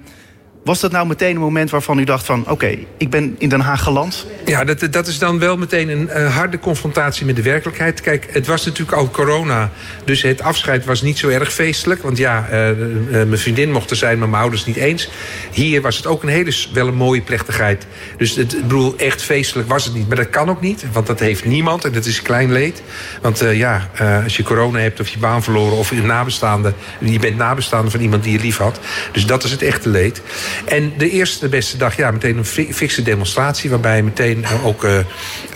was 0.64 0.80
dat 0.80 0.92
nou 0.92 1.08
meteen 1.08 1.36
een 1.36 1.42
moment 1.42 1.70
waarvan 1.70 2.00
u 2.00 2.04
dacht 2.04 2.26
van... 2.26 2.50
oké, 2.50 2.78
ik 2.98 3.10
ben 3.10 3.36
in 3.38 3.50
Den 3.50 3.60
Haag 3.60 3.84
geland? 3.84 4.26
Ja, 4.46 4.64
dat, 4.64 4.88
dat 4.92 5.08
is 5.08 5.20
dan 5.20 5.40
wel 5.40 5.58
meteen 5.58 5.90
een 5.90 6.28
harde 6.28 6.60
confrontatie 6.60 7.26
met 7.26 7.36
de 7.36 7.42
werkelijkheid. 7.42 8.02
Kijk, 8.02 8.28
het 8.32 8.48
was 8.48 8.66
natuurlijk 8.66 8.98
al 8.98 9.10
corona. 9.10 9.72
Dus 10.06 10.22
het 10.22 10.42
afscheid 10.42 10.86
was 10.86 11.02
niet 11.02 11.18
zo 11.18 11.28
erg 11.28 11.54
feestelijk. 11.54 12.02
Want 12.02 12.18
ja, 12.18 12.48
uh, 12.52 12.70
uh, 12.70 12.76
mijn 13.10 13.38
vriendin 13.38 13.72
mocht 13.72 13.90
er 13.90 13.96
zijn, 13.96 14.20
maar 14.20 14.30
mijn 14.30 14.42
ouders 14.42 14.66
niet 14.66 14.76
eens. 14.76 15.10
Hier 15.52 15.82
was 15.82 15.98
het 15.98 16.06
ook 16.06 16.24
een 16.24 16.30
hele 16.30 16.54
wel 16.74 16.88
een 16.88 16.96
mooie 16.96 17.22
plechtigheid. 17.22 17.86
Dus 18.18 18.36
het, 18.36 18.54
ik 18.54 18.62
bedoel, 18.62 18.94
echt 18.98 19.24
feestelijk 19.24 19.70
was 19.70 19.86
het 19.86 19.94
niet. 19.94 20.08
Maar 20.08 20.18
dat 20.18 20.30
kan 20.30 20.50
ook 20.50 20.62
niet, 20.62 20.86
want 20.92 21.08
dat 21.08 21.20
heeft 21.20 21.46
niemand. 21.46 21.86
En 21.86 21.92
dat 21.92 22.06
is 22.06 22.22
klein 22.22 22.52
leed. 22.52 22.82
Want 23.22 23.44
ja, 23.52 23.90
als 24.24 24.38
je 24.38 24.44
corona 24.44 24.80
hebt 24.80 25.00
of 25.00 25.08
je 25.08 25.18
baan 25.18 25.44
verloren... 25.44 25.78
of 25.78 25.90
je 25.90 26.02
nabestaande, 26.02 26.74
je 27.00 27.20
bent 27.20 27.38
nabestaande 27.38 27.92
van 27.92 28.00
iemand 28.00 28.24
die 28.24 28.34
je 28.34 28.40
lief 28.40 28.58
had. 28.58 28.80
Dus 29.12 29.26
dat 29.26 29.44
is 29.44 29.52
het 29.52 29.62
echte 29.62 29.90
leed. 29.90 30.22
En 30.66 30.94
de 30.98 31.10
eerste, 31.10 31.50
beste 31.50 31.78
dag, 31.78 31.98
ja, 31.98 32.12
meteen 32.12 32.38
een 32.38 32.74
fikse 32.74 33.02
demonstratie... 33.02 33.70
waarbij 33.70 34.04
meteen 34.04 34.46
ook 34.64 34.84
uh, 34.84 34.98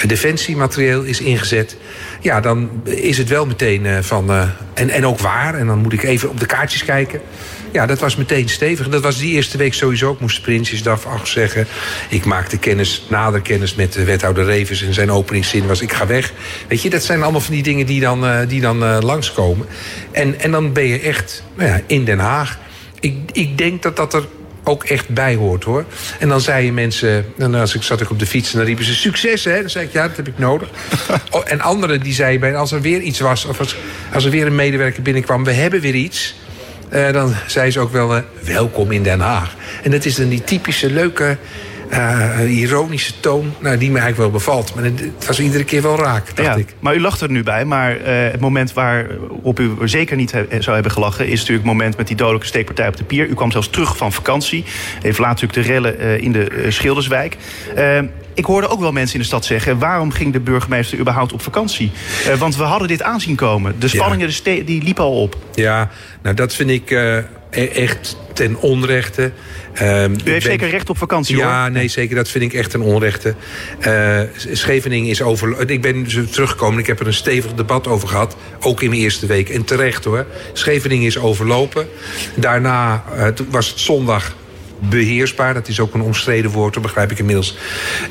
defensiematerieel 0.07 1.03
is 1.03 1.19
ingezet. 1.19 1.77
Ja, 2.21 2.39
dan 2.39 2.69
is 2.83 3.17
het 3.17 3.29
wel 3.29 3.45
meteen 3.45 3.85
uh, 3.85 3.97
van... 4.01 4.31
En, 4.73 4.89
en 4.89 5.05
ook 5.05 5.19
waar, 5.19 5.55
en 5.55 5.67
dan 5.67 5.79
moet 5.79 5.93
ik 5.93 6.03
even 6.03 6.29
op 6.29 6.39
de 6.39 6.45
kaartjes 6.45 6.85
kijken... 6.85 7.21
Ja, 7.71 7.85
dat 7.85 7.99
was 7.99 8.15
meteen 8.15 8.49
stevig. 8.49 8.89
Dat 8.89 9.01
was 9.01 9.17
die 9.17 9.33
eerste 9.33 9.57
week 9.57 9.73
sowieso. 9.73 10.11
Ik 10.11 10.19
moest 10.19 10.41
Prinsjesdag 10.41 11.27
zeggen. 11.27 11.67
Ik 12.09 12.25
maakte 12.25 12.57
kennis, 12.57 13.05
nader 13.09 13.41
kennis 13.41 13.75
met 13.75 13.93
de 13.93 14.03
wethouder 14.03 14.45
Revens. 14.45 14.81
En 14.81 14.93
zijn 14.93 15.11
openingszin 15.11 15.67
was 15.67 15.81
ik 15.81 15.93
ga 15.93 16.07
weg. 16.07 16.33
Weet 16.67 16.81
je, 16.81 16.89
dat 16.89 17.03
zijn 17.03 17.21
allemaal 17.23 17.41
van 17.41 17.53
die 17.53 17.63
dingen 17.63 17.85
die 17.85 18.01
dan, 18.01 18.47
die 18.47 18.61
dan 18.61 18.83
uh, 18.83 18.97
langskomen. 19.01 19.67
En, 20.11 20.39
en 20.39 20.51
dan 20.51 20.73
ben 20.73 20.83
je 20.83 20.99
echt 20.99 21.43
nou 21.55 21.69
ja, 21.69 21.81
in 21.87 22.05
Den 22.05 22.19
Haag. 22.19 22.59
Ik, 22.99 23.15
ik 23.31 23.57
denk 23.57 23.81
dat 23.81 23.95
dat 23.95 24.13
er 24.13 24.25
ook 24.67 24.83
echt 24.83 25.09
bij 25.09 25.35
hoort 25.35 25.63
hoor. 25.63 25.85
En 26.19 26.29
dan 26.29 26.41
zeiden 26.41 26.73
mensen, 26.73 27.25
en 27.37 27.55
als 27.55 27.75
ik 27.75 27.83
zat 27.83 28.01
ik 28.01 28.09
op 28.09 28.19
de 28.19 28.25
fiets 28.25 28.51
en 28.51 28.57
dan 28.57 28.67
riepen 28.67 28.85
ze 28.85 28.95
succes 28.95 29.43
hè. 29.43 29.59
Dan 29.59 29.69
zei 29.69 29.85
ik 29.85 29.91
ja, 29.91 30.07
dat 30.07 30.17
heb 30.17 30.27
ik 30.27 30.37
nodig. 30.37 30.69
Oh, 31.31 31.41
en 31.45 31.61
anderen 31.61 31.99
die 31.99 32.13
zeiden, 32.13 32.55
als 32.55 32.71
er 32.71 32.81
weer 32.81 33.01
iets 33.01 33.19
was, 33.19 33.45
of 33.45 33.59
als, 33.59 33.75
als 34.13 34.25
er 34.25 34.31
weer 34.31 34.45
een 34.45 34.55
medewerker 34.55 35.01
binnenkwam, 35.01 35.43
we 35.43 35.51
hebben 35.51 35.81
weer 35.81 35.95
iets. 35.95 36.35
Uh, 36.93 37.11
dan 37.11 37.33
zei 37.47 37.71
ze 37.71 37.79
ook 37.79 37.91
wel, 37.91 38.15
uh, 38.15 38.21
welkom 38.43 38.91
in 38.91 39.03
Den 39.03 39.19
Haag. 39.19 39.55
En 39.83 39.91
dat 39.91 40.05
is 40.05 40.15
dan 40.15 40.29
die 40.29 40.43
typische 40.43 40.91
leuke 40.91 41.37
uh, 41.91 42.59
ironische 42.59 43.19
toon, 43.19 43.53
nou, 43.59 43.77
die 43.77 43.91
me 43.91 43.99
eigenlijk 43.99 44.31
wel 44.31 44.39
bevalt. 44.39 44.75
Maar 44.75 44.83
het 44.83 45.25
was 45.27 45.39
iedere 45.39 45.63
keer 45.63 45.81
wel 45.81 45.97
raak, 45.97 46.35
dacht 46.35 46.47
ja, 46.47 46.55
ik. 46.55 46.75
Maar 46.79 46.95
u 46.95 47.01
lacht 47.01 47.21
er 47.21 47.29
nu 47.29 47.43
bij. 47.43 47.65
Maar 47.65 47.97
uh, 47.97 48.03
het 48.05 48.39
moment 48.39 48.73
waarop 48.73 49.59
u 49.59 49.75
zeker 49.83 50.17
niet 50.17 50.31
he 50.31 50.61
zou 50.61 50.73
hebben 50.73 50.91
gelachen... 50.91 51.25
is 51.25 51.39
natuurlijk 51.39 51.67
het 51.67 51.77
moment 51.77 51.97
met 51.97 52.07
die 52.07 52.15
dodelijke 52.15 52.47
steekpartij 52.47 52.87
op 52.87 52.97
de 52.97 53.03
pier. 53.03 53.27
U 53.27 53.33
kwam 53.33 53.51
zelfs 53.51 53.69
terug 53.69 53.97
van 53.97 54.11
vakantie. 54.11 54.63
Heeft 55.01 55.19
later 55.19 55.47
natuurlijk 55.47 55.67
de 55.67 55.73
rellen 55.73 56.01
uh, 56.01 56.21
in 56.21 56.31
de 56.31 56.65
Schilderswijk. 56.69 57.37
ik 58.33 58.45
hoorde 58.45 58.67
ook 58.67 58.79
wel 58.79 58.91
mensen 58.91 59.15
in 59.15 59.21
de 59.21 59.27
stad 59.27 59.45
zeggen... 59.45 59.79
waarom 59.79 60.11
ging 60.11 60.33
de 60.33 60.39
burgemeester 60.39 60.99
überhaupt 60.99 61.33
op 61.33 61.41
vakantie? 61.41 61.91
want 62.37 62.55
we 62.55 62.63
hadden 62.63 62.87
dit 62.87 63.01
aanzien 63.01 63.35
komen. 63.35 63.75
De 63.79 63.87
spanningen 63.87 64.29
ja. 64.43 64.63
die 64.63 64.83
liepen 64.83 65.03
al 65.03 65.21
op. 65.21 65.37
Ja, 65.53 65.89
nou 66.21 66.35
dat 66.35 66.53
vind 66.53 66.69
ik 66.69 66.91
echt 67.55 68.17
ten 68.33 68.57
onrechte. 68.59 69.31
Um, 69.81 69.81
U 69.81 69.81
heeft 69.83 70.23
ben... 70.23 70.41
zeker 70.41 70.69
recht 70.69 70.89
op 70.89 70.97
vakantie, 70.97 71.37
ja, 71.37 71.61
hoor. 71.61 71.71
nee, 71.71 71.87
zeker. 71.87 72.15
Dat 72.15 72.29
vind 72.29 72.43
ik 72.43 72.53
echt 72.53 72.69
ten 72.69 72.81
onrechte. 72.81 73.35
Uh, 73.87 74.21
Scheveningen 74.51 75.09
is 75.09 75.21
over... 75.21 75.69
Ik 75.69 75.81
ben 75.81 76.03
dus 76.03 76.31
teruggekomen. 76.31 76.79
Ik 76.79 76.87
heb 76.87 76.99
er 76.99 77.07
een 77.07 77.13
stevig 77.13 77.53
debat 77.53 77.87
over 77.87 78.07
gehad. 78.07 78.35
Ook 78.59 78.81
in 78.81 78.89
mijn 78.89 79.01
eerste 79.01 79.25
week. 79.25 79.49
En 79.49 79.63
terecht, 79.63 80.03
hoor. 80.03 80.25
Scheveningen 80.53 81.05
is 81.05 81.17
overlopen. 81.17 81.87
Daarna 82.35 83.03
uh, 83.17 83.27
was 83.49 83.69
het 83.69 83.79
zondag 83.79 84.35
beheersbaar. 84.79 85.53
Dat 85.53 85.67
is 85.67 85.79
ook 85.79 85.93
een 85.93 86.01
omstreden 86.01 86.51
woord, 86.51 86.73
dat 86.73 86.83
begrijp 86.83 87.11
ik 87.11 87.19
inmiddels. 87.19 87.57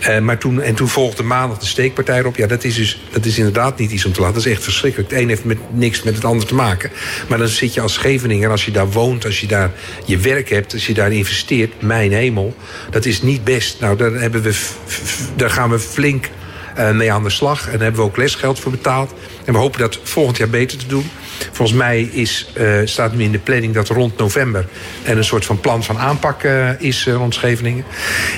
Uh, 0.01 0.19
maar 0.19 0.39
toen, 0.39 0.63
en 0.63 0.75
toen 0.75 0.89
volgde 0.89 1.23
maandag 1.23 1.59
de 1.59 1.67
steekpartij 1.67 2.19
erop. 2.19 2.37
Ja, 2.37 2.47
dat 2.47 2.65
is, 2.65 2.75
dus, 2.75 3.01
dat 3.11 3.25
is 3.25 3.39
inderdaad 3.39 3.79
niet 3.79 3.91
iets 3.91 4.05
om 4.05 4.13
te 4.13 4.21
laten. 4.21 4.35
Dat 4.35 4.47
is 4.47 4.53
echt 4.53 4.63
verschrikkelijk. 4.63 5.11
Het 5.11 5.21
een 5.21 5.29
heeft 5.29 5.45
met, 5.45 5.59
niks 5.71 6.03
met 6.03 6.15
het 6.15 6.25
ander 6.25 6.47
te 6.47 6.55
maken. 6.55 6.91
Maar 7.29 7.39
dan 7.39 7.49
zit 7.49 7.75
je 7.75 7.81
als 7.81 7.93
Scheveningen, 7.93 8.51
als 8.51 8.65
je 8.65 8.71
daar 8.71 8.91
woont, 8.91 9.25
als 9.25 9.41
je 9.41 9.47
daar 9.47 9.71
je 10.05 10.19
werk 10.19 10.49
hebt, 10.49 10.73
als 10.73 10.87
je 10.87 10.95
daar 10.95 11.13
investeert, 11.13 11.83
mijn 11.83 12.13
hemel, 12.13 12.57
dat 12.91 13.05
is 13.05 13.23
niet 13.23 13.45
best. 13.45 13.81
Nou, 13.81 13.97
daar, 13.97 14.13
hebben 14.13 14.43
we, 14.43 14.55
daar 15.37 15.51
gaan 15.51 15.71
we 15.71 15.79
flink 15.79 16.29
uh, 16.79 16.91
mee 16.91 17.13
aan 17.13 17.23
de 17.23 17.31
slag. 17.31 17.65
En 17.65 17.73
daar 17.73 17.81
hebben 17.81 18.01
we 18.01 18.07
ook 18.07 18.17
lesgeld 18.17 18.61
voor 18.61 18.71
betaald. 18.71 19.15
En 19.45 19.53
we 19.53 19.59
hopen 19.59 19.81
dat 19.81 19.99
volgend 20.03 20.37
jaar 20.37 20.49
beter 20.49 20.79
te 20.79 20.87
doen. 20.87 21.11
Volgens 21.53 21.79
mij 21.79 22.03
is, 22.03 22.51
uh, 22.59 22.81
staat 22.85 23.15
nu 23.15 23.25
in 23.25 23.33
de 23.33 23.39
planning 23.39 23.75
dat 23.75 23.89
rond 23.89 24.17
november... 24.17 24.67
en 25.03 25.17
een 25.17 25.25
soort 25.25 25.45
van 25.45 25.61
plan 25.61 25.85
van 25.85 25.99
aanpak 25.99 26.43
uh, 26.43 26.81
is 26.81 27.07
uh, 27.07 27.15
rond 27.15 27.35
Scheveningen. 27.35 27.85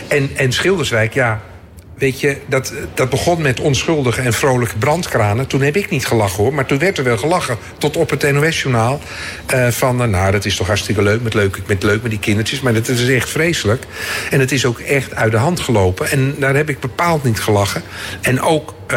En, 0.08 0.30
en 0.36 0.52
Schilderswijk, 0.52 1.14
ja, 1.14 1.42
Weet 1.98 2.20
je, 2.20 2.36
dat, 2.46 2.72
dat 2.94 3.10
begon 3.10 3.42
met 3.42 3.60
onschuldige 3.60 4.20
en 4.20 4.32
vrolijke 4.32 4.76
brandkranen. 4.78 5.46
Toen 5.46 5.60
heb 5.60 5.76
ik 5.76 5.90
niet 5.90 6.06
gelachen 6.06 6.42
hoor, 6.42 6.54
maar 6.54 6.66
toen 6.66 6.78
werd 6.78 6.98
er 6.98 7.04
wel 7.04 7.18
gelachen. 7.18 7.56
Tot 7.78 7.96
op 7.96 8.10
het 8.10 8.32
NOS-journaal. 8.32 9.00
Van, 9.70 10.10
nou, 10.10 10.32
dat 10.32 10.44
is 10.44 10.56
toch 10.56 10.66
hartstikke 10.66 11.02
leuk 11.02 11.22
met, 11.22 11.34
leuk 11.34 11.58
met 11.66 11.82
leuk 11.82 12.02
met 12.02 12.10
die 12.10 12.20
kindertjes. 12.20 12.60
Maar 12.60 12.74
dat 12.74 12.88
is 12.88 13.08
echt 13.08 13.30
vreselijk. 13.30 13.84
En 14.30 14.40
het 14.40 14.52
is 14.52 14.64
ook 14.64 14.78
echt 14.78 15.14
uit 15.14 15.32
de 15.32 15.38
hand 15.38 15.60
gelopen. 15.60 16.10
En 16.10 16.34
daar 16.38 16.54
heb 16.54 16.68
ik 16.68 16.80
bepaald 16.80 17.24
niet 17.24 17.40
gelachen. 17.40 17.82
En 18.20 18.40
ook 18.40 18.74
uh, 18.86 18.96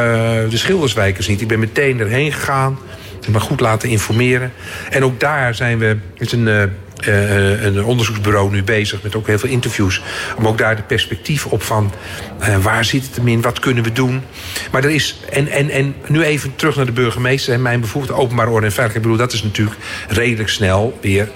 de 0.49 0.57
Schilderswijkers 0.57 1.27
niet. 1.27 1.41
Ik 1.41 1.47
ben 1.47 1.59
meteen 1.59 1.99
erheen 1.99 2.33
gegaan. 2.33 2.79
Me 3.27 3.39
goed 3.39 3.59
laten 3.59 3.89
informeren. 3.89 4.51
En 4.89 5.03
ook 5.03 5.19
daar 5.19 5.55
zijn 5.55 5.77
we. 5.77 5.97
Is 6.17 6.31
een 6.31 6.69
uh, 7.07 7.63
een 7.63 7.83
onderzoeksbureau 7.83 8.51
nu 8.51 8.63
bezig 8.63 9.03
met 9.03 9.15
ook 9.15 9.27
heel 9.27 9.39
veel 9.39 9.49
interviews. 9.49 10.01
Om 10.37 10.47
ook 10.47 10.57
daar 10.57 10.75
de 10.75 10.81
perspectief 10.81 11.45
op 11.45 11.63
van 11.63 11.93
uh, 12.41 12.57
waar 12.57 12.85
zit 12.85 13.05
het 13.05 13.15
hem 13.15 13.27
in, 13.27 13.41
wat 13.41 13.59
kunnen 13.59 13.83
we 13.83 13.91
doen. 13.91 14.21
Maar 14.71 14.83
er 14.83 14.89
is, 14.89 15.19
en, 15.31 15.47
en, 15.47 15.69
en 15.69 15.95
nu 16.07 16.23
even 16.23 16.55
terug 16.55 16.75
naar 16.75 16.85
de 16.85 16.91
burgemeester 16.91 17.53
en 17.53 17.61
mijn 17.61 17.81
bevoegde 17.81 18.13
openbare 18.13 18.49
orde 18.49 18.65
en 18.65 18.71
veiligheid. 18.71 18.95
Ik 18.95 19.11
bedoel, 19.11 19.25
dat 19.25 19.33
is 19.33 19.43
natuurlijk 19.43 19.77
redelijk 20.07 20.49
snel 20.49 20.97
weer 21.01 21.29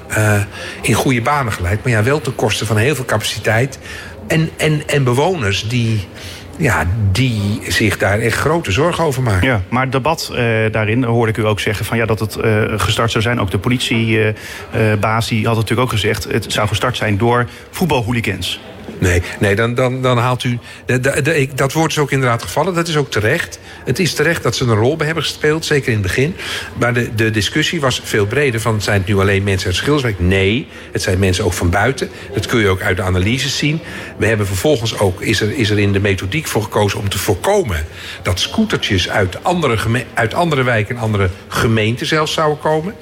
in 0.81 0.93
goede 0.93 1.21
banen 1.21 1.53
geleid. 1.53 1.83
Maar 1.83 1.91
ja, 1.91 2.03
wel 2.03 2.21
ten 2.21 2.35
koste 2.35 2.65
van 2.65 2.77
heel 2.77 2.95
veel 2.95 3.05
capaciteit. 3.05 3.79
En, 4.27 4.49
en, 4.57 4.87
en 4.87 5.03
bewoners 5.03 5.67
die 5.67 6.07
ja, 6.57 6.85
die 7.11 7.61
zich 7.67 7.97
daar 7.97 8.19
echt 8.19 8.37
grote 8.37 8.71
zorgen 8.71 9.03
over 9.03 9.23
maken. 9.23 9.47
Ja, 9.47 9.61
maar 9.69 9.83
het 9.83 9.91
debat 9.91 10.29
uh, 10.31 10.37
daarin 10.71 11.03
hoorde 11.03 11.31
ik 11.31 11.37
u 11.37 11.45
ook 11.45 11.59
zeggen 11.59 11.85
van 11.85 11.97
ja, 11.97 12.05
dat 12.05 12.19
het 12.19 12.37
uh, 12.37 12.63
gestart 12.75 13.11
zou 13.11 13.23
zijn. 13.23 13.39
Ook 13.39 13.51
de 13.51 13.57
politiebaas 13.57 15.23
uh, 15.23 15.37
die 15.37 15.45
had 15.47 15.55
natuurlijk 15.55 15.81
ook 15.81 15.89
gezegd... 15.89 16.23
het 16.23 16.45
zou 16.47 16.67
gestart 16.67 16.97
zijn 16.97 17.17
door 17.17 17.49
voetbalhooligans. 17.69 18.59
Nee, 19.03 19.21
nee 19.39 19.55
dan, 19.55 19.75
dan, 19.75 20.01
dan 20.01 20.17
haalt 20.17 20.43
u. 20.43 20.59
De, 20.85 21.49
dat 21.55 21.73
woord 21.73 21.91
is 21.91 21.97
ook 21.97 22.11
inderdaad 22.11 22.41
gevallen. 22.41 22.73
Dat 22.73 22.87
is 22.87 22.97
ook 22.97 23.11
terecht. 23.11 23.59
Het 23.85 23.99
is 23.99 24.13
terecht 24.13 24.43
dat 24.43 24.55
ze 24.55 24.63
een 24.63 24.75
rol 24.75 24.95
bij 24.95 25.05
hebben 25.05 25.23
gespeeld, 25.23 25.65
zeker 25.65 25.87
in 25.87 25.93
het 25.93 26.01
begin. 26.01 26.35
Maar 26.79 26.93
de, 26.93 27.15
de 27.15 27.31
discussie 27.31 27.81
was 27.81 28.01
veel 28.03 28.25
breder. 28.25 28.61
Van, 28.61 28.81
zijn 28.81 28.97
het 28.97 29.07
nu 29.07 29.17
alleen 29.17 29.43
mensen 29.43 29.67
uit 29.67 29.75
Schilderswijk? 29.75 30.19
Nee, 30.19 30.67
het 30.91 31.01
zijn 31.01 31.19
mensen 31.19 31.45
ook 31.45 31.53
van 31.53 31.69
buiten. 31.69 32.09
Dat 32.33 32.45
kun 32.45 32.59
je 32.59 32.67
ook 32.67 32.81
uit 32.81 32.97
de 32.97 33.03
analyses 33.03 33.57
zien. 33.57 33.79
We 34.17 34.25
hebben 34.25 34.47
vervolgens 34.47 34.99
ook, 34.99 35.21
is 35.21 35.41
er, 35.41 35.51
is 35.57 35.69
er 35.69 35.79
in 35.79 35.91
de 35.91 35.99
methodiek 35.99 36.47
voor 36.47 36.63
gekozen 36.63 36.99
om 36.99 37.09
te 37.09 37.17
voorkomen 37.17 37.85
dat 38.21 38.39
scootertjes 38.39 39.09
uit 39.09 39.43
andere, 39.43 40.03
uit 40.13 40.33
andere 40.33 40.63
wijken 40.63 40.95
en 40.95 41.01
andere 41.01 41.29
gemeenten 41.47 42.05
zelfs 42.05 42.33
zouden 42.33 42.59
komen. 42.59 42.95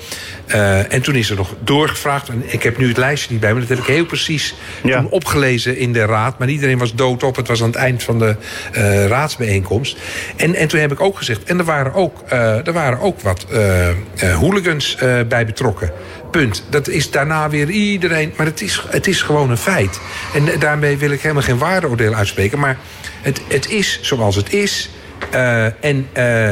Uh, 0.55 0.93
en 0.93 1.01
toen 1.01 1.15
is 1.15 1.29
er 1.29 1.35
nog 1.35 1.55
doorgevraagd. 1.63 2.29
En 2.29 2.43
ik 2.45 2.63
heb 2.63 2.77
nu 2.77 2.87
het 2.87 2.97
lijstje 2.97 3.31
niet 3.31 3.39
bij, 3.39 3.51
maar 3.51 3.59
dat 3.59 3.69
heb 3.69 3.77
ik 3.77 3.85
heel 3.85 4.05
precies 4.05 4.55
ja. 4.83 5.05
opgelezen 5.09 5.77
in 5.77 5.93
de 5.93 6.05
raad. 6.05 6.39
Maar 6.39 6.49
iedereen 6.49 6.77
was 6.77 6.95
doodop. 6.95 7.35
Het 7.35 7.47
was 7.47 7.61
aan 7.61 7.67
het 7.67 7.75
eind 7.75 8.03
van 8.03 8.19
de 8.19 8.35
uh, 8.73 9.05
raadsbijeenkomst. 9.05 9.97
En, 10.35 10.55
en 10.55 10.67
toen 10.67 10.79
heb 10.79 10.91
ik 10.91 11.01
ook 11.01 11.17
gezegd... 11.17 11.43
en 11.43 11.59
er 11.59 11.65
waren 11.65 11.93
ook, 11.93 12.23
uh, 12.33 12.67
er 12.67 12.73
waren 12.73 12.99
ook 12.99 13.21
wat 13.21 13.45
hooligans 14.39 14.97
bij 15.27 15.45
betrokken. 15.45 15.91
Punt. 16.31 16.63
Dat 16.69 16.87
is 16.87 17.11
daarna 17.11 17.49
weer 17.49 17.69
iedereen... 17.69 18.33
maar 18.37 18.45
het 18.45 18.61
is, 18.61 18.83
het 18.89 19.07
is 19.07 19.21
gewoon 19.21 19.49
een 19.49 19.57
feit. 19.57 19.99
En 20.33 20.59
daarmee 20.59 20.97
wil 20.97 21.11
ik 21.11 21.21
helemaal 21.21 21.43
geen 21.43 21.57
waardeoordeel 21.57 22.13
uitspreken. 22.13 22.59
Maar 22.59 22.77
het, 23.21 23.41
het 23.47 23.69
is 23.69 23.99
zoals 24.01 24.35
het 24.35 24.53
is... 24.53 24.89
Uh, 25.33 25.65
en 25.85 26.07
uh, 26.17 26.49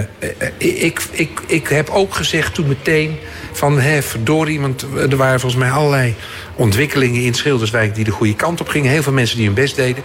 ik, 0.57 1.01
ik, 1.11 1.41
ik 1.47 1.67
heb 1.67 1.89
ook 1.89 2.13
gezegd 2.13 2.53
toen 2.53 2.67
meteen 2.67 3.17
van 3.51 3.79
hè, 3.79 4.01
verdorie, 4.01 4.59
want 4.59 4.81
er 4.81 5.15
waren 5.15 5.39
volgens 5.39 5.61
mij 5.61 5.71
allerlei 5.71 6.15
ontwikkelingen 6.55 7.21
in 7.21 7.33
Schilderswijk 7.33 7.95
die 7.95 8.03
de 8.03 8.11
goede 8.11 8.35
kant 8.35 8.61
op 8.61 8.67
gingen. 8.67 8.91
Heel 8.91 9.03
veel 9.03 9.13
mensen 9.13 9.37
die 9.37 9.45
hun 9.45 9.55
best 9.55 9.75
deden. 9.75 10.03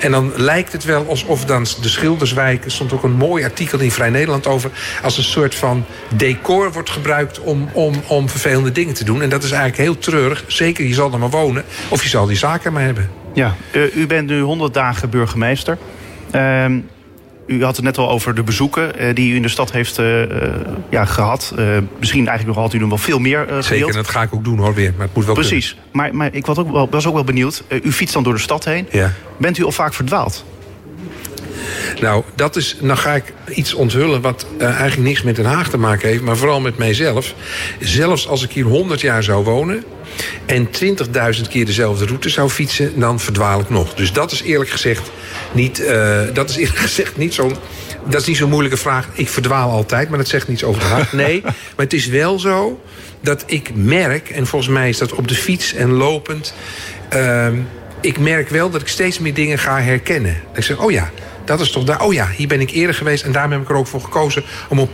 En 0.00 0.10
dan 0.10 0.32
lijkt 0.36 0.72
het 0.72 0.84
wel 0.84 1.06
alsof 1.08 1.44
dan 1.44 1.66
de 1.80 1.88
Schilderswijk, 1.88 2.64
er 2.64 2.70
stond 2.70 2.92
ook 2.92 3.02
een 3.02 3.12
mooi 3.12 3.44
artikel 3.44 3.78
in 3.78 3.90
Vrij 3.90 4.10
Nederland 4.10 4.46
over, 4.46 4.70
als 5.02 5.18
een 5.18 5.24
soort 5.24 5.54
van 5.54 5.84
decor 6.16 6.72
wordt 6.72 6.90
gebruikt 6.90 7.40
om, 7.40 7.68
om, 7.72 7.94
om 8.06 8.28
vervelende 8.28 8.72
dingen 8.72 8.94
te 8.94 9.04
doen. 9.04 9.22
En 9.22 9.28
dat 9.28 9.42
is 9.42 9.50
eigenlijk 9.50 9.82
heel 9.82 9.98
treurig. 9.98 10.44
Zeker, 10.46 10.84
je 10.84 10.94
zal 10.94 11.12
er 11.12 11.18
maar 11.18 11.30
wonen 11.30 11.64
of 11.88 12.02
je 12.02 12.08
zal 12.08 12.26
die 12.26 12.36
zaken 12.36 12.72
maar 12.72 12.82
hebben. 12.82 13.10
Ja, 13.32 13.54
u 13.94 14.06
bent 14.06 14.28
nu 14.28 14.40
100 14.40 14.74
dagen 14.74 15.10
burgemeester. 15.10 15.78
Uh, 16.34 16.66
u 17.46 17.64
had 17.64 17.76
het 17.76 17.84
net 17.84 17.98
al 17.98 18.10
over 18.10 18.34
de 18.34 18.42
bezoeken 18.42 19.02
uh, 19.02 19.14
die 19.14 19.32
u 19.32 19.36
in 19.36 19.42
de 19.42 19.48
stad 19.48 19.72
heeft 19.72 19.98
uh, 19.98 20.22
ja, 20.90 21.04
gehad. 21.04 21.54
Misschien 21.98 22.26
eigenlijk 22.26 22.56
nog 22.56 22.66
had 22.66 22.74
u 22.74 22.78
nog 22.78 22.88
wel 22.88 22.98
veel 22.98 23.18
meer 23.18 23.50
uh, 23.50 23.58
Zeker, 23.58 23.92
dat 23.92 24.08
ga 24.08 24.22
ik 24.22 24.34
ook 24.34 24.44
doen 24.44 24.58
hoor 24.58 24.74
weer. 24.74 24.92
Maar 24.96 25.06
het 25.06 25.14
moet 25.14 25.24
wel 25.24 25.34
Precies. 25.34 25.76
Maar, 25.92 26.14
maar 26.14 26.28
ik 26.32 26.46
was 26.46 26.58
ook 26.58 26.72
wel, 26.72 26.88
was 26.90 27.06
ook 27.06 27.14
wel 27.14 27.24
benieuwd. 27.24 27.62
u 27.82 27.92
fietst 27.92 28.14
dan 28.14 28.22
door 28.22 28.34
de 28.34 28.40
stad 28.40 28.64
heen. 28.64 28.86
Ja. 28.90 29.12
Bent 29.36 29.58
u 29.58 29.64
al 29.64 29.72
vaak 29.72 29.94
verdwaald? 29.94 30.44
Nou, 32.00 32.24
dat 32.34 32.56
is, 32.56 32.76
dan 32.80 32.96
ga 32.96 33.12
ik 33.12 33.32
iets 33.48 33.74
onthullen 33.74 34.20
wat 34.20 34.46
eigenlijk 34.58 35.02
niks 35.02 35.22
met 35.22 35.36
Den 35.36 35.44
Haag 35.44 35.68
te 35.68 35.78
maken 35.78 36.08
heeft... 36.08 36.22
maar 36.22 36.36
vooral 36.36 36.60
met 36.60 36.78
mijzelf. 36.78 37.34
Zelfs 37.80 38.28
als 38.28 38.42
ik 38.42 38.50
hier 38.50 38.64
100 38.64 39.00
jaar 39.00 39.22
zou 39.22 39.44
wonen 39.44 39.84
en 40.46 40.68
20.000 40.68 41.48
keer 41.48 41.66
dezelfde 41.66 42.06
route 42.06 42.28
zou 42.28 42.48
fietsen, 42.48 43.00
dan 43.00 43.20
verdwaal 43.20 43.60
ik 43.60 43.70
nog. 43.70 43.94
Dus 43.94 44.12
dat 44.12 44.32
is 44.32 44.42
eerlijk 44.42 44.70
gezegd 44.70 45.10
niet, 45.54 45.80
uh, 45.80 46.20
dat 46.32 46.50
is 46.50 46.56
eerlijk 46.56 46.78
gezegd 46.88 47.16
niet 47.16 47.34
zo'n. 47.34 47.56
Dat 48.06 48.20
is 48.20 48.26
niet 48.26 48.36
zo'n 48.36 48.50
moeilijke 48.50 48.76
vraag. 48.76 49.08
Ik 49.12 49.28
verdwaal 49.28 49.70
altijd, 49.70 50.08
maar 50.08 50.18
dat 50.18 50.28
zegt 50.28 50.48
niets 50.48 50.64
over 50.64 50.80
de 50.80 50.86
hart. 50.86 51.12
Nee, 51.24 51.40
maar 51.42 51.52
het 51.76 51.92
is 51.92 52.06
wel 52.06 52.38
zo 52.38 52.80
dat 53.20 53.42
ik 53.46 53.70
merk, 53.74 54.30
en 54.30 54.46
volgens 54.46 54.70
mij 54.70 54.88
is 54.88 54.98
dat 54.98 55.12
op 55.12 55.28
de 55.28 55.34
fiets 55.34 55.74
en 55.74 55.92
lopend. 55.92 56.54
Uh, 57.14 57.48
ik 58.00 58.18
merk 58.18 58.48
wel 58.48 58.70
dat 58.70 58.80
ik 58.80 58.88
steeds 58.88 59.18
meer 59.18 59.34
dingen 59.34 59.58
ga 59.58 59.80
herkennen. 59.80 60.42
Ik 60.54 60.62
zeg, 60.62 60.78
oh 60.78 60.90
ja, 60.90 61.10
dat 61.44 61.60
is 61.60 61.70
toch 61.70 61.84
daar. 61.84 62.02
Oh 62.02 62.12
ja, 62.12 62.28
hier 62.36 62.48
ben 62.48 62.60
ik 62.60 62.70
eerder 62.70 62.94
geweest. 62.94 63.24
En 63.24 63.32
daarom 63.32 63.52
heb 63.52 63.60
ik 63.60 63.68
er 63.68 63.76
ook 63.76 63.86
voor 63.86 64.00
gekozen 64.00 64.44
om 64.68 64.78
op, 64.78 64.90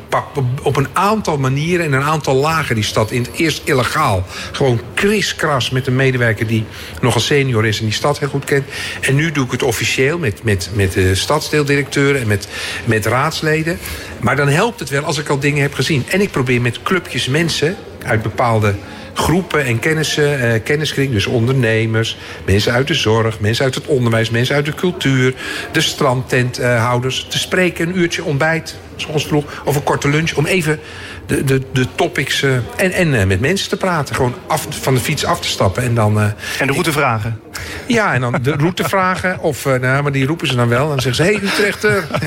op 0.62 0.76
een 0.76 0.88
aantal 0.92 1.38
manieren 1.38 1.86
en 1.86 1.92
een 1.92 2.02
aantal 2.02 2.34
lagen 2.34 2.74
die 2.74 2.84
stad 2.84 3.10
in. 3.10 3.26
Eerst 3.36 3.62
illegaal. 3.64 4.24
Gewoon 4.52 4.80
kriskras 4.94 5.70
met 5.70 5.86
een 5.86 5.96
medewerker 5.96 6.46
die 6.46 6.64
nogal 7.00 7.20
senior 7.20 7.66
is 7.66 7.78
en 7.78 7.84
die 7.84 7.94
stad 7.94 8.18
heel 8.18 8.28
goed 8.28 8.44
kent. 8.44 8.64
En 9.00 9.14
nu 9.14 9.32
doe 9.32 9.44
ik 9.44 9.50
het 9.50 9.62
officieel 9.62 10.18
met, 10.18 10.42
met, 10.42 10.70
met 10.72 10.92
de 10.92 11.14
stadsdeeldirecteuren 11.14 12.20
en 12.20 12.26
met, 12.26 12.48
met 12.84 13.06
raadsleden. 13.06 13.78
Maar 14.20 14.36
dan 14.36 14.48
helpt 14.48 14.80
het 14.80 14.88
wel 14.88 15.02
als 15.02 15.18
ik 15.18 15.28
al 15.28 15.38
dingen 15.38 15.62
heb 15.62 15.74
gezien. 15.74 16.04
En 16.08 16.20
ik 16.20 16.30
probeer 16.30 16.60
met 16.60 16.82
clubjes 16.82 17.28
mensen 17.28 17.76
uit 18.02 18.22
bepaalde 18.22 18.74
groepen 19.14 19.64
en 19.64 19.78
kennissen, 19.78 20.40
eh, 20.40 20.60
kenniskring. 20.64 21.12
Dus 21.12 21.26
ondernemers, 21.26 22.16
mensen 22.44 22.72
uit 22.72 22.86
de 22.86 22.94
zorg, 22.94 23.40
mensen 23.40 23.64
uit 23.64 23.74
het 23.74 23.86
onderwijs, 23.86 24.30
mensen 24.30 24.54
uit 24.54 24.64
de 24.64 24.74
cultuur, 24.74 25.34
de 25.72 25.80
strandtenthouders. 25.80 27.26
te 27.28 27.38
spreken, 27.38 27.88
een 27.88 27.98
uurtje 27.98 28.24
ontbijt, 28.24 28.76
zoals 28.96 29.26
vroeg, 29.26 29.62
of 29.64 29.76
een 29.76 29.82
korte 29.82 30.08
lunch. 30.08 30.32
Om 30.32 30.46
even 30.46 30.80
de, 31.26 31.44
de, 31.44 31.62
de 31.72 31.86
topics 31.94 32.42
uh, 32.42 32.54
en, 32.76 32.92
en 32.92 33.14
uh, 33.14 33.24
met 33.24 33.40
mensen 33.40 33.68
te 33.68 33.76
praten. 33.76 34.14
Gewoon 34.14 34.34
af, 34.46 34.66
van 34.70 34.94
de 34.94 35.00
fiets 35.00 35.24
af 35.24 35.40
te 35.40 35.48
stappen. 35.48 35.82
En, 35.82 35.94
dan, 35.94 36.18
uh, 36.18 36.24
en 36.58 36.66
de 36.66 36.72
route 36.72 36.92
vragen. 36.92 37.40
Ja, 37.86 38.14
en 38.14 38.20
dan 38.20 38.38
de 38.42 38.52
route 38.52 38.84
vragen. 38.84 39.38
Of, 39.38 39.64
nou, 39.64 40.02
maar 40.02 40.12
die 40.12 40.26
roepen 40.26 40.46
ze 40.46 40.56
dan 40.56 40.68
wel. 40.68 40.82
En 40.82 40.88
dan 40.88 41.00
zeggen 41.00 41.24
ze, 41.24 41.30
hé 41.30 41.38
hey, 41.38 41.48
Utrechter. 41.48 42.06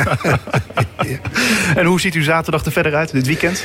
ja. 1.08 1.20
En 1.76 1.86
hoe 1.86 2.00
ziet 2.00 2.16
u 2.16 2.24
zaterdag 2.24 2.66
er 2.66 2.72
verder 2.72 2.96
uit, 2.96 3.12
dit 3.12 3.28
weekend? 3.28 3.64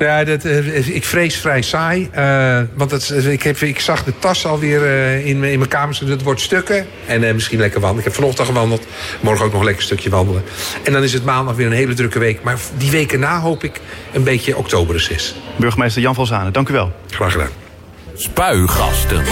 Ja, 0.00 0.24
dat, 0.24 0.44
ik 0.86 1.04
vrees 1.04 1.36
vrij 1.36 1.62
saai. 1.62 2.10
Uh, 2.16 2.60
want 2.74 2.90
het, 2.90 3.10
ik, 3.10 3.42
heb, 3.42 3.56
ik 3.56 3.80
zag 3.80 4.04
de 4.04 4.12
tas 4.18 4.46
alweer 4.46 4.82
uh, 4.82 5.26
in, 5.26 5.44
in 5.44 5.58
mijn 5.58 5.68
kamer. 5.68 5.98
Dat 6.06 6.22
wordt 6.22 6.40
stukken. 6.40 6.86
En 7.06 7.22
uh, 7.22 7.32
misschien 7.32 7.58
lekker 7.58 7.80
wandelen. 7.80 8.06
Ik 8.06 8.12
heb 8.12 8.20
vanochtend 8.20 8.48
gewandeld. 8.48 8.86
Morgen 9.20 9.44
ook 9.44 9.50
nog 9.50 9.60
een 9.60 9.66
lekker 9.66 9.84
stukje 9.84 10.10
wandelen. 10.10 10.42
En 10.84 10.92
dan 10.92 11.02
is 11.02 11.12
het 11.12 11.24
maandag 11.24 11.54
weer 11.54 11.66
een 11.66 11.72
hele 11.72 11.94
drukke 11.94 12.18
week. 12.18 12.42
Maar 12.42 12.58
die 12.76 12.90
weken 12.90 13.20
na 13.20 13.40
hoop 13.40 13.64
ik 13.64 13.80
een 14.12 14.24
beetje 14.24 14.56
oktoberreces. 14.56 15.34
Burgemeester 15.56 16.02
Jan 16.02 16.14
van 16.14 16.26
Zanen, 16.26 16.52
dank 16.52 16.68
u 16.68 16.72
wel. 16.72 16.92
Graag 17.10 17.32
gedaan. 17.32 17.50
Spuigasten. 18.14 19.24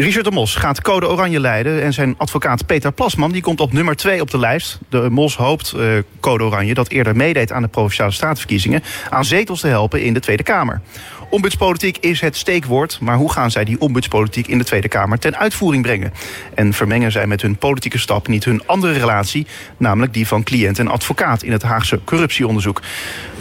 Richard 0.00 0.24
de 0.24 0.30
Mos 0.30 0.54
gaat 0.54 0.82
code 0.82 1.08
oranje 1.08 1.40
leiden 1.40 1.82
en 1.82 1.92
zijn 1.92 2.14
advocaat 2.16 2.66
Peter 2.66 2.92
Plasman 2.92 3.32
die 3.32 3.42
komt 3.42 3.60
op 3.60 3.72
nummer 3.72 3.96
2 3.96 4.20
op 4.20 4.30
de 4.30 4.38
lijst. 4.38 4.78
De 4.88 5.10
Mos 5.10 5.36
hoopt 5.36 5.72
uh, 5.76 5.98
code 6.20 6.44
oranje, 6.44 6.74
dat 6.74 6.88
eerder 6.88 7.16
meedeed 7.16 7.52
aan 7.52 7.62
de 7.62 7.68
Provinciale 7.68 8.10
Statenverkiezingen, 8.10 8.82
aan 9.10 9.24
zetels 9.24 9.60
te 9.60 9.66
helpen 9.66 10.02
in 10.02 10.14
de 10.14 10.20
Tweede 10.20 10.42
Kamer. 10.42 10.80
Ombudspolitiek 11.30 11.96
is 11.96 12.20
het 12.20 12.36
steekwoord, 12.36 12.98
maar 13.00 13.16
hoe 13.16 13.32
gaan 13.32 13.50
zij 13.50 13.64
die 13.64 13.80
ombudspolitiek 13.80 14.46
in 14.46 14.58
de 14.58 14.64
Tweede 14.64 14.88
Kamer 14.88 15.18
ten 15.18 15.36
uitvoering 15.36 15.82
brengen? 15.82 16.12
En 16.54 16.72
vermengen 16.72 17.12
zij 17.12 17.26
met 17.26 17.42
hun 17.42 17.56
politieke 17.56 17.98
stap 17.98 18.28
niet 18.28 18.44
hun 18.44 18.62
andere 18.66 18.92
relatie, 18.92 19.46
namelijk 19.76 20.14
die 20.14 20.26
van 20.26 20.42
cliënt 20.42 20.78
en 20.78 20.88
advocaat 20.88 21.42
in 21.42 21.52
het 21.52 21.62
Haagse 21.62 22.00
corruptieonderzoek? 22.04 22.82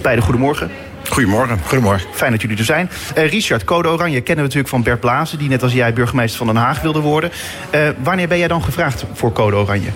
Beide 0.01 0.21
goedemorgen. 0.21 0.71
Goedemorgen. 1.09 1.59
Goedemorgen. 1.65 2.07
Fijn 2.13 2.31
dat 2.31 2.41
jullie 2.41 2.57
er 2.57 2.63
zijn. 2.63 2.89
Uh, 3.17 3.29
Richard, 3.29 3.63
Code 3.63 3.89
Oranje 3.89 4.21
kennen 4.21 4.35
we 4.35 4.41
natuurlijk 4.41 4.67
van 4.69 4.83
Bert 4.83 4.99
Blazen... 4.99 5.37
die 5.37 5.49
net 5.49 5.63
als 5.63 5.73
jij 5.73 5.93
burgemeester 5.93 6.37
van 6.37 6.47
Den 6.47 6.55
Haag 6.55 6.81
wilde 6.81 6.99
worden. 6.99 7.31
Uh, 7.75 7.89
wanneer 8.03 8.27
ben 8.27 8.37
jij 8.37 8.47
dan 8.47 8.63
gevraagd 8.63 9.05
voor 9.13 9.31
Code 9.31 9.55
Oranje? 9.55 9.89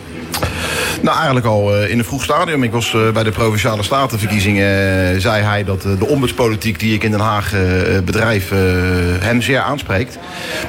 Nou, 1.01 1.15
eigenlijk 1.15 1.45
al 1.45 1.83
in 1.85 1.99
een 1.99 2.05
vroeg 2.05 2.23
stadium. 2.23 2.63
Ik 2.63 2.71
was 2.71 2.95
bij 3.13 3.23
de 3.23 3.31
Provinciale 3.31 3.83
Statenverkiezingen... 3.83 5.21
zei 5.21 5.43
hij 5.43 5.63
dat 5.63 5.81
de 5.81 6.05
ombudspolitiek 6.07 6.79
die 6.79 6.93
ik 6.93 7.03
in 7.03 7.11
Den 7.11 7.19
Haag 7.19 7.53
bedrijf... 8.05 8.49
hem 9.19 9.41
zeer 9.41 9.59
aanspreekt. 9.59 10.17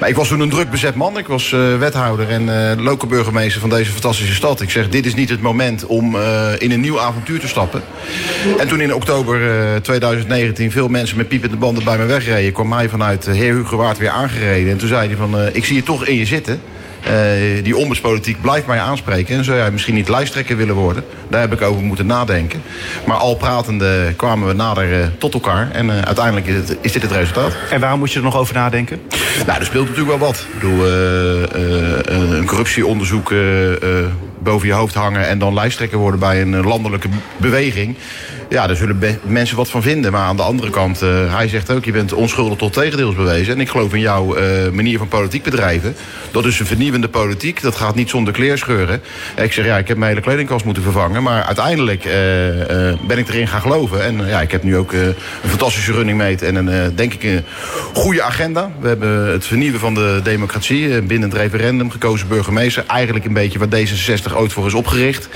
Maar 0.01 0.09
ik 0.09 0.15
was 0.15 0.29
toen 0.29 0.41
een 0.41 0.51
druk 0.51 0.71
bezet 0.71 0.95
man. 0.95 1.19
Ik 1.19 1.27
was 1.27 1.51
wethouder 1.79 2.29
en 2.29 2.83
lokale 2.83 3.11
burgemeester 3.11 3.61
van 3.61 3.71
deze 3.71 3.91
fantastische 3.91 4.35
stad. 4.35 4.61
Ik 4.61 4.71
zeg, 4.71 4.89
dit 4.89 5.07
is 5.07 5.15
niet 5.15 5.29
het 5.29 5.41
moment 5.41 5.87
om 5.87 6.17
in 6.59 6.71
een 6.71 6.81
nieuw 6.81 7.01
avontuur 7.01 7.41
te 7.41 7.49
stappen. 7.49 7.83
En 8.59 8.69
toen 8.69 8.81
in 8.81 8.95
oktober 8.95 9.41
2019 9.83 10.71
veel 10.71 10.89
mensen 10.89 11.17
met 11.17 11.29
piepende 11.29 11.57
banden 11.57 11.85
bij 11.85 11.99
me 11.99 12.05
wegreden... 12.05 12.53
kwam 12.53 12.73
hij 12.73 12.89
vanuit 12.89 13.27
Heer 13.27 13.55
Hugo 13.55 13.77
Waard 13.77 13.99
weer 13.99 14.11
aangereden. 14.11 14.73
En 14.73 14.79
toen 14.79 14.89
zei 14.89 15.07
hij 15.07 15.17
van, 15.17 15.37
ik 15.53 15.65
zie 15.65 15.77
je 15.77 15.83
toch 15.83 16.07
in 16.07 16.15
je 16.15 16.27
zitten... 16.27 16.61
Uh, 17.07 17.65
die 17.65 17.77
ombudspolitiek 17.77 18.41
blijft 18.41 18.67
mij 18.67 18.81
aanspreken. 18.81 19.37
En 19.37 19.45
zou 19.45 19.57
jij 19.57 19.71
misschien 19.71 19.95
niet 19.95 20.09
lijsttrekker 20.09 20.57
willen 20.57 20.75
worden? 20.75 21.05
Daar 21.29 21.41
heb 21.41 21.53
ik 21.53 21.63
over 21.63 21.83
moeten 21.83 22.07
nadenken. 22.07 22.63
Maar 23.07 23.17
al 23.17 23.37
pratende 23.37 24.13
kwamen 24.17 24.49
we 24.49 24.55
nader 24.55 24.99
uh, 24.99 25.07
tot 25.19 25.35
elkaar. 25.35 25.71
En 25.71 25.87
uh, 25.87 26.01
uiteindelijk 26.01 26.47
is, 26.47 26.55
het, 26.55 26.77
is, 26.81 26.93
dit 26.93 27.03
het 27.03 27.11
resultaat. 27.11 27.53
En 27.71 27.81
waarom 27.81 27.99
moet 27.99 28.13
je 28.13 28.19
er 28.19 28.25
nog 28.25 28.37
over 28.37 28.55
nadenken? 28.55 29.01
Nou, 29.47 29.59
er 29.59 29.65
speelt 29.65 29.89
natuurlijk 29.89 30.19
wel 30.19 30.29
wat. 30.29 30.47
Ik 30.53 30.61
bedoel, 30.61 30.87
een 32.39 32.47
corruptieonderzoek 32.47 33.33
boven 34.39 34.67
je 34.67 34.73
hoofd 34.73 34.95
hangen... 34.95 35.27
en 35.27 35.39
dan 35.39 35.55
lijsttrekker 35.55 35.99
worden 35.99 36.21
bij 36.21 36.43
een 36.43 36.67
landelijke 36.67 37.09
beweging... 37.37 37.97
Ja, 38.49 38.67
daar 38.67 38.77
zullen 38.77 39.19
mensen 39.23 39.57
wat 39.57 39.71
van 39.71 39.83
vinden. 39.83 40.13
Maar 40.13 40.21
aan 40.21 40.37
de 40.37 40.43
andere 40.43 40.71
kant, 40.71 41.03
uh, 41.03 41.35
hij 41.35 41.49
zegt 41.49 41.71
ook... 41.71 41.85
je 41.85 41.93
bent 41.93 42.13
onschuldig 42.13 42.59
tot 42.59 42.73
tegendeels 42.73 43.15
bewezen. 43.15 43.55
En 43.55 43.61
ik 43.61 43.69
geloof 43.69 43.95
in 43.95 44.01
jouw 44.01 44.39
uh, 44.39 44.69
manier 44.73 44.99
van 44.99 45.09
politiek 45.09 45.43
bedrijven. 45.43 45.97
Dat 46.31 46.45
is 46.45 46.61
een 46.61 46.67
vernieuwende 46.67 47.09
politiek. 47.09 47.63
Dat 47.63 47.77
gaat 47.77 47.95
niet 47.95 48.11
zonder 48.11 48.33
kleerscheuren. 48.33 49.03
Ik 49.37 49.53
zeg, 49.53 49.65
ja, 49.65 49.79
ik 49.79 49.89
heb 49.89 49.97
mijn 49.97 50.11
hele 50.11 50.23
kledingkast 50.23 50.65
moeten 50.65 50.83
vervangen. 50.83 51.23
Maar 51.23 51.43
uiteindelijk 51.43 52.05
uh, 52.05 52.13
ben 53.07 53.19
ik 53.19 53.29
erin 53.29 53.49
gaan 53.49 53.61
geloven. 53.61 54.05
En 54.05 54.27
ja, 54.27 54.41
ik 54.41 54.51
heb 54.51 54.63
nu 54.63 54.77
ook 54.77 54.93
een 54.93 55.15
fantastische 55.47 55.93
running 55.93 56.19
mate... 56.19 56.47
en 56.47 56.55
een, 56.55 56.97
denk 56.97 57.15
ik, 57.15 57.23
een 57.23 57.45
goede 57.93 58.23
agenda. 58.23 58.71
We 58.81 58.89
hebben 58.89 59.27
het 59.33 59.47
vernieuwen 59.47 59.81
van 59.81 59.95
de 59.95 60.21
democratie. 60.23 61.03
binnen 61.03 61.31
het 61.31 61.39
referendum 61.39 61.91
gekozen 61.91 62.29
burgemeester. 62.29 62.85
Eigenlijk 62.87 63.25
een 63.25 63.33
beetje 63.33 63.59
waar 63.59 63.69
D66 63.69 64.37
ooit 64.37 64.53
voor 64.53 64.67
is 64.67 64.75
opgericht. 64.75 65.29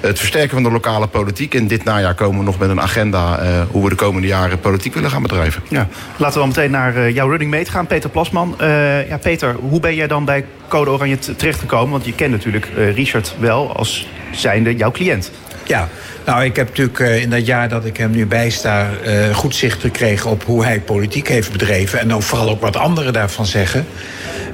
Het 0.00 0.18
versterken 0.18 0.50
van 0.50 0.62
de 0.62 0.70
lokale 0.70 1.06
politiek. 1.06 1.54
En 1.54 1.66
dit 1.66 1.84
najaar 1.84 2.14
komen 2.14 2.38
we 2.38 2.44
nog 2.44 2.53
met 2.58 2.70
een 2.70 2.80
agenda 2.80 3.42
uh, 3.42 3.62
hoe 3.70 3.82
we 3.82 3.88
de 3.88 3.94
komende 3.94 4.26
jaren 4.26 4.60
politiek 4.60 4.94
willen 4.94 5.10
gaan 5.10 5.22
bedrijven. 5.22 5.62
Ja. 5.68 5.88
Laten 6.16 6.34
we 6.34 6.46
dan 6.46 6.48
meteen 6.48 6.70
naar 6.70 6.96
uh, 6.96 7.14
jouw 7.14 7.28
running 7.28 7.50
mate 7.50 7.70
gaan, 7.70 7.86
Peter 7.86 8.10
Plasman. 8.10 8.56
Uh, 8.60 9.08
ja, 9.08 9.18
Peter, 9.18 9.54
hoe 9.54 9.80
ben 9.80 9.94
jij 9.94 10.06
dan 10.06 10.24
bij 10.24 10.44
Code 10.68 10.90
Oranje 10.90 11.18
terechtgekomen? 11.18 11.90
Want 11.90 12.04
je 12.04 12.12
kent 12.12 12.30
natuurlijk 12.30 12.68
Richard 12.76 13.34
wel 13.38 13.76
als 13.76 14.08
zijnde 14.32 14.76
jouw 14.76 14.90
cliënt. 14.90 15.30
Ja, 15.66 15.88
nou, 16.26 16.44
ik 16.44 16.56
heb 16.56 16.68
natuurlijk 16.68 16.98
in 17.22 17.30
dat 17.30 17.46
jaar 17.46 17.68
dat 17.68 17.84
ik 17.84 17.96
hem 17.96 18.10
nu 18.10 18.26
bijsta... 18.26 18.90
goed 19.32 19.54
zicht 19.54 19.80
gekregen 19.80 20.30
op 20.30 20.44
hoe 20.44 20.64
hij 20.64 20.80
politiek 20.80 21.28
heeft 21.28 21.52
bedreven... 21.52 21.98
en 22.00 22.08
dan 22.08 22.22
vooral 22.22 22.48
ook 22.48 22.60
wat 22.60 22.76
anderen 22.76 23.12
daarvan 23.12 23.46
zeggen. 23.46 23.86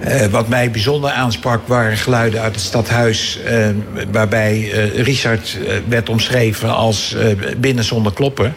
Eh, 0.00 0.26
wat 0.26 0.48
mij 0.48 0.70
bijzonder 0.70 1.10
aansprak 1.10 1.66
waren 1.66 1.96
geluiden 1.96 2.40
uit 2.40 2.54
het 2.54 2.64
stadhuis. 2.64 3.38
Waarbij 4.10 4.60
Richard 4.94 5.58
werd 5.88 6.08
omschreven 6.08 6.74
als 6.74 7.16
binnen 7.56 7.84
zonder 7.84 8.12
kloppen. 8.12 8.54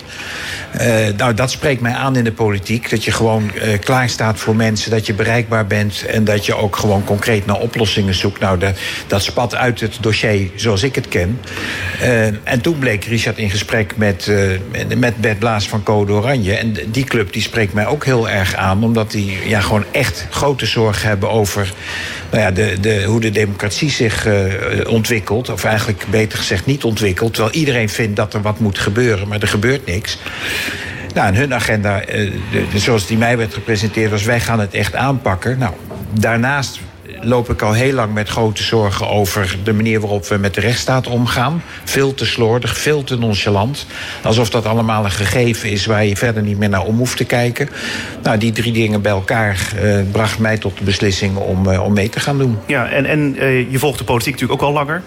nou, 1.18 1.34
dat 1.34 1.52
spreekt 1.52 1.82
mij 1.82 1.94
aan 1.94 2.16
in 2.16 2.24
de 2.24 2.32
politiek. 2.32 2.90
Dat 2.90 3.04
je 3.04 3.12
gewoon 3.12 3.52
klaar 3.84 4.10
staat 4.10 4.40
voor 4.40 4.56
mensen. 4.56 4.92
Dat 4.92 5.06
je 5.06 5.14
bereikbaar 5.14 5.68
bent. 5.68 6.06
En 6.06 6.24
dat 6.24 6.46
je 6.46 6.56
ook 6.56 6.76
gewoon 6.76 7.04
concreet 7.04 7.46
naar 7.46 7.60
oplossingen 7.60 8.16
zoekt. 8.16 8.40
Nou, 8.40 8.58
dat, 8.58 8.78
dat 9.08 9.24
spat 9.24 9.56
uit 9.56 9.80
het 9.80 9.98
dossier 10.02 10.50
zoals 10.56 10.84
ik 10.84 10.96
het 10.96 11.08
ken. 11.08 11.40
en 12.44 12.62
toen 12.62 12.80
bleek 12.80 13.03
Richard 13.06 13.38
in 13.38 13.50
gesprek 13.50 13.98
met, 13.98 14.32
met 14.98 15.18
Bert 15.18 15.40
Blaas 15.40 15.68
van 15.68 15.84
Code 15.84 16.12
Oranje. 16.12 16.56
En 16.56 16.76
die 16.92 17.04
club 17.04 17.34
die 17.34 17.42
spreekt 17.42 17.74
mij 17.74 17.88
ook 17.88 18.06
heel 18.06 18.30
erg 18.30 18.56
aan. 18.56 18.84
Omdat 18.84 19.12
die 19.12 19.38
ja, 19.48 19.60
gewoon 19.62 19.86
echt 19.92 20.28
grote 20.30 20.66
zorgen 20.66 21.08
hebben 21.08 21.30
over 21.30 21.74
nou 22.32 22.44
ja, 22.44 22.52
de, 22.52 22.80
de, 22.80 23.04
hoe 23.04 23.20
de 23.20 23.32
democratie 23.32 23.90
zich 23.90 24.28
uh, 24.28 24.44
ontwikkelt. 24.88 25.50
Of 25.50 25.64
eigenlijk 25.64 26.06
beter 26.10 26.38
gezegd 26.38 26.66
niet 26.66 26.84
ontwikkelt. 26.84 27.34
Terwijl 27.34 27.56
iedereen 27.56 27.90
vindt 27.90 28.16
dat 28.16 28.34
er 28.34 28.42
wat 28.42 28.60
moet 28.60 28.80
gebeuren, 28.80 29.28
maar 29.28 29.42
er 29.42 29.48
gebeurt 29.48 29.86
niks. 29.86 30.18
Nou, 31.14 31.28
en 31.28 31.36
hun 31.36 31.54
agenda, 31.54 32.02
uh, 32.08 32.32
de, 32.72 32.80
zoals 32.80 33.08
die 33.08 33.18
mij 33.18 33.38
werd 33.38 33.54
gepresenteerd, 33.54 34.12
was: 34.12 34.24
wij 34.24 34.40
gaan 34.40 34.60
het 34.60 34.74
echt 34.74 34.96
aanpakken. 34.96 35.58
Nou, 35.58 35.74
daarnaast 36.20 36.80
loop 37.24 37.50
ik 37.50 37.62
al 37.62 37.74
heel 37.74 37.94
lang 37.94 38.14
met 38.14 38.30
grote 38.30 38.64
zorgen 38.64 39.10
over 39.10 39.58
de 39.64 39.74
manier 39.74 40.00
waarop 40.00 40.28
we 40.28 40.38
met 40.38 40.54
de 40.54 40.62
rechtsstaat 40.62 41.08
omgaan. 41.08 41.64
Veel 41.84 42.14
te 42.14 42.26
slordig, 42.26 42.78
veel 42.78 43.04
te 43.04 43.18
nonchalant. 43.18 43.86
Alsof 44.24 44.50
dat 44.50 44.66
allemaal 44.66 45.06
een 45.06 45.12
gegeven 45.12 45.70
is 45.70 45.86
waar 45.86 46.06
je 46.06 46.16
verder 46.16 46.44
niet 46.44 46.58
meer 46.58 46.70
naar 46.70 46.84
om 46.84 46.98
hoeft 46.98 47.18
te 47.18 47.26
kijken. 47.26 47.70
Nou, 48.24 48.38
die 48.38 48.52
drie 48.52 48.74
dingen 48.74 49.02
bij 49.02 49.12
elkaar 49.12 49.72
uh, 49.84 50.00
bracht 50.12 50.40
mij 50.40 50.58
tot 50.58 50.78
de 50.78 50.84
beslissing 50.84 51.38
om, 51.38 51.68
uh, 51.68 51.84
om 51.84 51.94
mee 51.94 52.10
te 52.10 52.20
gaan 52.20 52.38
doen. 52.38 52.58
Ja, 52.66 52.90
en, 52.90 53.06
en 53.06 53.36
uh, 53.36 53.72
je 53.72 53.80
volgt 53.80 53.98
de 53.98 54.04
politiek 54.04 54.34
natuurlijk 54.34 54.62
ook 54.62 54.68
al 54.68 54.74
langer. 54.74 55.02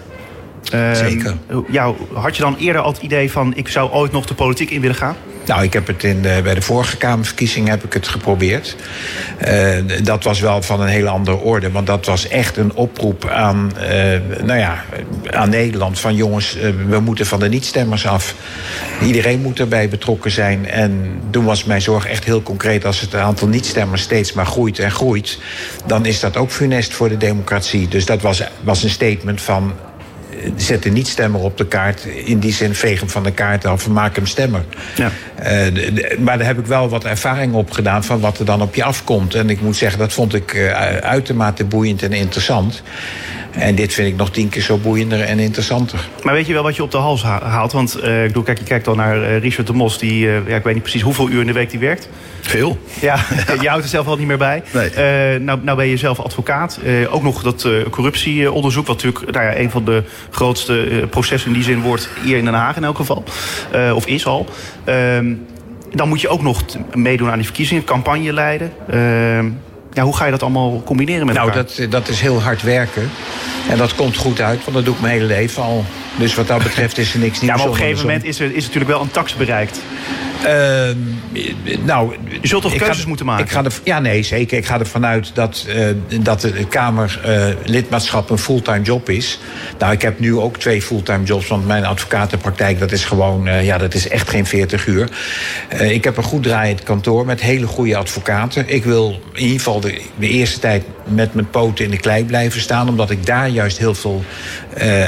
Ehm, 0.71 0.95
Zeker. 0.95 1.37
Ja, 1.69 1.93
had 2.13 2.35
je 2.35 2.41
dan 2.41 2.55
eerder 2.59 2.81
al 2.81 2.91
het 2.91 3.01
idee 3.01 3.31
van 3.31 3.55
ik 3.55 3.67
zou 3.67 3.91
ooit 3.91 4.11
nog 4.11 4.25
de 4.25 4.33
politiek 4.33 4.69
in 4.69 4.81
willen 4.81 4.95
gaan? 4.95 5.15
Nou, 5.47 5.63
ik 5.63 5.73
heb 5.73 5.87
het 5.87 6.03
in 6.03 6.21
de, 6.21 6.39
bij 6.43 6.53
de 6.53 6.61
vorige 6.61 6.97
Kamerverkiezing 6.97 7.67
heb 7.67 7.83
ik 7.83 7.93
het 7.93 8.07
geprobeerd. 8.07 8.75
Uh, 9.47 9.77
dat 10.03 10.23
was 10.23 10.39
wel 10.39 10.61
van 10.61 10.81
een 10.81 10.87
hele 10.87 11.09
andere 11.09 11.37
orde. 11.37 11.71
Want 11.71 11.87
dat 11.87 12.05
was 12.05 12.27
echt 12.27 12.57
een 12.57 12.73
oproep 12.73 13.29
aan, 13.29 13.71
uh, 13.77 13.83
nou 14.43 14.59
ja, 14.59 14.83
aan 15.29 15.49
Nederland. 15.49 15.99
Van 15.99 16.15
jongens, 16.15 16.57
we 16.87 16.99
moeten 16.99 17.25
van 17.25 17.39
de 17.39 17.49
niet-stemmers 17.49 18.07
af. 18.07 18.35
Iedereen 19.01 19.41
moet 19.41 19.59
erbij 19.59 19.89
betrokken 19.89 20.31
zijn. 20.31 20.69
En 20.69 21.21
toen 21.29 21.45
was 21.45 21.63
mijn 21.63 21.81
zorg 21.81 22.05
echt 22.05 22.23
heel 22.23 22.43
concreet. 22.43 22.85
Als 22.85 23.01
het 23.01 23.15
aantal 23.15 23.47
niet-stemmers 23.47 24.01
steeds 24.01 24.33
maar 24.33 24.45
groeit 24.45 24.79
en 24.79 24.91
groeit... 24.91 25.39
dan 25.85 26.05
is 26.05 26.19
dat 26.19 26.37
ook 26.37 26.51
funest 26.51 26.93
voor 26.93 27.09
de 27.09 27.17
democratie. 27.17 27.87
Dus 27.87 28.05
dat 28.05 28.21
was, 28.21 28.43
was 28.63 28.83
een 28.83 28.89
statement 28.89 29.41
van 29.41 29.73
zetten 30.55 30.93
niet 30.93 31.07
stemmer 31.07 31.41
op 31.41 31.57
de 31.57 31.67
kaart. 31.67 32.05
In 32.05 32.39
die 32.39 32.53
zin 32.53 32.75
vegen 32.75 33.09
van 33.09 33.23
de 33.23 33.31
kaart 33.31 33.65
af, 33.65 33.87
maak 33.87 34.15
hem 34.15 34.25
stemmer. 34.25 34.63
Ja. 34.95 35.11
Uh, 35.43 36.19
maar 36.19 36.37
daar 36.37 36.47
heb 36.47 36.59
ik 36.59 36.65
wel 36.65 36.89
wat 36.89 37.05
ervaring 37.05 37.53
op 37.53 37.71
gedaan 37.71 38.03
van 38.03 38.19
wat 38.19 38.39
er 38.39 38.45
dan 38.45 38.61
op 38.61 38.75
je 38.75 38.83
afkomt. 38.83 39.35
En 39.35 39.49
ik 39.49 39.61
moet 39.61 39.75
zeggen, 39.75 39.99
dat 39.99 40.13
vond 40.13 40.33
ik 40.33 40.53
uh, 40.53 40.71
uitermate 40.97 41.65
boeiend 41.65 42.03
en 42.03 42.13
interessant. 42.13 42.81
En 43.57 43.75
dit 43.75 43.93
vind 43.93 44.07
ik 44.07 44.15
nog 44.15 44.31
tien 44.31 44.49
keer 44.49 44.61
zo 44.61 44.77
boeiender 44.77 45.21
en 45.21 45.39
interessanter. 45.39 46.07
Maar 46.23 46.33
weet 46.33 46.47
je 46.47 46.53
wel 46.53 46.63
wat 46.63 46.75
je 46.75 46.83
op 46.83 46.91
de 46.91 46.97
hals 46.97 47.23
haalt? 47.23 47.71
Want 47.71 47.99
uh, 48.03 48.21
ik 48.21 48.27
bedoel, 48.27 48.43
kijk, 48.43 48.57
je 48.57 48.63
kijkt 48.63 48.85
dan 48.85 48.97
naar 48.97 49.17
uh, 49.17 49.37
Richard 49.37 49.67
de 49.67 49.73
Mos, 49.73 49.97
die, 49.97 50.25
uh, 50.25 50.47
ja, 50.47 50.55
ik 50.55 50.63
weet 50.63 50.73
niet 50.73 50.83
precies 50.83 51.01
hoeveel 51.01 51.29
uur 51.29 51.41
in 51.41 51.47
de 51.47 51.53
week 51.53 51.69
die 51.69 51.79
werkt. 51.79 52.09
Veel. 52.41 52.77
Ja, 53.01 53.15
je 53.61 53.67
houdt 53.67 53.83
er 53.83 53.89
zelf 53.89 54.07
al 54.07 54.17
niet 54.17 54.27
meer 54.27 54.37
bij. 54.37 54.63
Nee. 54.73 55.39
nou, 55.39 55.59
nou 55.63 55.77
ben 55.77 55.87
je 55.87 55.97
zelf 55.97 56.19
advocaat. 56.19 56.79
ook 57.09 57.23
nog 57.23 57.41
dat 57.41 57.67
corruptieonderzoek, 57.89 58.87
wat 58.87 59.03
natuurlijk 59.03 59.31
nou 59.31 59.45
ja, 59.45 59.57
een 59.57 59.71
van 59.71 59.85
de 59.85 60.03
grootste 60.29 61.07
processen 61.09 61.49
in 61.49 61.55
die 61.55 61.63
zin 61.63 61.81
wordt 61.81 62.09
hier 62.23 62.37
in 62.37 62.45
Den 62.45 62.53
Haag 62.53 62.75
in 62.75 62.83
elk 62.83 62.97
geval. 62.97 63.23
of 63.93 64.07
is 64.07 64.25
al. 64.25 64.47
Ehm, 64.83 65.33
dan 65.91 66.07
moet 66.07 66.21
je 66.21 66.27
ook 66.27 66.41
nog 66.41 66.63
meedoen 66.93 67.29
aan 67.29 67.37
die 67.37 67.45
verkiezingen, 67.45 67.83
campagne 67.83 68.33
leiden. 68.33 68.71
Ja, 69.97 70.03
hoe 70.03 70.15
ga 70.15 70.25
je 70.25 70.31
dat 70.31 70.41
allemaal 70.41 70.81
combineren 70.85 71.25
met 71.25 71.35
nou, 71.35 71.47
elkaar? 71.47 71.63
Nou, 71.63 71.89
dat, 71.89 71.91
dat 71.91 72.07
is 72.07 72.21
heel 72.21 72.41
hard 72.41 72.61
werken. 72.61 73.09
En 73.69 73.77
dat 73.77 73.95
komt 73.95 74.17
goed 74.17 74.41
uit, 74.41 74.63
want 74.63 74.75
dat 74.75 74.85
doe 74.85 74.95
ik 74.95 75.01
mijn 75.01 75.13
hele 75.13 75.25
leven 75.25 75.63
al. 75.63 75.85
Dus 76.17 76.35
wat 76.35 76.47
dat 76.47 76.63
betreft 76.63 76.97
is 76.97 77.13
er 77.13 77.19
niks 77.19 77.41
nieuws. 77.41 77.53
Ja, 77.53 77.57
maar 77.57 77.67
op 77.67 77.71
een 77.71 77.79
gegeven 77.79 78.05
moment 78.05 78.23
is 78.23 78.39
er, 78.39 78.55
is 78.55 78.63
natuurlijk 78.63 78.91
wel 78.91 79.01
een 79.01 79.11
tax 79.11 79.35
bereikt. 79.35 79.81
Uh, 80.45 80.89
nou, 81.85 82.15
je 82.41 82.47
zult 82.47 82.61
toch 82.61 82.75
keuzes 82.75 83.05
moeten 83.05 83.25
maken? 83.25 83.45
Ik 83.45 83.51
ga 83.51 83.63
er, 83.63 83.79
ja, 83.83 83.99
nee, 83.99 84.23
zeker. 84.23 84.57
Ik 84.57 84.65
ga 84.65 84.79
ervan 84.79 85.05
uit 85.05 85.31
dat, 85.33 85.65
uh, 85.67 85.87
dat 86.21 86.41
de 86.41 86.65
Kamerlidmaatschap 86.69 88.25
uh, 88.25 88.31
een 88.31 88.37
fulltime 88.37 88.81
job 88.81 89.09
is. 89.09 89.39
Nou, 89.79 89.93
ik 89.93 90.01
heb 90.01 90.19
nu 90.19 90.35
ook 90.35 90.57
twee 90.57 90.81
fulltime 90.81 91.23
jobs, 91.23 91.47
want 91.47 91.67
mijn 91.67 91.85
advocatenpraktijk 91.85 92.79
dat 92.79 92.91
is 92.91 93.05
gewoon, 93.05 93.47
uh, 93.47 93.65
ja, 93.65 93.77
dat 93.77 93.93
is 93.93 94.07
echt 94.07 94.29
geen 94.29 94.45
40 94.45 94.87
uur. 94.87 95.09
ik 95.79 96.03
heb 96.03 96.17
een 96.17 96.23
goed 96.23 96.43
draaiend 96.43 96.83
kantoor 96.83 97.25
met 97.25 97.41
hele 97.41 97.67
goede 97.67 97.95
advocaten. 97.95 98.69
Ik 98.69 98.83
wil 98.83 99.19
in 99.33 99.41
ieder 99.41 99.57
geval 99.57 99.79
de, 99.79 100.01
de 100.15 100.27
eerste 100.27 100.59
tijd 100.59 100.83
met 101.03 101.33
mijn 101.33 101.49
poten 101.49 101.85
in 101.85 101.91
de 101.91 101.97
klei 101.97 102.25
blijven 102.25 102.61
staan, 102.61 102.89
omdat 102.89 103.09
ik 103.09 103.25
daar 103.25 103.49
juist 103.49 103.77
heel 103.77 103.95
veel 103.95 104.23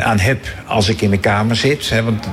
aan 0.03 0.19
heb 0.19 0.39
als 0.65 0.89
ik 0.89 0.98
in 1.01 1.09
de 1.09 1.17
Kamer 1.17 1.55
zit. 1.55 1.89
Hè, 1.89 2.03
want 2.03 2.25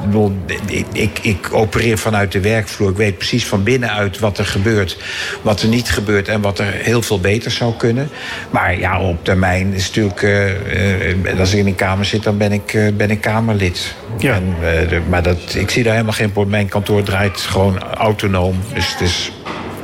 ik, 0.67 0.87
ik, 0.93 1.19
ik 1.23 1.49
opereer 1.53 1.99
vanuit 1.99 2.33
de 2.33 2.41
werkvloer. 2.41 2.91
Ik 2.91 2.97
weet 2.97 3.19
precies 3.19 3.47
van 3.47 3.63
binnenuit 3.63 4.19
wat 4.19 4.39
er 4.39 4.47
gebeurt, 4.47 4.99
wat 5.43 5.63
er 5.63 5.69
niet 5.69 5.91
gebeurt 5.91 6.29
en 6.29 6.41
wat 6.41 6.59
er 6.59 6.73
heel 6.73 7.03
veel 7.03 7.21
beter 7.21 7.51
zou 7.51 7.75
kunnen. 7.77 8.09
Maar 8.51 8.79
ja, 8.79 9.01
op 9.01 9.25
termijn 9.25 9.73
is 9.73 9.87
natuurlijk, 9.87 10.23
uh, 10.23 11.25
uh, 11.25 11.39
als 11.41 11.53
ik 11.53 11.59
in 11.59 11.65
de 11.65 11.75
Kamer 11.75 12.05
zit, 12.05 12.23
dan 12.23 12.39
ben 12.39 12.53
ik, 12.53 12.73
uh, 12.73 12.93
ben 12.97 13.11
ik 13.11 13.21
Kamerlid. 13.21 13.95
Ja. 14.19 14.35
En, 14.35 14.55
maar 15.09 15.23
dat, 15.23 15.55
ik 15.55 15.71
zie 15.71 15.83
daar 15.83 15.93
helemaal 15.93 16.15
geen 16.15 16.33
probleem. 16.33 16.55
Mijn 16.57 16.69
kantoor 16.69 17.03
draait 17.03 17.41
gewoon 17.41 17.83
autonoom. 17.83 18.57
Dus 18.75 18.93
het 18.93 19.01
is 19.01 19.33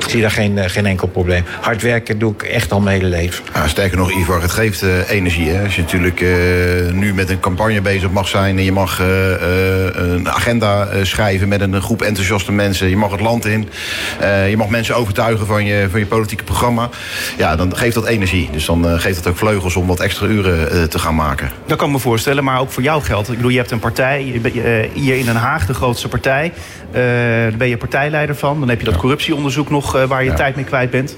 ik 0.05 0.11
zie 0.11 0.21
daar 0.21 0.31
geen, 0.31 0.57
uh, 0.57 0.65
geen 0.67 0.87
enkel 0.87 1.09
probleem. 1.09 1.45
Hard 1.61 1.83
werken 1.83 2.19
doe 2.19 2.33
ik 2.33 2.43
echt 2.43 2.73
al 2.73 2.81
mijn 2.81 2.97
hele 2.97 3.09
leven. 3.09 3.45
Ja, 3.55 3.69
sterker 3.69 3.99
nog, 3.99 4.12
Ivar, 4.12 4.43
het 4.43 4.51
geeft 4.51 4.83
uh, 4.83 5.11
energie. 5.11 5.49
Hè? 5.49 5.65
Als 5.65 5.77
je 5.77 5.83
natuurlijk 5.83 6.21
uh, 6.21 6.93
nu 6.93 7.15
met 7.15 7.31
een 7.31 7.41
campagne 7.41 7.81
bezig 7.81 8.11
mag 8.11 8.29
zijn... 8.29 8.59
en 8.59 8.65
je 8.65 8.73
mag 8.73 8.99
een 8.99 10.29
agenda 10.29 10.88
schrijven 11.03 11.49
met 11.49 11.61
een 11.61 11.83
groep 11.83 12.03
enthousiaste 12.03 12.53
mensen... 12.53 12.88
je 12.88 12.97
mag 12.97 13.11
het 13.11 13.21
land 13.21 13.45
in, 13.45 13.69
je 14.49 14.55
mag 14.57 14.69
mensen 14.69 14.97
overtuigen 14.97 15.47
van 15.47 15.65
je, 15.65 15.87
van 15.91 16.01
je 16.01 16.07
politieke 16.07 16.45
programma... 16.45 16.88
ja, 17.38 17.57
dan 17.57 17.77
geeft 17.77 17.95
dat 17.95 18.07
energie. 18.07 18.49
Dus 18.53 18.65
dan 18.65 19.01
geeft 19.01 19.17
dat 19.17 19.27
ook 19.27 19.38
vleugels 19.38 19.77
om 19.77 19.87
wat 19.87 20.01
extra 20.01 20.27
uren 20.27 20.91
te 20.91 20.99
gaan 20.99 21.15
maken. 21.15 21.51
Dat 21.67 21.79
kan 21.79 21.87
ik 21.87 21.93
me 21.93 22.01
voorstellen, 22.01 22.45
maar 22.45 22.61
ook 22.61 22.71
voor 22.71 22.83
jou 22.83 23.03
geldt. 23.03 23.29
Ik 23.29 23.37
bedoel, 23.37 23.51
je 23.51 23.59
hebt 23.59 23.71
een 23.71 23.79
partij, 23.79 24.41
hier 24.93 25.17
in 25.19 25.25
Den 25.25 25.37
Haag, 25.37 25.67
de 25.67 25.75
grootste 25.75 26.09
partij... 26.09 26.53
daar 26.93 27.57
ben 27.57 27.69
je 27.69 27.77
partijleider 27.77 28.37
van. 28.37 28.61
Dan 28.61 28.69
heb 28.69 28.79
je 28.79 28.85
dat 28.85 28.97
corruptieonderzoek 28.97 29.71
nog 29.71 29.92
waar 29.93 30.25
je 30.25 30.31
ja. 30.31 30.37
tijd 30.37 30.57
mee 30.57 30.65
kwijt 30.65 30.91
bent. 30.91 31.15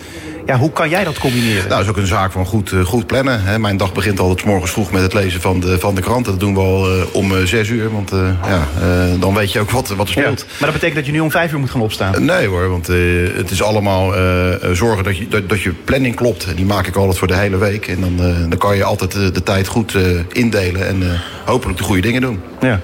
Ja, 0.46 0.56
hoe 0.56 0.72
kan 0.72 0.88
jij 0.88 1.04
dat 1.04 1.18
combineren? 1.18 1.56
Nou, 1.56 1.68
dat 1.68 1.80
is 1.80 1.88
ook 1.88 1.96
een 1.96 2.06
zaak 2.06 2.32
van 2.32 2.46
goed, 2.46 2.72
uh, 2.72 2.84
goed 2.84 3.06
plannen. 3.06 3.42
Hè. 3.42 3.58
Mijn 3.58 3.76
dag 3.76 3.92
begint 3.92 4.20
altijd 4.20 4.40
s 4.40 4.44
morgens 4.44 4.70
vroeg 4.70 4.92
met 4.92 5.02
het 5.02 5.14
lezen 5.14 5.40
van 5.40 5.60
de, 5.60 5.78
van 5.78 5.94
de 5.94 6.00
krant. 6.00 6.24
Dat 6.24 6.40
doen 6.40 6.54
we 6.54 6.60
al 6.60 6.96
uh, 6.96 7.02
om 7.12 7.46
zes 7.46 7.68
uur, 7.68 7.92
want 7.92 8.12
ja, 8.46 8.66
dan 9.18 9.34
weet 9.34 9.52
je 9.52 9.60
ook 9.60 9.70
wat, 9.70 9.88
wat 9.88 10.06
er 10.06 10.12
speelt. 10.12 10.40
Ja, 10.40 10.46
maar 10.46 10.70
dat 10.70 10.72
betekent 10.72 10.94
dat 10.94 11.06
je 11.06 11.12
nu 11.12 11.20
om 11.20 11.30
vijf 11.30 11.52
uur 11.52 11.58
moet 11.58 11.70
gaan 11.70 11.80
opstaan? 11.80 12.24
nee 12.24 12.46
hoor, 12.46 12.68
want 12.68 12.86
het 13.36 13.50
is 13.50 13.62
allemaal 13.62 14.12
zorgen 14.72 15.04
dat 15.04 15.16
je, 15.16 15.28
dat, 15.28 15.48
dat, 15.48 15.62
je 15.62 15.72
planning 15.84 16.14
klopt. 16.14 16.56
Die 16.56 16.64
maak 16.64 16.86
ik 16.86 16.96
altijd 16.96 17.18
voor 17.18 17.28
de 17.28 17.36
hele 17.36 17.56
week. 17.56 17.86
En 17.86 18.00
dan, 18.00 18.16
dan 18.48 18.58
kan 18.58 18.76
je 18.76 18.84
altijd 18.84 19.12
de 19.12 19.42
tijd 19.42 19.66
goed 19.66 19.96
indelen 20.32 20.86
en 20.86 21.20
hopelijk 21.44 21.78
de 21.78 21.84
goede 21.84 22.00
dingen 22.00 22.20
doen. 22.20 22.40
Ja. 22.60 22.80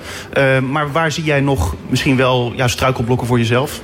maar 0.60 0.92
waar 0.92 1.12
zie 1.12 1.24
jij 1.24 1.40
nog 1.40 1.74
misschien 1.88 2.16
wel 2.16 2.52
ja, 2.56 2.68
struikelblokken 2.68 3.26
voor 3.26 3.38
jezelf? 3.38 3.80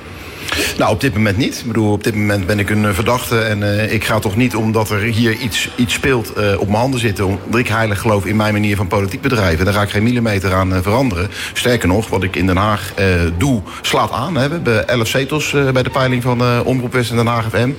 Nou, 0.78 0.92
op 0.92 1.00
dit 1.00 1.14
moment 1.14 1.36
niet. 1.36 1.58
Ik 1.58 1.66
bedoel, 1.66 1.92
op 1.92 2.04
dit 2.04 2.14
moment 2.14 2.46
ben 2.46 2.58
ik 2.58 2.70
een 2.70 2.94
verdachte. 2.94 3.38
En 3.38 3.58
uh, 3.58 3.92
ik 3.92 4.04
ga 4.04 4.18
toch 4.18 4.36
niet, 4.36 4.56
omdat 4.56 4.90
er 4.90 5.00
hier 5.00 5.32
iets, 5.32 5.70
iets 5.76 5.94
speelt, 5.94 6.32
uh, 6.38 6.60
op 6.60 6.66
mijn 6.66 6.78
handen 6.78 7.00
zitten. 7.00 7.24
Omdat 7.24 7.60
ik 7.60 7.68
heilig 7.68 8.00
geloof 8.00 8.24
in 8.24 8.36
mijn 8.36 8.52
manier 8.52 8.76
van 8.76 8.86
politiek 8.86 9.20
bedrijven. 9.20 9.64
Daar 9.64 9.74
ga 9.74 9.82
ik 9.82 9.90
geen 9.90 10.02
millimeter 10.02 10.54
aan 10.54 10.82
veranderen. 10.82 11.28
Sterker 11.52 11.88
nog, 11.88 12.08
wat 12.08 12.22
ik 12.22 12.36
in 12.36 12.46
Den 12.46 12.56
Haag 12.56 12.94
doe, 13.38 13.62
slaat 13.82 14.10
aan. 14.10 14.34
We 14.34 14.40
hebben 14.40 14.88
11 14.88 15.08
zetels 15.08 15.50
bij 15.72 15.82
de 15.82 15.90
peiling 15.90 16.22
van 16.22 16.64
Omroep 16.64 16.92
West 16.92 17.10
en 17.10 17.16
Den 17.16 17.26
Haag 17.26 17.48
FM. 17.48 17.70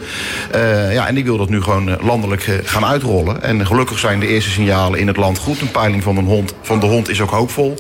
ja, 0.91 1.07
en 1.07 1.17
ik 1.17 1.25
wil 1.25 1.37
dat 1.37 1.49
nu 1.49 1.61
gewoon 1.61 1.97
landelijk 2.01 2.61
gaan 2.63 2.85
uitrollen. 2.85 3.43
En 3.43 3.65
gelukkig 3.65 3.99
zijn 3.99 4.19
de 4.19 4.27
eerste 4.27 4.49
signalen 4.49 4.99
in 4.99 5.07
het 5.07 5.17
land 5.17 5.37
goed. 5.37 5.61
Een 5.61 5.71
peiling 5.71 6.03
van, 6.03 6.17
een 6.17 6.25
hond, 6.25 6.53
van 6.61 6.79
de 6.79 6.85
hond 6.85 7.09
is 7.09 7.21
ook 7.21 7.29
hoopvol. 7.29 7.77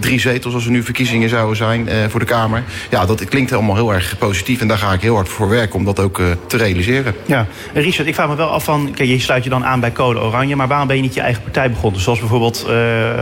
drie 0.00 0.20
zetels 0.20 0.54
als 0.54 0.64
er 0.64 0.70
nu 0.70 0.82
verkiezingen 0.82 1.28
zouden 1.28 1.56
zijn 1.56 1.88
voor 2.08 2.20
de 2.20 2.26
Kamer. 2.26 2.62
Ja, 2.90 3.06
dat 3.06 3.24
klinkt 3.24 3.52
allemaal 3.52 3.74
heel 3.74 3.94
erg 3.94 4.15
positief. 4.18 4.60
En 4.60 4.68
daar 4.68 4.78
ga 4.78 4.92
ik 4.92 5.00
heel 5.00 5.14
hard 5.14 5.28
voor 5.28 5.48
werken 5.48 5.78
om 5.78 5.84
dat 5.84 6.00
ook 6.00 6.20
te 6.46 6.56
realiseren. 6.56 7.14
Ja, 7.26 7.46
Richard, 7.74 8.08
ik 8.08 8.14
vraag 8.14 8.28
me 8.28 8.36
wel 8.36 8.48
af 8.48 8.64
van... 8.64 8.92
Kijk, 8.94 9.08
je 9.08 9.20
sluit 9.20 9.44
je 9.44 9.50
dan 9.50 9.64
aan 9.64 9.80
bij 9.80 9.92
Code 9.92 10.20
Oranje... 10.20 10.56
maar 10.56 10.68
waarom 10.68 10.86
ben 10.86 10.96
je 10.96 11.02
niet 11.02 11.14
je 11.14 11.20
eigen 11.20 11.42
partij 11.42 11.70
begonnen? 11.70 12.00
Zoals 12.00 12.18
bijvoorbeeld 12.18 12.66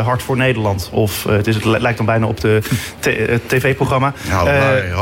Hart 0.04 0.22
voor 0.22 0.36
Nederland. 0.36 0.88
Of 0.92 1.24
het, 1.24 1.46
is, 1.46 1.54
het 1.54 1.64
lijkt 1.64 1.96
dan 1.96 2.06
bijna 2.06 2.26
op 2.26 2.40
de 2.40 2.60
tv-programma. 3.46 4.12
Nou, 4.28 4.50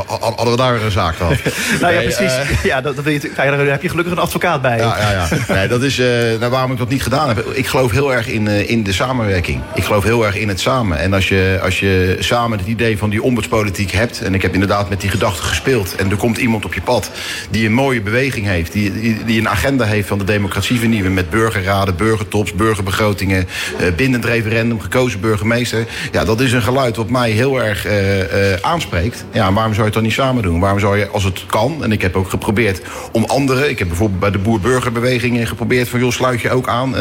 hadden 0.07 0.51
we 0.51 0.57
daar 0.57 0.83
een 0.83 0.91
zaak 0.91 1.17
gehad. 1.17 1.39
nou 1.81 1.93
ja, 1.93 2.01
precies. 2.01 2.33
ja, 2.71 2.81
dat, 2.81 2.97
dat, 2.97 3.05
daar 3.37 3.67
heb 3.67 3.83
je 3.83 3.89
gelukkig 3.89 4.13
een 4.13 4.21
advocaat 4.21 4.63
bij. 4.63 4.79
Ja, 4.79 4.97
ja, 4.99 5.11
ja. 5.11 5.55
Nee, 5.55 5.69
dat 5.69 5.83
is 5.83 5.97
nou, 6.39 6.51
waarom 6.51 6.73
ik 6.73 6.79
dat 6.79 6.89
niet 6.89 7.03
gedaan 7.03 7.29
heb. 7.29 7.47
Ik 7.53 7.67
geloof 7.67 7.91
heel 7.91 8.15
erg 8.15 8.29
in, 8.29 8.49
in 8.49 8.83
de 8.83 8.93
samenwerking. 8.93 9.61
Ik 9.75 9.85
geloof 9.85 10.05
heel 10.05 10.27
erg 10.27 10.37
in 10.37 10.49
het 10.49 10.61
samen. 10.61 10.99
En 10.99 11.13
als 11.13 11.29
je, 11.29 11.59
als 11.63 11.81
je 11.81 12.17
samen 12.19 12.59
het 12.59 12.67
idee 12.67 12.99
van 12.99 13.11
die 13.11 13.23
ombudspolitiek 13.23 13.91
hebt... 13.91 14.21
en 14.21 14.35
ik 14.35 14.43
heb 14.43 14.53
inderdaad 14.53 14.89
met 14.89 15.01
die 15.01 15.11
gedachte 15.11 15.43
gespeeld... 15.43 15.82
en 15.91 16.11
er 16.11 16.17
komt 16.17 16.39
iemand 16.39 16.65
op 16.65 16.75
je 16.75 16.83
pad 16.83 17.11
die 17.51 17.67
een 17.67 17.73
mooie 17.73 18.01
beweging 18.01 18.47
heeft... 18.47 18.73
die, 18.73 19.25
die, 19.25 19.41
een 19.41 19.49
agenda 19.49 19.85
heeft 19.85 20.09
van 20.09 20.19
de 20.19 20.25
democratie 20.25 20.79
vernieuwen... 20.79 21.15
met 21.15 21.31
burgerraden, 21.31 21.97
burgertops, 21.97 22.53
burgerbegrotingen... 22.53 23.47
Uh, 23.81 23.87
bindend 23.97 24.25
referendum, 24.25 24.81
gekozen 24.81 25.21
burgemeester... 25.21 25.87
ja, 26.13 26.25
dat 26.25 26.41
is 26.41 26.53
een 26.53 26.63
geluid 26.63 26.97
wat 26.97 27.11
mij 27.11 27.31
heel 27.31 27.63
erg 27.63 27.87
uh, 27.87 28.19
uh, 28.19 28.27
aanspreekt. 28.61 29.25
Ja, 29.33 29.53
waarom 29.53 29.73
zou 29.73 29.77
je 29.77 29.85
het 29.85 29.95
dan 29.95 30.03
niet 30.03 30.13
samen 30.13 30.43
doen? 30.43 30.61
Waarom 30.61 30.79
zou 30.79 30.99
je, 30.99 31.09
als 31.09 31.25
het 31.25 31.47
kan... 31.47 31.85
en 31.85 31.93
ik 31.93 32.03
heb 32.03 32.17
ook 32.17 32.31
geprobeerd 32.31 32.81
om 33.13 33.25
anderen... 33.25 33.71
ik 33.71 33.79
heb 33.79 33.89
bijvoorbeeld 33.89 34.21
bij 34.21 34.31
de 34.31 34.39
boer-burgerbeweging 34.39 35.49
geprobeerd... 35.49 35.89
van 35.89 36.01
joh, 36.01 36.11
sluit 36.11 36.41
je 36.41 36.51
ook 36.51 36.69
aan, 36.69 36.95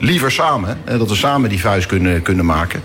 liever 0.00 0.32
samen... 0.32 0.78
dat 0.84 1.08
we 1.08 1.14
samen 1.14 1.48
die 1.48 1.60
vuist 1.60 1.86
kunnen, 1.86 2.22
kunnen 2.22 2.44
maken. 2.44 2.82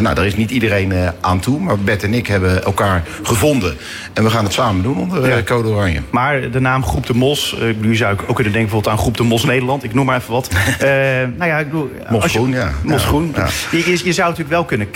Nou, 0.00 0.14
daar 0.14 0.26
is 0.26 0.36
niet 0.36 0.50
iedereen 0.50 0.92
aan 1.20 1.40
toe. 1.40 1.60
Maar 1.60 1.78
Bert 1.78 2.02
en 2.02 2.14
ik 2.14 2.26
hebben 2.26 2.64
elkaar 2.64 3.02
gevonden. 3.22 3.76
En 4.12 4.24
we 4.24 4.30
gaan 4.30 4.44
het 4.44 4.52
samen 4.52 4.82
doen 4.82 4.93
onder 4.96 5.28
uh, 5.28 5.44
Code 5.44 5.68
Oranje. 5.68 6.00
Maar 6.10 6.50
de 6.50 6.60
naam 6.60 6.84
Groep 6.84 7.06
de 7.06 7.14
Mos... 7.14 7.56
nu 7.78 7.96
zou 7.96 8.12
ik 8.12 8.20
ook 8.20 8.34
kunnen 8.34 8.52
denken 8.52 8.70
bijvoorbeeld 8.70 8.94
aan 8.94 8.98
Groep 8.98 9.16
de 9.16 9.22
Mos 9.22 9.44
Nederland. 9.44 9.84
Ik 9.84 9.94
noem 9.94 10.06
maar 10.06 10.16
even 10.16 10.32
wat. 10.32 10.50
nou 11.38 11.50
ja, 11.50 11.58
ik 11.58 11.70
bedoel... 11.70 11.90
Mosgroen, 12.08 12.50
ja. 12.50 12.70
Mosgroen. 12.82 13.32
Ja. 13.36 13.48
Je, 13.70 13.78
je, 13.78 14.00
je, 14.04 14.12
zou 14.12 14.28
natuurlijk 14.28 14.48
wel 14.48 14.64
kunnen... 14.64 14.88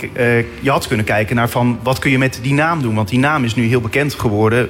je 0.59 0.69
had 0.69 0.87
kunnen 0.87 1.05
kijken 1.05 1.35
naar 1.35 1.49
van... 1.49 1.79
wat 1.83 1.99
kun 1.99 2.11
je 2.11 2.17
met 2.17 2.39
die 2.41 2.53
naam 2.53 2.81
doen? 2.81 2.95
Want 2.95 3.09
die 3.09 3.19
naam 3.19 3.43
is 3.43 3.55
nu 3.55 3.67
heel 3.67 3.81
bekend 3.81 4.13
geworden... 4.13 4.69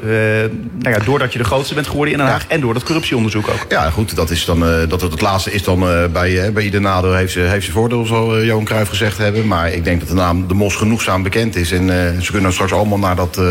nou 0.83 0.95
ja, 0.95 1.03
doordat 1.03 1.33
je 1.33 1.39
de 1.39 1.45
grootste 1.45 1.73
bent 1.73 1.87
geworden 1.87 2.13
in 2.13 2.19
Den 2.19 2.27
Haag... 2.27 2.47
en 2.47 2.61
door 2.61 2.73
dat 2.73 2.83
corruptieonderzoek 2.83 3.47
ook. 3.47 3.65
Ja, 3.69 3.89
goed. 3.89 4.15
Dat, 4.15 4.29
is 4.29 4.45
dan, 4.45 4.59
dat 4.89 5.01
het, 5.01 5.11
het 5.11 5.21
laatste 5.21 5.51
is 5.51 5.63
dan 5.63 5.79
bij, 6.11 6.51
bij 6.53 6.63
ieder 6.63 6.81
nadeel 6.81 7.13
heeft 7.13 7.33
ze, 7.33 7.39
heeft 7.39 7.65
ze 7.65 7.71
voordeel... 7.71 8.05
zal 8.05 8.43
Johan 8.43 8.63
Cruijff 8.63 8.89
gezegd 8.89 9.17
hebben. 9.17 9.47
Maar 9.47 9.71
ik 9.71 9.83
denk 9.83 9.99
dat 9.99 10.09
de 10.09 10.15
naam 10.15 10.47
De 10.47 10.53
Mos 10.53 10.75
genoegzaam 10.75 11.23
bekend 11.23 11.55
is. 11.55 11.71
En 11.71 11.87
uh, 11.87 12.21
ze 12.21 12.31
kunnen 12.31 12.53
straks 12.53 12.71
allemaal 12.71 12.97
naar 12.97 13.15
dat, 13.15 13.37
uh, 13.39 13.45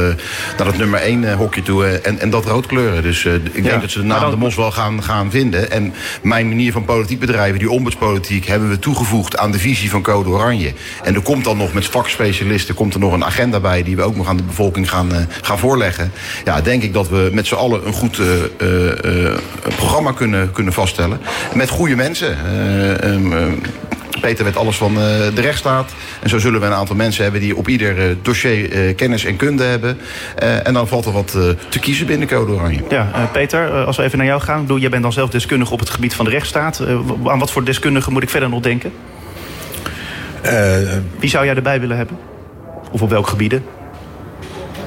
naar 0.57 0.67
dat 0.67 0.77
nummer 0.77 1.01
1 1.01 1.23
uh, 1.23 1.35
toe 1.63 1.87
en, 1.87 2.19
en 2.19 2.31
dat 2.31 2.45
rood 2.45 2.67
kleuren. 2.67 3.03
Dus 3.03 3.25
ik 3.25 3.63
denk 3.63 3.81
dat 3.81 3.91
ze 3.91 3.99
de 3.99 4.05
naam 4.05 4.21
dan... 4.21 4.31
De 4.31 4.37
Mos 4.37 4.55
wel 4.55 4.73
gaan, 4.73 5.03
gaan 5.03 5.31
vinden. 5.31 5.71
En 5.71 5.95
mijn 6.23 6.49
manier 6.49 6.73
van 6.73 6.85
politiek 6.85 7.21
bedrijven, 7.21 7.59
die 7.59 7.71
ombudspolitiek... 7.71 8.47
hebben 8.47 8.69
we 8.69 8.79
toegevoegd 8.79 9.39
aan 9.39 9.51
de 9.51 9.59
visie 9.59 9.91
van 9.91 10.03
Code 10.03 10.29
Oranje. 10.29 10.73
En 11.03 11.15
er 11.15 11.23
komt 11.23 11.45
dan 11.45 11.57
nog 11.57 11.73
met 11.73 11.87
vakspecialisten 11.87 12.75
komt 12.75 12.95
er 12.95 13.01
nog 13.01 13.13
een 13.13 13.25
agenda 13.25 13.61
bij... 13.61 13.83
die 13.83 13.97
we 13.97 14.03
ook 14.03 14.17
nog 14.17 14.29
aan 14.29 14.37
de 14.37 14.43
bevolking 14.43 14.91
gaan, 14.91 15.11
gaan 15.43 15.59
voorleggen. 15.59 16.13
Ja, 16.45 16.61
denk 16.61 16.83
ik 16.83 16.93
dat 16.93 17.09
we 17.09 17.31
met 17.33 17.47
z'n 17.47 17.55
allen 17.55 17.87
een 17.87 17.93
goed 17.93 18.21
programma 19.77 20.13
kunnen, 20.13 20.53
kunnen 20.53 20.73
vaststellen. 20.73 21.21
Met 21.55 21.69
goede 21.69 21.97
mensen. 21.97 22.37
Um, 23.05 23.61
Peter 24.21 24.45
weet 24.45 24.57
alles 24.57 24.77
van 24.77 24.93
uh, 24.93 24.99
de 25.35 25.41
rechtsstaat. 25.41 25.95
En 26.21 26.29
zo 26.29 26.39
zullen 26.39 26.61
we 26.61 26.67
een 26.67 26.73
aantal 26.73 26.97
mensen 26.97 27.23
hebben 27.23 27.41
die 27.41 27.57
op 27.57 27.69
ieder 27.69 27.99
uh, 27.99 28.17
dossier 28.23 28.89
uh, 28.89 28.97
kennis 28.97 29.25
en 29.25 29.37
kunde 29.37 29.65
hebben. 29.65 29.99
en 30.65 30.75
dan 30.75 30.89
valt 30.89 31.05
er 31.05 31.13
wat 31.13 31.37
te 31.69 31.79
kiezen 31.81 32.07
binnen 32.07 32.29
Code 32.29 32.53
Oranje. 32.53 32.81
Ja, 32.89 33.29
Peter, 33.33 33.85
als 33.85 33.97
we 33.97 34.03
even 34.03 34.19
naar 34.19 34.27
jou 34.27 34.41
gaan. 34.41 34.61
Bedoel, 34.61 34.79
jij 34.79 34.91
bent 34.91 35.03
dan 35.03 35.13
zelf 35.13 35.31
deskundige 35.31 35.73
op 35.73 35.79
het 35.79 35.91
gebied 35.91 36.15
van 36.15 36.25
de 36.25 36.31
rechtsstaat. 36.31 36.83
aan 37.25 37.39
wat 37.39 37.51
voor 37.51 37.65
deskundigen 37.65 38.13
moet 38.13 38.23
ik 38.23 38.31
verder 38.31 38.49
nog 38.49 38.61
denken? 38.61 38.93
Wie 41.19 41.31
zou 41.31 41.45
jij 41.45 41.55
erbij 41.55 41.81
willen 41.81 41.97
hebben? 41.97 42.19
Of 42.91 43.03
op 43.03 43.11
welke 43.11 43.29
gebieden? 43.29 43.65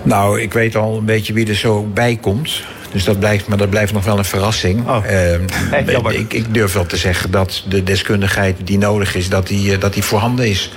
Nou, 0.03 0.41
ik 0.41 0.53
weet 0.53 0.75
al 0.75 0.97
een 0.97 1.05
beetje 1.05 1.33
wie 1.33 1.47
er 1.47 1.55
zo 1.55 1.83
bij 1.93 2.17
komt. 2.21 2.63
Dus 2.91 3.03
dat 3.03 3.19
blijft, 3.19 3.47
maar 3.47 3.57
dat 3.57 3.69
blijft 3.69 3.93
nog 3.93 4.05
wel 4.05 4.17
een 4.17 4.25
verrassing. 4.25 4.87
Oh. 4.87 5.05
Uh, 5.05 6.19
ik, 6.19 6.33
ik, 6.33 6.53
durf 6.53 6.73
wel 6.73 6.85
te 6.85 6.97
zeggen 6.97 7.31
dat 7.31 7.63
de 7.67 7.83
deskundigheid 7.83 8.57
die 8.63 8.77
nodig 8.77 9.15
is, 9.15 9.29
dat 9.29 9.47
die, 9.47 9.73
eh, 9.73 9.79
dat 9.79 9.93
die 9.93 10.03
voorhanden 10.03 10.47
is. 10.47 10.73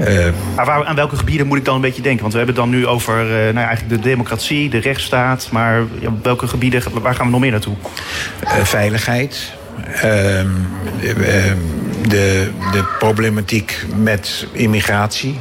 Uh, 0.00 0.28
maar 0.56 0.66
waar, 0.66 0.84
aan 0.84 0.96
welke 0.96 1.16
gebieden 1.16 1.46
moet 1.46 1.58
ik 1.58 1.64
dan 1.64 1.74
een 1.74 1.80
beetje 1.80 2.02
denken? 2.02 2.20
Want 2.20 2.32
we 2.32 2.38
hebben 2.38 2.56
het 2.56 2.64
dan 2.64 2.74
nu 2.74 2.86
over 2.86 3.24
uh, 3.24 3.30
nou, 3.30 3.66
eigenlijk 3.66 4.02
de 4.02 4.08
democratie, 4.08 4.70
de 4.70 4.78
rechtsstaat. 4.78 5.48
Maar 5.50 5.82
ja, 6.00 6.12
welke 6.22 6.48
gebieden, 6.48 6.82
waar 7.02 7.14
gaan 7.14 7.26
we 7.26 7.32
nog 7.32 7.40
meer 7.40 7.50
naartoe? 7.50 7.76
veiligheid. 8.62 9.52
Ehm, 9.94 10.48
de, 12.08 12.50
de 12.72 12.84
problematiek 12.98 13.86
met 13.96 14.46
immigratie 14.52 15.38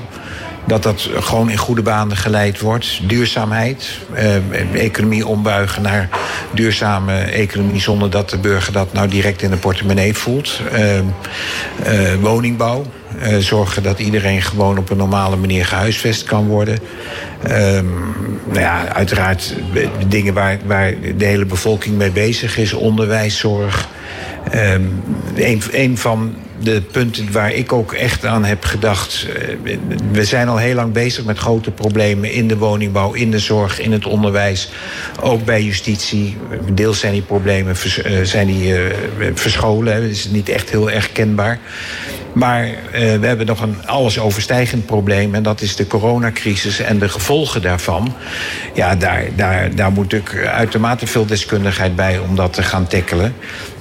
dat 0.67 0.83
dat 0.83 1.09
gewoon 1.15 1.49
in 1.49 1.57
goede 1.57 1.81
banen 1.81 2.17
geleid 2.17 2.59
wordt. 2.59 2.99
Duurzaamheid, 3.07 3.99
eh, 4.13 4.35
economie 4.73 5.27
ombuigen 5.27 5.81
naar 5.81 6.09
duurzame 6.53 7.13
economie... 7.19 7.81
zonder 7.81 8.09
dat 8.09 8.29
de 8.29 8.37
burger 8.37 8.73
dat 8.73 8.93
nou 8.93 9.07
direct 9.07 9.41
in 9.41 9.49
de 9.49 9.57
portemonnee 9.57 10.13
voelt. 10.13 10.61
Eh, 10.71 10.97
eh, 10.97 11.03
woningbouw, 12.21 12.85
uh, 13.21 13.37
zorgen 13.37 13.83
dat 13.83 13.99
iedereen 13.99 14.41
gewoon 14.41 14.77
op 14.77 14.89
een 14.89 14.97
normale 14.97 15.35
manier 15.35 15.65
gehuisvest 15.65 16.23
kan 16.23 16.47
worden. 16.47 16.79
Um, 17.51 17.93
nou 18.45 18.59
ja, 18.59 18.93
uiteraard 18.93 19.53
dingen 20.07 20.33
waar, 20.33 20.57
waar 20.65 20.93
de 21.17 21.25
hele 21.25 21.45
bevolking 21.45 21.97
mee 21.97 22.11
bezig 22.11 22.57
is. 22.57 22.73
Onderwijs, 22.73 23.37
zorg. 23.37 23.87
Um, 24.55 25.03
een, 25.71 25.97
van 25.97 26.35
de 26.59 26.81
punten 26.81 27.31
waar 27.31 27.53
ik 27.53 27.73
ook 27.73 27.93
echt 27.93 28.25
aan 28.25 28.45
heb 28.45 28.63
gedacht. 28.63 29.27
Eh, 29.63 29.77
we 30.11 30.25
zijn 30.25 30.47
al 30.47 30.57
heel 30.57 30.75
lang 30.75 30.93
bezig 30.93 31.25
met 31.25 31.37
grote 31.37 31.71
problemen 31.71 32.31
in 32.31 32.47
de 32.47 32.57
woningbouw, 32.57 33.13
in 33.13 33.31
de 33.31 33.39
zorg, 33.39 33.79
in 33.79 33.91
het 33.91 34.05
onderwijs. 34.05 34.69
Ook 35.21 35.45
bij 35.45 35.63
justitie. 35.63 36.37
Deels 36.73 36.99
zijn 36.99 37.13
die 37.13 37.21
problemen 37.21 37.75
eh, 38.03 38.21
zijn 38.23 38.47
die, 38.47 38.73
verscholen. 39.33 40.09
Is 40.09 40.27
niet 40.29 40.49
echt 40.49 40.69
heel 40.69 40.91
erg 40.91 41.11
kenbaar. 41.11 41.59
Maar 42.33 42.65
uh, 42.65 42.73
we 42.91 43.27
hebben 43.27 43.45
nog 43.45 43.61
een 43.61 43.85
alles 43.85 44.19
overstijgend 44.19 44.85
probleem. 44.85 45.35
En 45.35 45.43
dat 45.43 45.61
is 45.61 45.75
de 45.75 45.87
coronacrisis 45.87 46.79
en 46.79 46.99
de 46.99 47.09
gevolgen 47.09 47.61
daarvan. 47.61 48.13
Ja, 48.73 48.95
daar, 48.95 49.23
daar, 49.35 49.75
daar 49.75 49.91
moet 49.91 50.13
ik 50.13 50.35
uitermate 50.45 51.07
veel 51.07 51.25
deskundigheid 51.25 51.95
bij 51.95 52.19
om 52.19 52.35
dat 52.35 52.53
te 52.53 52.63
gaan 52.63 52.87
tackelen. 52.87 53.33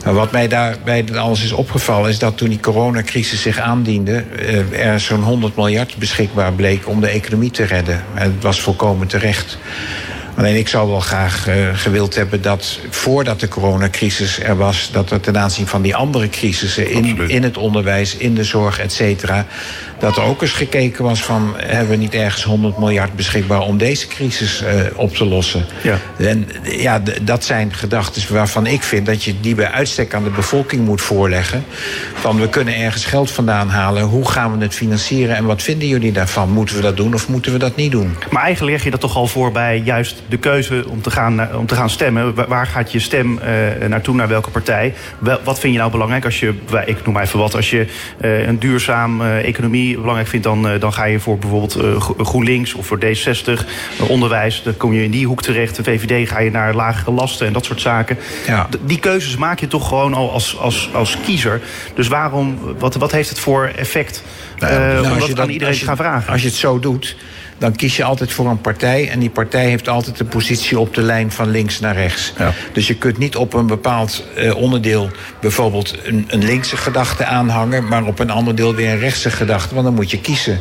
Wat 0.04 0.32
mij 0.32 0.48
daarbij 0.48 1.04
alles 1.14 1.44
is 1.44 1.52
opgevallen 1.52 2.10
is 2.10 2.18
dat 2.18 2.36
toen 2.36 2.48
die 2.48 2.60
coronacrisis 2.60 3.42
zich 3.42 3.58
aandiende... 3.58 4.24
Eh, 4.38 4.86
er 4.86 5.00
zo'n 5.00 5.22
100 5.22 5.56
miljard 5.56 5.96
beschikbaar 5.96 6.52
bleek 6.52 6.88
om 6.88 7.00
de 7.00 7.08
economie 7.08 7.50
te 7.50 7.64
redden. 7.64 8.04
En 8.14 8.32
het 8.32 8.42
was 8.42 8.60
volkomen 8.60 9.06
terecht. 9.06 9.58
Alleen 10.36 10.56
ik 10.56 10.68
zou 10.68 10.88
wel 10.88 11.00
graag 11.00 11.48
uh, 11.48 11.68
gewild 11.74 12.14
hebben 12.14 12.42
dat 12.42 12.78
voordat 12.90 13.40
de 13.40 13.48
coronacrisis 13.48 14.40
er 14.40 14.56
was, 14.56 14.90
dat 14.92 15.10
er 15.10 15.20
ten 15.20 15.38
aanzien 15.38 15.66
van 15.66 15.82
die 15.82 15.96
andere 15.96 16.28
crisissen 16.28 16.90
in, 16.90 17.28
in 17.28 17.42
het 17.42 17.56
onderwijs, 17.56 18.16
in 18.16 18.34
de 18.34 18.44
zorg, 18.44 18.78
et 18.78 18.92
cetera, 18.92 19.46
dat 19.98 20.16
er 20.16 20.22
ook 20.22 20.42
eens 20.42 20.52
gekeken 20.52 21.04
was 21.04 21.22
van 21.22 21.54
hebben 21.56 21.88
we 21.88 21.96
niet 21.96 22.14
ergens 22.14 22.44
100 22.44 22.78
miljard 22.78 23.14
beschikbaar 23.16 23.60
om 23.60 23.78
deze 23.78 24.06
crisis 24.06 24.62
uh, 24.62 24.68
op 24.94 25.14
te 25.14 25.24
lossen. 25.24 25.64
Ja. 25.82 25.98
En 26.18 26.48
ja, 26.62 27.02
dat 27.22 27.44
zijn 27.44 27.72
gedachten 27.74 28.34
waarvan 28.34 28.66
ik 28.66 28.82
vind 28.82 29.06
dat 29.06 29.24
je 29.24 29.34
die 29.40 29.54
bij 29.54 29.70
uitstek 29.70 30.14
aan 30.14 30.24
de 30.24 30.30
bevolking 30.30 30.84
moet 30.84 31.00
voorleggen. 31.00 31.64
Van 32.14 32.40
we 32.40 32.48
kunnen 32.48 32.76
ergens 32.76 33.04
geld 33.04 33.30
vandaan 33.30 33.68
halen. 33.68 34.02
Hoe 34.02 34.30
gaan 34.30 34.58
we 34.58 34.64
het 34.64 34.74
financieren 34.74 35.36
en 35.36 35.44
wat 35.44 35.62
vinden 35.62 35.88
jullie 35.88 36.12
daarvan? 36.12 36.50
Moeten 36.50 36.76
we 36.76 36.82
dat 36.82 36.96
doen 36.96 37.14
of 37.14 37.28
moeten 37.28 37.52
we 37.52 37.58
dat 37.58 37.76
niet 37.76 37.90
doen? 37.90 38.16
Maar 38.30 38.42
eigenlijk 38.42 38.72
leg 38.74 38.84
je 38.84 38.90
dat 38.90 39.00
toch 39.00 39.16
al 39.16 39.26
voor 39.26 39.52
bij 39.52 39.82
juist 39.84 40.22
de 40.28 40.36
keuze 40.38 40.84
om 40.88 41.02
te 41.02 41.10
gaan, 41.10 41.54
om 41.56 41.66
te 41.66 41.74
gaan 41.74 41.90
stemmen. 41.90 42.48
Waar 42.48 42.66
gaat 42.66 42.92
je 42.92 42.98
stem 42.98 43.38
uh, 43.38 43.88
naartoe, 43.88 44.14
naar 44.14 44.28
welke 44.28 44.50
partij? 44.50 44.94
Wel, 45.18 45.40
wat 45.44 45.58
vind 45.58 45.72
je 45.72 45.78
nou 45.78 45.90
belangrijk 45.90 46.24
als 46.24 46.40
je, 46.40 46.54
ik 46.84 47.04
noem 47.04 47.14
maar 47.14 47.22
even 47.22 47.38
wat, 47.38 47.54
als 47.54 47.70
je 47.70 47.86
uh, 48.20 48.46
een 48.46 48.58
duurzaam 48.58 49.22
economie 49.22 49.85
belangrijk 49.94 50.28
vindt, 50.28 50.44
dan, 50.46 50.68
eh, 50.68 50.80
dan 50.80 50.92
ga 50.92 51.04
je 51.04 51.20
voor 51.20 51.38
bijvoorbeeld 51.38 51.76
uh, 51.76 52.00
GroenLinks 52.26 52.74
of 52.74 52.86
voor 52.86 52.98
D60, 52.98 53.66
uh, 54.00 54.10
onderwijs. 54.10 54.62
Dan 54.62 54.76
kom 54.76 54.92
je 54.92 55.04
in 55.04 55.10
die 55.10 55.26
hoek 55.26 55.42
terecht. 55.42 55.76
De 55.76 55.82
VVD 55.82 56.28
ga 56.28 56.38
je 56.38 56.50
naar 56.50 56.74
lagere 56.74 57.10
lasten 57.10 57.46
en 57.46 57.52
dat 57.52 57.64
soort 57.64 57.80
zaken. 57.80 58.18
Ja. 58.46 58.68
Die 58.80 58.98
keuzes 58.98 59.36
maak 59.36 59.60
je 59.60 59.66
toch 59.66 59.88
gewoon 59.88 60.14
al 60.14 60.32
als, 60.32 60.58
als, 60.58 60.90
als 60.92 61.18
kiezer. 61.24 61.60
Dus 61.94 62.08
waarom, 62.08 62.58
wat, 62.78 62.94
wat 62.94 63.12
heeft 63.12 63.28
het 63.28 63.38
voor 63.38 63.72
effect? 63.76 64.22
Nou, 64.58 65.02
uh, 65.04 65.12
om 65.12 65.18
dat 65.18 65.40
aan 65.40 65.50
iedereen 65.50 65.78
te 65.78 65.84
gaan 65.84 65.96
vragen? 65.96 66.32
Als 66.32 66.42
je 66.42 66.48
het 66.48 66.56
zo 66.56 66.78
doet 66.78 67.16
dan 67.58 67.76
kies 67.76 67.96
je 67.96 68.04
altijd 68.04 68.32
voor 68.32 68.46
een 68.50 68.60
partij. 68.60 69.10
En 69.10 69.18
die 69.18 69.30
partij 69.30 69.68
heeft 69.68 69.88
altijd 69.88 70.20
een 70.20 70.28
positie 70.28 70.78
op 70.78 70.94
de 70.94 71.02
lijn 71.02 71.32
van 71.32 71.50
links 71.50 71.80
naar 71.80 71.94
rechts. 71.94 72.32
Ja. 72.38 72.52
Dus 72.72 72.86
je 72.86 72.94
kunt 72.94 73.18
niet 73.18 73.36
op 73.36 73.54
een 73.54 73.66
bepaald 73.66 74.24
eh, 74.36 74.56
onderdeel 74.56 75.10
bijvoorbeeld 75.40 75.94
een, 76.04 76.24
een 76.28 76.44
linkse 76.44 76.76
gedachte 76.76 77.24
aanhangen, 77.24 77.88
maar 77.88 78.04
op 78.04 78.18
een 78.18 78.30
ander 78.30 78.54
deel 78.54 78.74
weer 78.74 78.90
een 78.90 78.98
rechtse 78.98 79.30
gedachte, 79.30 79.74
want 79.74 79.86
dan 79.86 79.94
moet 79.94 80.10
je 80.10 80.20
kiezen. 80.20 80.60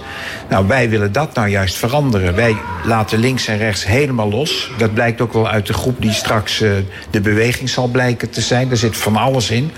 Nou, 0.50 0.68
wij 0.68 0.89
willen 0.89 1.12
dat 1.12 1.34
nou 1.34 1.48
juist 1.48 1.78
veranderen. 1.78 2.36
Wij 2.36 2.56
laten 2.84 3.20
links 3.20 3.48
en 3.48 3.58
rechts 3.58 3.86
helemaal 3.86 4.30
los. 4.30 4.72
Dat 4.78 4.93
blijkt 4.93 5.22
ook 5.22 5.34
wel 5.34 5.50
uit 5.50 5.68
de 5.68 5.74
groep 5.74 6.02
die 6.02 6.14
straks 6.14 6.62
eh, 6.62 6.72
de 7.10 7.22
beweging 7.22 7.70
zal 7.70 7.88
blijken 7.88 8.30
te 8.30 8.41
zijn. 8.41 8.68
Daar 8.68 8.78
zit 8.78 8.98
van 8.98 9.16
alles 9.16 9.50
in. 9.50 9.72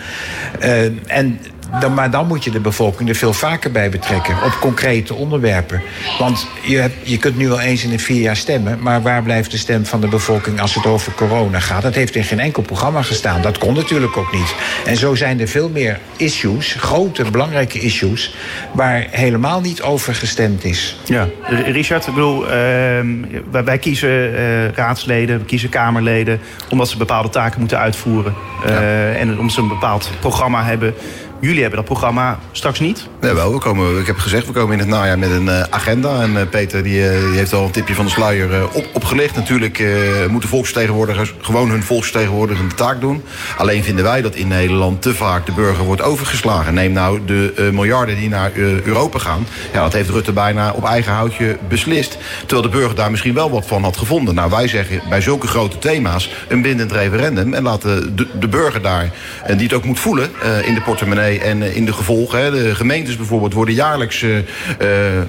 Eh, 0.60 0.84
en 1.12 1.40
dan, 1.80 1.94
maar 1.94 2.12
dan 2.12 2.28
moet 2.28 2.44
je 2.44 2.52
de 2.52 2.60
bevolking 2.60 3.10
er 3.10 3.16
veel 3.16 3.34
vaker 3.34 3.72
bij 3.72 3.90
betrekken. 3.90 4.36
Op 4.44 4.58
concrete 4.60 5.14
onderwerpen. 5.14 5.82
Want 6.20 6.48
je, 6.62 6.78
hebt, 6.78 6.96
je 7.04 7.18
kunt 7.18 7.38
nu 7.38 7.48
wel 7.48 7.60
eens 7.60 7.84
in 7.84 7.90
de 7.90 8.00
vier 8.00 8.22
jaar 8.22 8.36
stemmen. 8.36 8.78
Maar 8.82 9.02
waar 9.02 9.24
blijft 9.24 9.52
de 9.52 9.58
stem 9.58 9.86
van 9.86 10.02
de 10.02 10.08
bevolking 10.08 10.62
als 10.62 10.76
het 10.76 10.86
over 10.86 11.12
corona 11.14 11.60
gaat? 11.60 11.82
Dat 11.82 11.96
heeft 11.96 12.16
in 12.16 12.24
geen 12.24 12.40
enkel 12.40 12.62
programma 12.64 13.02
gestaan. 13.02 13.42
Dat 13.42 13.58
kon 13.58 13.74
natuurlijk 13.74 14.18
ook 14.18 14.32
niet. 14.32 14.56
En 14.86 14.98
zo 14.98 15.16
zijn 15.16 15.40
er 15.40 15.48
veel 15.48 15.70
meer 15.70 16.00
issues, 16.18 16.76
grote, 16.80 17.32
belangrijke 17.32 17.80
issues. 17.80 18.36
waar 18.72 19.08
helemaal 19.10 19.62
niet 19.62 19.82
over 19.82 20.16
gestemd 20.16 20.64
is. 20.64 20.98
Ja, 21.06 21.28
Richard, 21.48 22.08
ik 22.08 22.14
bedoel, 22.14 22.50
ehm, 22.52 23.08
wij, 23.52 23.64
wij 23.64 23.78
kiezen 23.78 24.36
eh, 24.38 24.70
raadsleden, 24.72 25.40
we 25.40 25.46
kiezen 25.46 25.70
kamerleden... 25.70 26.40
omdat 26.70 26.90
ze 26.90 26.98
bepaalde 26.98 27.30
taken 27.30 27.60
moeten 27.60 27.80
uitvoeren. 27.80 28.34
Eh, 28.66 29.22
En 29.22 29.40
omdat 29.40 29.52
ze 29.52 29.62
een 29.62 29.68
bepaald 29.68 30.12
programma 30.20 30.64
hebben. 30.64 30.94
Jullie 31.40 31.62
hebben 31.62 31.80
dat 31.80 31.86
programma 31.86 32.40
straks 32.52 32.80
niet. 32.80 33.08
Nee, 33.22 33.34
wel, 33.34 33.54
we 33.54 33.60
komen, 33.60 34.00
ik 34.00 34.08
heb 34.08 34.18
gezegd, 34.18 34.46
we 34.46 34.52
komen 34.52 34.74
in 34.74 34.80
het 34.80 34.88
najaar 34.88 35.20
met 35.20 35.32
een 35.32 35.50
eh, 35.50 35.64
agenda. 35.70 36.22
En 36.22 36.38
eh, 36.38 36.48
Peter 36.50 36.84
die, 36.84 37.10
eh, 37.10 37.20
die 37.30 37.38
heeft 37.38 37.54
al 37.54 37.66
een 37.66 37.72
tipje 37.72 37.96
van 37.96 38.06
de 38.06 38.12
sluier 38.12 38.68
op, 38.74 38.90
opgelicht. 38.94 39.36
Natuurlijk 39.36 39.84
moeten 40.30 40.50
volksvertegenwoordigers 40.50 41.34
gewoon 41.42 41.70
hun 41.70 41.84
volksvertegenwoordigende 41.84 42.76
taak 42.76 43.02
doen. 43.02 43.24
Alleen 43.58 43.84
vinden 43.84 44.04
wij 44.04 44.22
dat 44.22 44.36
in 44.36 44.48
Nederland 44.48 45.02
te 45.02 45.16
vaak 45.16 45.46
de 45.46 45.52
burger 45.52 45.84
wordt 45.84 46.02
overgeslagen. 46.02 46.74
Neem 46.74 46.92
nou 46.92 47.26
de 47.26 47.70
miljarden 47.74 48.16
die 48.16 48.30
naar 48.30 48.52
Europa 48.84 49.20
gaan. 49.20 49.48
Ja, 49.74 49.82
dat 49.82 49.94
heeft 49.94 50.10
Rutte 50.10 50.32
bijna 50.32 50.72
op 50.72 50.84
eigen 50.84 51.14
houtje 51.14 51.58
beslist. 51.68 52.18
Terwijl 52.40 52.62
de 52.62 52.78
burger 52.78 52.96
daar 52.96 53.12
misschien 53.12 53.34
wel 53.34 53.50
wat 53.50 53.66
van 53.66 53.84
had 53.84 53.98
gevonden. 53.98 54.36
Nou, 54.36 54.50
wij 54.50 54.68
zeggen 54.68 55.02
bij 55.10 55.22
zulke 55.22 55.48
grote 55.48 55.80
thema's 55.80 56.30
een 56.48 56.62
bindend 56.62 56.92
referendum. 56.92 57.54
En 57.54 57.64
laten 57.64 58.16
de, 58.16 58.28
de 58.40 58.48
burger 58.48 58.82
daar, 58.82 59.12
en 59.44 59.58
die 59.58 59.68
het 59.68 59.76
ook 59.76 59.86
moet 59.86 60.00
voelen 60.00 60.30
in 60.64 60.74
de 60.74 60.82
portemonnee 60.82 61.27
en 61.36 61.62
eh, 61.64 61.76
in 61.76 61.86
de 61.86 61.94
gevolgen. 61.94 62.40
Hè. 62.44 62.52
De 62.52 62.76
gemeentes 62.76 63.18
bijvoorbeeld 63.18 63.54
worden 63.54 63.74
jaarlijks 63.74 64.22
eh, 64.22 64.38
eh, 64.38 64.44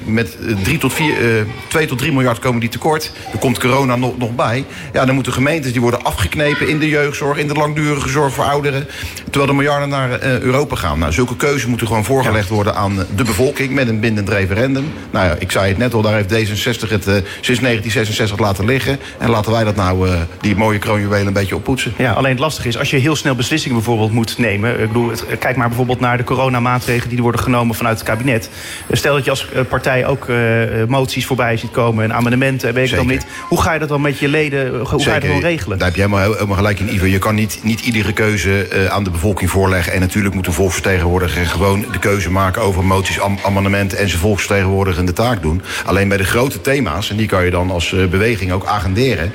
met 0.05 0.37
3 0.63 0.79
tot 0.79 0.93
4, 0.93 1.15
eh 1.39 1.43
2 1.69 1.87
tot 1.87 1.99
3 1.99 2.13
miljard 2.13 2.39
komen 2.39 2.61
die 2.61 2.69
tekort. 2.69 3.13
Er 3.33 3.39
komt 3.39 3.59
corona 3.59 3.97
nog, 3.97 4.19
nog 4.19 4.35
bij. 4.35 4.65
Ja, 4.93 5.05
dan 5.05 5.15
moeten 5.15 5.33
gemeentes 5.33 5.73
die 5.73 5.81
worden 5.81 6.03
afgeknepen 6.03 6.69
in 6.69 6.79
de 6.79 6.89
jeugdzorg, 6.89 7.39
in 7.39 7.49
de 7.49 7.55
langdurige 7.55 8.09
zorg 8.09 8.35
voor 8.35 8.45
ouderen. 8.45 8.87
Terwijl 9.25 9.47
de 9.47 9.53
miljarden 9.53 9.89
naar 9.89 10.23
Europa 10.23 10.77
gaan. 10.77 10.99
Nou, 10.99 11.13
zulke 11.13 11.37
keuzes 11.37 11.67
moeten 11.67 11.87
gewoon 11.87 12.05
voorgelegd 12.05 12.49
worden 12.49 12.75
aan 12.75 12.97
de 13.17 13.25
bevolking 13.25 13.71
met 13.73 13.89
een 13.89 14.01
bindend 14.01 14.29
referendum. 14.29 14.93
Nou 15.11 15.27
ja, 15.27 15.37
ik 15.39 15.51
zei 15.51 15.69
het 15.69 15.79
net 15.79 15.95
al, 15.95 16.03
daar 16.03 16.15
heeft 16.15 16.31
D66 16.31 16.89
het 16.89 17.05
sinds 17.05 17.61
1966 17.61 18.39
laten 18.39 18.65
liggen. 18.65 18.99
En 19.19 19.31
laten 19.31 19.53
wij 19.53 19.65
dat 19.65 19.77
nou, 19.77 20.09
die 20.41 20.57
mooie 20.57 20.79
kroonjuwelen, 20.79 21.27
een 21.27 21.33
beetje 21.33 21.57
oppoetsen. 21.57 21.93
Ja, 21.97 22.13
alleen 22.13 22.31
het 22.31 22.41
lastige 22.41 22.69
is, 22.69 22.79
als 22.79 22.91
je 22.91 22.97
heel 22.97 23.17
snel 23.17 23.35
beslissingen 23.35 23.77
bijvoorbeeld 23.77 24.13
moet 24.13 24.39
nemen. 24.39 24.81
Ik 24.81 24.87
bedoel, 24.87 25.11
het- 25.11 25.25
kijk 25.39 25.57
maar 25.57 25.69
bijvoorbeeld 25.69 25.88
naar 25.97 26.17
de 26.17 26.25
coronamaatregelen 26.25 27.09
die 27.09 27.17
er 27.17 27.23
worden 27.23 27.41
genomen 27.41 27.75
vanuit 27.75 27.99
het 27.99 28.09
kabinet. 28.09 28.51
Stel 28.91 29.15
dat 29.15 29.25
je 29.25 29.31
als 29.31 29.51
eh, 29.53 29.61
partij 29.69 30.07
ook 30.07 30.29
eh, 30.29 30.63
eh, 30.83 30.89
moties 30.89 31.27
voorbij 31.27 31.57
ziet 31.57 31.71
komen 31.71 32.05
en 32.05 32.15
amendementen, 32.15 32.75
weet 32.75 32.91
ik 32.91 32.97
dan 32.97 33.07
niet. 33.07 33.27
Hoe 33.49 33.61
ga 33.63 33.73
je 33.73 33.79
dat 33.79 33.89
dan 33.89 34.01
met 34.01 34.19
je 34.19 34.29
leden, 34.29 34.79
hoe 34.79 35.03
ga 35.03 35.15
je 35.15 35.21
dat 35.21 35.31
dan 35.31 35.41
regelen? 35.41 35.79
Daar 35.79 35.87
heb 35.87 35.97
je 35.97 36.03
helemaal, 36.03 36.33
helemaal 36.33 36.57
gelijk 36.57 36.81
in, 36.81 36.95
Ivo. 36.95 37.05
Je 37.07 37.19
kan 37.19 37.35
niet, 37.35 37.59
niet 37.63 37.81
iedere 37.81 38.13
keuze 38.13 38.67
aan 38.91 39.05
de 39.05 39.11
bevolking 39.11 39.51
voorleggen. 39.51 39.93
En 39.93 40.01
natuurlijk 40.01 40.35
moet 40.35 40.47
een 40.47 40.53
volksvertegenwoordiger 40.53 41.47
gewoon 41.47 41.85
de 41.93 41.99
keuze 41.99 42.31
maken 42.31 42.63
over 42.63 42.85
moties, 42.85 43.21
am- 43.21 43.39
amendementen 43.45 43.99
en 43.99 44.09
zijn 44.09 44.21
volksvertegenwoordigende 44.21 45.13
taak 45.13 45.43
doen. 45.43 45.63
Alleen 45.85 46.09
bij 46.09 46.17
de 46.17 46.25
grote 46.25 46.61
thema's, 46.61 47.11
en 47.11 47.17
die 47.17 47.27
kan 47.27 47.45
je 47.45 47.51
dan 47.51 47.71
als 47.71 47.95
beweging 48.11 48.53
ook 48.53 48.67
agenderen. 48.67 49.33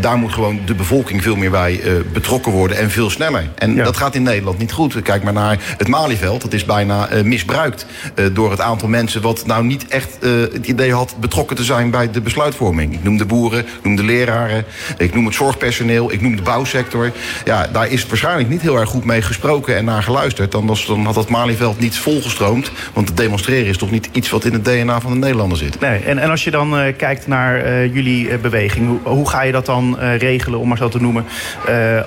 daar 0.00 0.16
moet 0.16 0.32
gewoon 0.32 0.60
de 0.64 0.74
bevolking 0.74 1.22
veel 1.22 1.36
meer 1.36 1.50
bij 1.50 1.80
betrokken 2.12 2.52
worden 2.52 2.76
en 2.76 2.90
veel 2.90 3.10
sneller. 3.10 3.44
En 3.54 3.74
Ja. 3.74 3.84
dat 3.84 3.96
gaat 3.96 4.14
in 4.14 4.22
Nederland 4.22 4.58
niet 4.58 4.72
goed. 4.72 5.02
Kijk 5.02 5.22
maar 5.22 5.32
naar 5.32 5.58
het 5.78 5.85
Malieveld. 5.88 6.42
Dat 6.42 6.52
is 6.52 6.64
bijna 6.64 7.08
eh, 7.08 7.22
misbruikt 7.22 7.86
eh, 8.14 8.24
door 8.32 8.50
het 8.50 8.60
aantal 8.60 8.88
mensen 8.88 9.22
wat 9.22 9.46
nou 9.46 9.64
niet 9.64 9.88
echt 9.88 10.18
eh, 10.18 10.30
het 10.30 10.66
idee 10.66 10.92
had 10.92 11.16
betrokken 11.20 11.56
te 11.56 11.64
zijn 11.64 11.90
bij 11.90 12.10
de 12.10 12.20
besluitvorming. 12.20 12.94
Ik 12.94 13.02
noem 13.02 13.16
de 13.16 13.24
boeren, 13.24 13.58
ik 13.58 13.82
noem 13.82 13.96
de 13.96 14.04
leraren, 14.04 14.64
ik 14.98 15.14
noem 15.14 15.26
het 15.26 15.34
zorgpersoneel, 15.34 16.12
ik 16.12 16.20
noem 16.20 16.36
de 16.36 16.42
bouwsector. 16.42 17.12
Ja, 17.44 17.66
daar 17.72 17.90
is 17.90 18.06
waarschijnlijk 18.06 18.48
niet 18.48 18.60
heel 18.60 18.76
erg 18.76 18.88
goed 18.88 19.04
mee 19.04 19.22
gesproken 19.22 19.76
en 19.76 19.84
naar 19.84 20.02
geluisterd. 20.02 20.52
Dan, 20.52 20.66
was, 20.66 20.86
dan 20.86 21.04
had 21.04 21.14
dat 21.14 21.28
Malieveld 21.28 21.78
niet 21.78 21.98
volgestroomd. 21.98 22.70
Want 22.92 23.08
het 23.08 23.16
demonstreren 23.16 23.66
is 23.66 23.78
toch 23.78 23.90
niet 23.90 24.08
iets 24.12 24.30
wat 24.30 24.44
in 24.44 24.52
het 24.52 24.64
DNA 24.64 25.00
van 25.00 25.12
de 25.12 25.18
Nederlander 25.18 25.58
zit. 25.58 25.80
Nee, 25.80 25.98
en, 25.98 26.18
en 26.18 26.30
als 26.30 26.44
je 26.44 26.50
dan 26.50 26.94
kijkt 26.96 27.26
naar 27.26 27.86
jullie 27.86 28.38
beweging, 28.38 28.98
hoe, 29.02 29.28
ga 29.28 29.42
je 29.42 29.52
dat 29.52 29.66
dan 29.66 29.98
regelen, 29.98 30.58
om 30.58 30.68
maar 30.68 30.76
zo 30.76 30.88
te 30.88 31.00
noemen, 31.00 31.24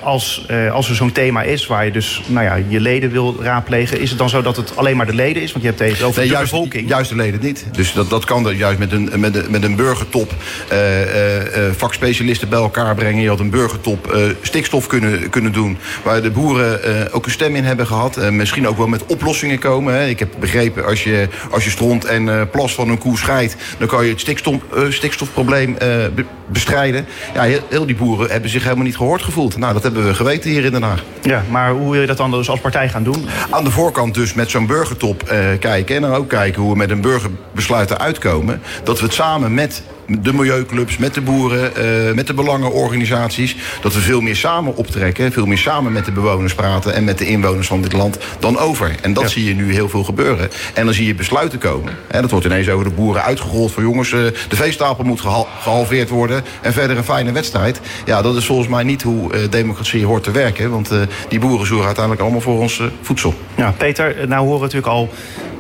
als, 0.01 0.47
als 0.71 0.89
er 0.89 0.95
zo'n 0.95 1.11
thema 1.11 1.41
is 1.41 1.67
waar 1.67 1.85
je 1.85 1.91
dus 1.91 2.21
nou 2.27 2.45
ja, 2.45 2.59
je 2.67 2.79
leden 2.79 3.11
wil 3.11 3.35
raadplegen, 3.41 3.68
is 3.77 4.09
het 4.09 4.17
dan 4.17 4.29
zo 4.29 4.41
dat 4.41 4.55
het 4.55 4.75
alleen 4.77 4.97
maar 4.97 5.05
de 5.05 5.13
leden 5.13 5.41
is? 5.43 5.51
Want 5.51 5.63
je 5.63 5.69
hebt 5.69 5.79
het 5.91 6.03
over 6.03 6.19
Nee, 6.19 6.27
de 6.29 6.33
juist, 6.35 6.51
bevolking. 6.51 6.89
juist 6.89 7.09
de 7.09 7.15
leden 7.15 7.39
niet. 7.43 7.65
Dus 7.71 7.93
dat, 7.93 8.09
dat 8.09 8.25
kan 8.25 8.55
juist 8.57 8.79
met 8.79 8.91
een, 8.91 9.09
met 9.15 9.35
een, 9.35 9.45
met 9.51 9.63
een 9.63 9.75
burgertop 9.75 10.31
eh, 10.69 11.01
eh, 11.01 11.67
eh, 11.67 11.73
vakspecialisten 11.77 12.49
bij 12.49 12.59
elkaar 12.59 12.95
brengen. 12.95 13.21
Je 13.21 13.29
had 13.29 13.39
een 13.39 13.49
burgertop 13.49 14.17
stikstof 14.41 14.87
kunnen, 14.87 15.29
kunnen 15.29 15.51
doen. 15.51 15.77
Waar 16.03 16.21
de 16.21 16.31
boeren 16.31 17.13
ook 17.13 17.25
een 17.25 17.31
stem 17.31 17.55
in 17.55 17.63
hebben 17.63 17.87
gehad. 17.87 18.17
En 18.17 18.35
misschien 18.35 18.67
ook 18.67 18.77
wel 18.77 18.87
met 18.87 19.05
oplossingen 19.05 19.59
komen. 19.59 19.93
Hè. 19.93 20.07
Ik 20.07 20.19
heb 20.19 20.29
begrepen, 20.39 20.85
als 20.85 21.03
je, 21.03 21.27
als 21.51 21.63
je 21.63 21.69
stront 21.69 22.05
en 22.05 22.49
plas 22.49 22.73
van 22.73 22.89
een 22.89 22.97
koe 22.97 23.17
scheidt... 23.17 23.55
dan 23.77 23.87
kan 23.87 24.05
je 24.05 24.11
het 24.11 24.19
stikstof, 24.19 24.55
stikstofprobleem 24.89 25.73
be- 26.15 26.25
bestrijden. 26.47 27.05
Ja, 27.33 27.41
heel, 27.43 27.59
heel 27.69 27.85
die 27.85 27.95
boeren 27.95 28.31
hebben 28.31 28.49
zich 28.49 28.63
helemaal 28.63 28.83
niet 28.85 28.97
gehoord 28.97 29.21
gevoeld. 29.21 29.57
Nou, 29.57 29.73
dat 29.73 29.83
hebben 29.83 30.05
we 30.07 30.13
geweten 30.13 30.49
hier 30.49 30.65
in 30.65 30.71
Den 30.71 30.81
Haag. 30.83 31.03
Ja, 31.21 31.43
maar 31.49 31.71
hoe 31.71 31.91
wil 31.91 32.01
je 32.01 32.07
dat 32.07 32.17
dan 32.17 32.31
dus 32.31 32.49
als 32.49 32.59
partij 32.59 32.89
gaan 32.89 33.03
doen? 33.03 33.25
Aan 33.59 33.65
de 33.65 33.71
voorkant 33.71 34.13
dus 34.13 34.33
met 34.33 34.49
zo'n 34.49 34.65
burgertop 34.65 35.23
eh, 35.23 35.39
kijken. 35.59 35.95
En 35.95 36.01
dan 36.01 36.13
ook 36.13 36.29
kijken 36.29 36.61
hoe 36.61 36.71
we 36.71 36.77
met 36.77 36.89
een 36.89 37.01
burgerbesluit 37.01 37.91
eruit 37.91 38.17
komen. 38.17 38.61
Dat 38.83 38.99
we 38.99 39.05
het 39.05 39.13
samen 39.13 39.53
met 39.53 39.83
de 40.09 40.33
milieuclubs, 40.33 40.97
met 40.97 41.13
de 41.13 41.21
boeren, 41.21 41.75
eh, 41.75 42.13
met 42.15 42.27
de 42.27 42.33
belangenorganisaties... 42.33 43.55
dat 43.81 43.93
we 43.93 43.99
veel 43.99 44.21
meer 44.21 44.35
samen 44.35 44.75
optrekken, 44.75 45.31
veel 45.31 45.45
meer 45.45 45.57
samen 45.57 45.91
met 45.91 46.05
de 46.05 46.11
bewoners 46.11 46.53
praten... 46.55 46.93
en 46.93 47.03
met 47.03 47.17
de 47.17 47.25
inwoners 47.25 47.67
van 47.67 47.81
dit 47.81 47.93
land 47.93 48.17
dan 48.39 48.57
over. 48.57 48.95
En 49.01 49.13
dat 49.13 49.23
Ja. 49.23 49.29
zie 49.29 49.45
je 49.45 49.55
nu 49.55 49.73
heel 49.73 49.89
veel 49.89 50.03
gebeuren. 50.03 50.49
En 50.73 50.85
dan 50.85 50.93
zie 50.93 51.07
je 51.07 51.15
besluiten 51.15 51.59
komen. 51.59 51.93
Hè, 52.07 52.21
dat 52.21 52.31
wordt 52.31 52.45
ineens 52.45 52.69
over 52.69 52.85
de 52.85 52.95
boeren 52.95 53.23
uitgerold 53.23 53.71
van... 53.71 53.83
jongens, 53.83 54.11
eh, 54.11 54.19
de 54.49 54.55
veestapel 54.55 55.03
moet 55.03 55.21
gehal- 55.21 55.47
gehalveerd 55.61 56.09
worden 56.09 56.43
en 56.61 56.73
verder 56.73 56.97
een 56.97 57.03
fijne 57.03 57.31
wedstrijd. 57.31 57.79
Ja, 58.05 58.21
dat 58.21 58.35
is 58.35 58.45
volgens 58.45 58.67
mij 58.67 58.83
niet 58.83 59.01
hoe 59.01 59.33
eh, 59.33 59.39
democratie 59.49 60.05
hoort 60.05 60.23
te 60.23 60.31
werken. 60.31 60.69
Want 60.71 60.89
die 61.29 61.39
boeren 61.39 61.67
zorgen 61.67 61.85
uiteindelijk 61.85 62.23
allemaal 62.23 62.41
voor 62.41 62.59
ons 62.59 62.81
voedsel. 63.01 63.33
Ja, 63.55 63.73
Peter, 63.77 64.15
nou 64.27 64.41
horen 64.41 64.57
we 64.57 64.65
natuurlijk 64.65 64.93
al 64.93 65.09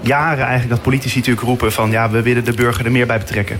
jaren 0.01 0.43
eigenlijk 0.45 0.69
dat 0.69 0.81
politici 0.81 1.17
natuurlijk 1.17 1.45
roepen 1.45 1.71
van 1.71 1.91
ja, 1.91 2.09
we 2.09 2.21
willen 2.21 2.43
de 2.45 2.53
burger 2.53 2.85
er 2.85 2.91
meer 2.91 3.07
bij 3.07 3.17
betrekken. 3.17 3.59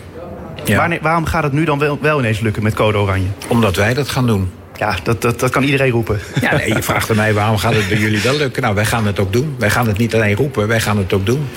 Ja. 0.66 0.78
Wanneer- 0.78 1.00
waarom 1.02 1.26
gaat 1.26 1.44
het 1.44 1.52
nu 1.52 1.64
dan 1.64 1.80
wel, 1.80 1.98
wel 2.02 2.20
ineens 2.20 2.40
lukken 2.40 2.64
met 2.64 2.74
code 2.74 2.98
oranje? 2.98 3.28
Omdat 3.48 3.76
wij 3.76 3.94
dat 3.94 4.10
gaan 4.10 4.28
doen. 4.28 4.52
Ja, 4.76 4.96
dat, 5.04 5.22
dat, 5.22 5.40
dat 5.40 5.50
kan 5.52 5.64
iedereen 5.64 5.92
roepen. 5.92 6.20
Ja, 6.42 6.56
nee, 6.56 6.68
je 6.74 6.84
vraagt 6.84 7.10
aan 7.10 7.16
mij 7.16 7.34
waarom 7.34 7.58
gaat 7.58 7.74
het 7.74 7.88
bij 7.88 7.98
jullie 7.98 8.22
wel 8.22 8.38
lukken. 8.38 8.62
Nou, 8.62 8.76
wij 8.76 8.86
gaan 8.86 9.06
het 9.06 9.20
ook 9.20 9.34
doen. 9.34 9.56
Wij 9.60 9.70
gaan 9.70 9.88
het 9.88 9.98
niet 9.98 10.16
alleen 10.16 10.36
roepen, 10.36 10.68
wij 10.68 10.80
gaan 10.80 10.98
het 10.98 11.14
ook 11.14 11.26
doen. 11.26 11.48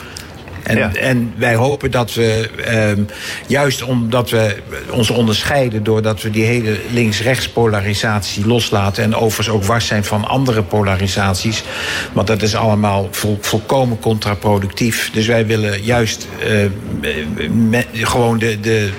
En, 0.62 0.76
Ja. 0.78 0.94
en 0.94 1.32
wij 1.36 1.54
hopen 1.54 1.90
dat 1.90 2.14
we, 2.14 2.50
ehm, 2.64 3.00
juist 3.46 3.82
omdat 3.82 4.30
we 4.30 4.56
ons 4.90 5.10
onderscheiden... 5.10 5.82
doordat 5.82 6.22
we 6.22 6.30
die 6.30 6.44
hele 6.44 6.76
links-rechts 6.90 7.48
polarisatie 7.48 8.46
loslaten... 8.46 9.04
en 9.04 9.14
overigens 9.14 9.48
ook 9.56 9.64
wars 9.64 9.86
zijn 9.86 10.04
van 10.04 10.24
andere 10.24 10.62
polarisaties... 10.62 11.62
want 12.12 12.26
dat 12.26 12.42
is 12.42 12.54
allemaal 12.54 13.08
vol- 13.10 13.38
volkomen 13.40 13.98
contraproductief. 13.98 15.10
Dus 15.12 15.26
wij 15.26 15.46
willen 15.46 15.82
juist 15.82 16.26
eh, 16.48 16.56
met, 17.50 17.86
gewoon 17.92 18.38
de, 18.38 18.60
de, 18.60 18.90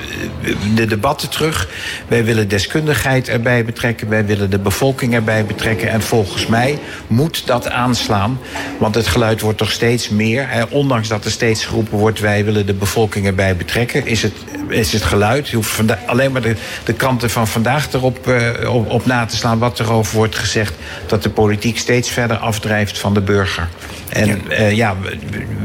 de 0.75 0.85
debatten 0.85 1.29
terug. 1.29 1.69
Wij 2.07 2.23
willen 2.25 2.47
deskundigheid 2.47 3.29
erbij 3.29 3.65
betrekken. 3.65 4.09
Wij 4.09 4.25
willen 4.25 4.49
de 4.49 4.59
bevolking 4.59 5.13
erbij 5.13 5.45
betrekken. 5.45 5.89
En 5.89 6.01
volgens 6.01 6.47
mij 6.47 6.79
moet 7.07 7.47
dat 7.47 7.69
aanslaan. 7.69 8.39
Want 8.79 8.95
het 8.95 9.07
geluid 9.07 9.41
wordt 9.41 9.57
toch 9.57 9.71
steeds 9.71 10.09
meer. 10.09 10.45
Hè, 10.49 10.63
ondanks 10.63 11.07
dat 11.07 11.25
er 11.25 11.31
steeds 11.31 11.52
geroepen 11.61 11.97
wordt... 11.97 12.19
wij 12.19 12.45
willen 12.45 12.65
de 12.65 12.73
bevolking 12.73 13.25
erbij 13.25 13.55
betrekken. 13.55 14.05
Is 14.05 14.21
het, 14.21 14.33
is 14.67 14.93
het 14.93 15.03
geluid. 15.03 15.49
Je 15.49 15.55
hoeft 15.55 15.79
alleen 16.05 16.31
maar 16.31 16.41
de, 16.41 16.55
de 16.83 16.93
kranten 16.93 17.29
van 17.29 17.47
vandaag 17.47 17.93
erop 17.93 18.27
eh, 18.27 18.73
op, 18.73 18.89
op 18.89 19.05
na 19.05 19.25
te 19.25 19.35
slaan... 19.35 19.59
wat 19.59 19.79
erover 19.79 20.15
wordt 20.15 20.35
gezegd. 20.35 20.73
Dat 21.07 21.23
de 21.23 21.29
politiek 21.29 21.77
steeds 21.77 22.09
verder 22.09 22.37
afdrijft 22.37 22.97
van 22.97 23.13
de 23.13 23.21
burger. 23.21 23.67
En 24.13 24.41
ja, 24.75 24.95
we, 25.01 25.17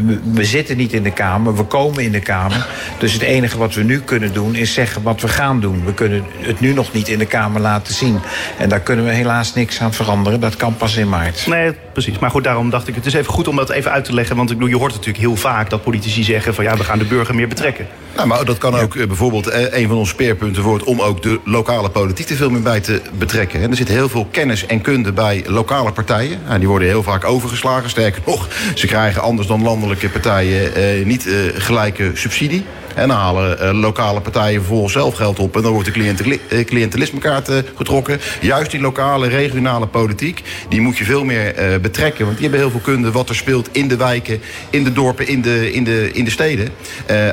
we, 0.07 0.19
we, 0.33 0.45
zitten 0.45 0.77
niet 0.77 0.93
in 0.93 1.03
de 1.03 1.13
Kamer, 1.13 1.57
we 1.57 1.65
komen 1.65 2.05
in 2.05 2.13
de 2.13 2.21
Kamer. 2.21 2.67
Dus 2.99 3.13
het 3.13 3.23
enige 3.23 3.59
wat 3.59 3.75
we 3.75 3.83
nu 3.83 4.01
kunnen 4.01 4.33
doen 4.33 4.55
is 4.55 4.75
zeggen 4.75 5.03
wat 5.03 5.21
we 5.21 5.29
gaan 5.29 5.61
doen. 5.61 5.85
We 5.85 5.95
kunnen 5.95 6.25
het 6.41 6.61
nu 6.61 6.73
nog 6.73 6.93
niet 6.93 7.09
in 7.09 7.19
de 7.19 7.27
Kamer 7.27 7.61
laten 7.61 7.95
zien. 7.95 8.21
En 8.59 8.69
daar 8.69 8.81
kunnen 8.81 9.05
we 9.05 9.11
helaas 9.11 9.55
niks 9.55 9.81
aan 9.81 9.93
veranderen. 9.93 10.41
Dat 10.41 10.57
kan 10.57 10.77
pas 10.77 10.97
in 10.97 11.09
maart. 11.09 11.47
Nee, 11.47 11.73
precies. 11.93 12.19
Maar 12.19 12.31
goed, 12.31 12.45
daarom 12.45 12.71
dacht 12.71 12.89
ik 12.89 12.95
het 12.95 13.07
is 13.07 13.15
even 13.15 13.33
goed 13.33 13.49
om 13.49 13.57
dat 13.57 13.71
even 13.71 13.91
uit 13.91 14.05
te 14.05 14.15
leggen. 14.15 14.37
Want 14.37 14.51
ik 14.51 14.57
bedoel, 14.57 14.73
je 14.73 14.79
hoort 14.79 14.93
natuurlijk 14.93 15.19
heel 15.19 15.37
vaak 15.37 15.71
dat 15.71 15.83
politici 15.83 16.23
zeggen 16.23 16.55
van 16.55 16.65
ja, 16.65 16.77
we 16.77 16.85
gaan 16.85 16.99
de 16.99 17.05
burger 17.05 17.35
meer 17.35 17.49
betrekken. 17.49 17.87
Nou, 18.17 18.31
maar 18.31 18.45
dat 18.45 18.59
kan 18.59 18.75
ook 18.75 18.97
eh, 18.97 19.07
bijvoorbeeld 19.07 19.47
eh, 19.47 19.81
een 19.81 19.89
van 19.89 19.97
onze 19.97 20.13
speerpunten 20.13 20.63
wordt 20.63 20.85
om 20.85 21.01
ook 21.01 21.23
de 21.23 21.41
lokale 21.45 21.91
politiek 21.91 22.29
er 22.31 22.37
veel 22.37 22.51
meer 22.51 22.63
bij 22.63 22.81
te 22.81 23.01
betrekken. 23.19 23.63
En 23.63 23.71
er 23.71 23.77
zit 23.77 23.89
heel 23.89 24.09
veel 24.09 24.27
kennis 24.31 24.67
en 24.67 24.81
kunde 24.81 25.13
bij 25.13 25.45
lokale 25.47 25.93
partijen. 25.93 26.41
Nou, 26.47 26.59
die 26.59 26.69
worden 26.69 26.89
heel 26.89 27.03
vaak 27.03 27.25
overgeslagen. 27.25 27.91
Sterker 27.91 28.23
nog, 28.27 28.38
ze 28.75 28.87
krijgen 28.87 29.23
anders 29.23 29.49
dan 29.49 29.63
landelijke 29.63 30.09
partijen 30.09 30.75
eh, 30.75 31.05
niet 31.05 31.27
eh, 31.27 31.35
gelijke 31.55 32.11
subsidie. 32.15 32.65
En 32.99 33.09
dan 33.09 33.17
halen 33.17 33.59
uh, 33.63 33.81
lokale 33.81 34.21
partijen 34.21 34.61
vervolgens 34.61 34.93
zelf 34.93 35.15
geld 35.15 35.39
op. 35.39 35.57
En 35.57 35.63
dan 35.63 35.73
wordt 35.73 35.95
de 35.95 36.39
uh, 36.51 36.65
cliëntelismekaart 36.65 37.49
uh, 37.49 37.57
getrokken. 37.75 38.21
Juist 38.41 38.71
die 38.71 38.81
lokale, 38.81 39.29
regionale 39.29 39.87
politiek, 39.87 40.43
die 40.69 40.81
moet 40.81 40.99
je 40.99 41.05
veel 41.05 41.25
meer 41.25 41.55
betrekken. 41.81 42.25
Want 42.25 42.39
die 42.39 42.49
hebben 42.49 42.61
heel 42.61 42.71
veel 42.71 42.93
kunde 42.93 43.13
wat 43.13 43.29
er 43.29 43.35
speelt 43.35 43.69
in 43.73 43.89
de 43.89 43.97
wijken, 43.97 44.41
in 44.71 44.85
de 44.85 44.93
dorpen, 44.93 45.29
in 45.29 45.43
de, 45.43 45.73
in 45.73 45.85
de, 45.85 46.11
in 46.13 46.25
de 46.25 46.31
steden. 46.31 46.69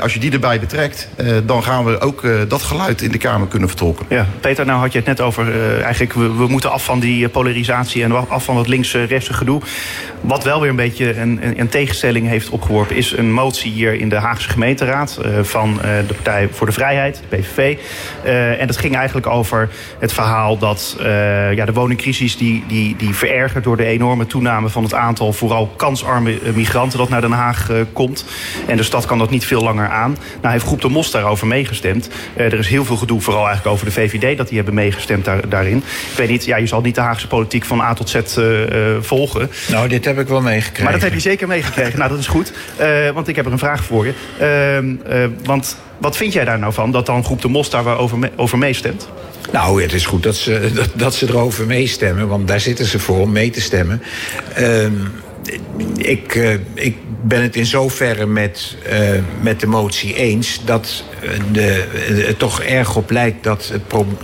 als 0.01 0.13
je 0.13 0.20
die 0.20 0.32
erbij 0.32 0.59
betrekt, 0.59 1.09
dan 1.45 1.63
gaan 1.63 1.86
we 1.86 1.99
ook 1.99 2.24
dat 2.47 2.63
geluid 2.63 3.01
in 3.01 3.11
de 3.11 3.18
Kamer 3.18 3.47
kunnen 3.47 3.68
vertolken. 3.68 4.05
Ja, 4.09 4.28
Peter, 4.39 4.66
nou 4.66 4.80
had 4.80 4.91
je 4.91 4.97
het 4.97 5.07
net 5.07 5.22
over, 5.22 5.82
eigenlijk 5.82 6.13
we, 6.13 6.34
we, 6.34 6.47
moeten 6.47 6.72
af 6.72 6.84
van 6.84 6.99
die 6.99 7.30
polarisatie 7.30 8.03
en 8.03 8.30
af 8.30 8.43
van 8.43 8.55
dat 8.55 8.68
links-rechtse 8.68 9.34
gedoe. 9.34 9.61
Wat 10.22 10.43
wel 10.43 10.61
weer 10.61 10.70
een 10.70 10.76
beetje 10.76 11.18
een, 11.18 11.39
een, 11.41 11.59
een, 11.59 11.70
tegenstelling 11.70 12.28
heeft 12.28 12.49
opgeworpen, 12.49 12.95
is 12.95 13.18
een 13.18 13.32
motie 13.32 13.72
hier 13.72 13.93
in 13.93 14.09
de 14.09 14.16
Haagse 14.16 14.49
gemeenteraad 14.49 15.20
van 15.56 15.80
de 16.08 16.14
Partij 16.14 16.49
voor 16.51 16.68
de 16.68 16.74
Vrijheid, 16.74 17.22
de 17.30 17.38
PVV. 17.38 17.78
Uh, 18.26 18.62
en 18.62 18.68
dat 18.68 18.78
ging 18.78 18.95
eigenlijk 18.95 19.28
over 19.28 19.70
het 19.99 20.14
verhaal 20.14 20.58
dat 20.58 20.97
uh, 20.99 21.53
ja, 21.53 21.66
de 21.66 21.74
woningcrisis 21.74 22.38
die, 22.38 22.64
die, 22.68 22.95
die 22.95 23.16
verergert 23.16 23.64
door 23.64 23.78
de 23.78 23.86
enorme 23.86 24.26
toename 24.26 24.70
van 24.70 24.84
het 24.84 24.93
aantal 24.93 25.34
vooral 25.34 25.68
kansarme 25.68 26.39
migranten 26.53 26.97
dat 26.97 27.10
naar 27.10 27.22
Den 27.22 27.32
Haag 27.32 27.70
komt. 27.93 28.26
En 28.68 28.78
de 28.78 28.84
stad 28.84 29.06
kan 29.06 29.18
dat 29.18 29.30
niet 29.30 29.45
veel 29.45 29.62
langer 29.62 29.89
aan. 29.89 30.18
Nou 30.41 30.53
heeft 30.53 30.66
Groep 30.66 30.82
de 30.82 30.89
Mos 30.89 31.12
daarover 31.12 31.47
meegestemd. 31.47 32.10
er 32.36 32.53
is 32.53 32.68
heel 32.68 32.86
veel 32.86 32.97
gedoe, 32.97 33.22
vooral 33.22 33.45
eigenlijk 33.45 33.74
over 33.74 33.86
de 33.86 33.91
VVD, 33.91 34.38
dat 34.38 34.47
die 34.47 34.58
hebben 34.58 34.76
meegestemd 34.76 35.26
daar, 35.26 35.49
daarin. 35.49 35.78
Ik 36.12 36.18
weet 36.18 36.30
niet, 36.30 36.45
ja, 36.45 36.58
je 36.58 36.68
zal 36.68 36.82
niet 36.82 36.95
de 36.95 37.01
Haagse 37.01 37.28
politiek 37.28 37.66
van 37.66 37.82
A 37.82 37.93
tot 37.93 38.10
Z 38.10 38.20
volgen. 38.99 39.51
Nou, 39.70 39.88
dit 39.88 40.06
heb 40.06 40.20
ik 40.20 40.28
wel 40.28 40.41
meegekregen. 40.41 40.84
Maar 40.84 40.93
dat 40.93 41.01
heb 41.01 41.14
je 41.14 41.20
zeker 41.20 41.47
meegekregen. 41.47 41.97
nou, 41.99 42.10
dat 42.10 42.20
is 42.20 42.28
goed. 42.28 42.53
want 43.14 43.28
ik 43.28 43.36
heb 43.36 43.45
er 43.45 43.51
een 43.51 43.60
vraag 43.60 43.84
voor 43.84 44.06
je. 44.06 44.14
Ehm, 44.39 45.43
want 45.45 45.77
wat 45.97 46.17
vind 46.17 46.33
jij 46.33 46.45
daar 46.45 46.59
nou 46.59 46.73
van, 46.73 46.91
dat 46.91 47.05
dan 47.05 47.23
Groep 47.23 47.41
de 47.41 47.47
Mos 47.47 47.69
daar 47.69 47.97
over, 47.97 48.17
me, 48.17 48.31
over 48.35 48.57
meestemt? 48.57 49.09
Nou, 49.51 49.81
het 49.81 49.93
is 49.93 50.05
goed 50.05 50.23
dat 50.23 50.35
ze, 50.35 50.71
dat, 50.95 51.15
ze 51.15 51.27
erover 51.27 51.65
meestemmen, 51.65 52.27
want 52.27 52.47
daar 52.47 52.59
zitten 52.59 52.85
ze 52.85 52.99
voor 52.99 53.19
om 53.19 53.31
mee 53.31 53.49
te 53.49 53.61
stemmen. 53.61 54.01
Uh, 54.59 54.87
ik, 55.95 56.35
uh, 56.35 56.53
ik 56.73 56.97
ben 57.21 57.41
het 57.41 57.55
in 57.55 57.65
zoverre 57.65 58.25
met, 58.25 58.77
uh, 58.89 59.09
met 59.41 59.59
de 59.59 59.67
motie 59.67 60.15
eens 60.15 60.61
dat 60.65 61.03
de, 61.51 61.83
het 62.27 62.39
toch 62.39 62.61
erg 62.61 62.95
op 62.95 63.09
lijkt 63.09 63.43
dat 63.43 63.71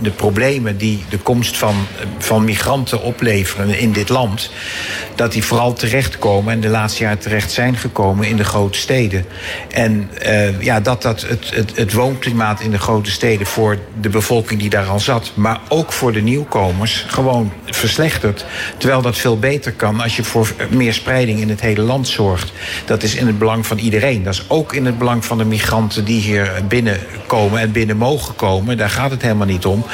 de 0.00 0.10
problemen 0.10 0.76
die 0.76 1.04
de 1.08 1.18
komst 1.18 1.56
van, 1.56 1.74
van 2.18 2.44
migranten 2.44 3.02
opleveren 3.02 3.78
in 3.78 3.92
dit 3.92 4.08
land, 4.08 4.50
dat 5.14 5.32
die 5.32 5.44
vooral 5.44 5.72
terechtkomen 5.72 6.52
en 6.52 6.60
de 6.60 6.68
laatste 6.68 7.02
jaar 7.02 7.18
terecht 7.18 7.52
zijn 7.52 7.76
gekomen 7.76 8.28
in 8.28 8.36
de 8.36 8.44
grote 8.44 8.78
steden. 8.78 9.26
En 9.70 10.10
ja, 10.58 10.80
dat 10.80 11.02
dat 11.02 11.20
het, 11.20 11.50
het, 11.54 11.76
het 11.76 11.92
woonklimaat 11.92 12.60
in 12.60 12.70
de 12.70 12.78
grote 12.78 13.10
steden 13.10 13.46
voor 13.46 13.78
de 14.00 14.08
bevolking 14.08 14.60
die 14.60 14.70
daar 14.70 14.86
al 14.86 15.00
zat, 15.00 15.32
maar 15.34 15.60
ook 15.68 15.92
voor 15.92 16.12
de 16.12 16.22
nieuwkomers, 16.22 17.04
gewoon 17.08 17.52
verslechtert. 17.76 18.44
Terwijl 18.76 19.02
dat 19.02 19.16
veel 19.16 19.38
beter 19.38 19.72
kan 19.72 20.00
als 20.00 20.16
je 20.16 20.24
voor 20.24 20.52
meer 20.70 20.92
spreiding 20.92 21.40
in 21.40 21.48
het 21.48 21.60
hele 21.60 21.82
land 21.82 22.08
zorgt. 22.08 22.52
Dat 22.84 23.02
is 23.02 23.14
in 23.14 23.26
het 23.26 23.38
belang 23.38 23.66
van 23.66 23.78
iedereen. 23.78 24.22
Dat 24.22 24.34
is 24.34 24.44
ook 24.48 24.72
in 24.72 24.86
het 24.86 24.98
belang 24.98 25.24
van 25.24 25.38
de 25.38 25.44
migranten 25.44 26.04
die 26.04 26.20
hier 26.20 26.50
binnenkomen 26.68 27.60
en 27.60 27.72
binnen 27.72 27.96
mogen 27.96 28.34
komen. 28.34 28.76
Daar 28.76 28.90
gaat 28.90 29.10
het 29.10 29.22
helemaal 29.22 29.46
niet 29.46 29.66
om. 29.66 29.84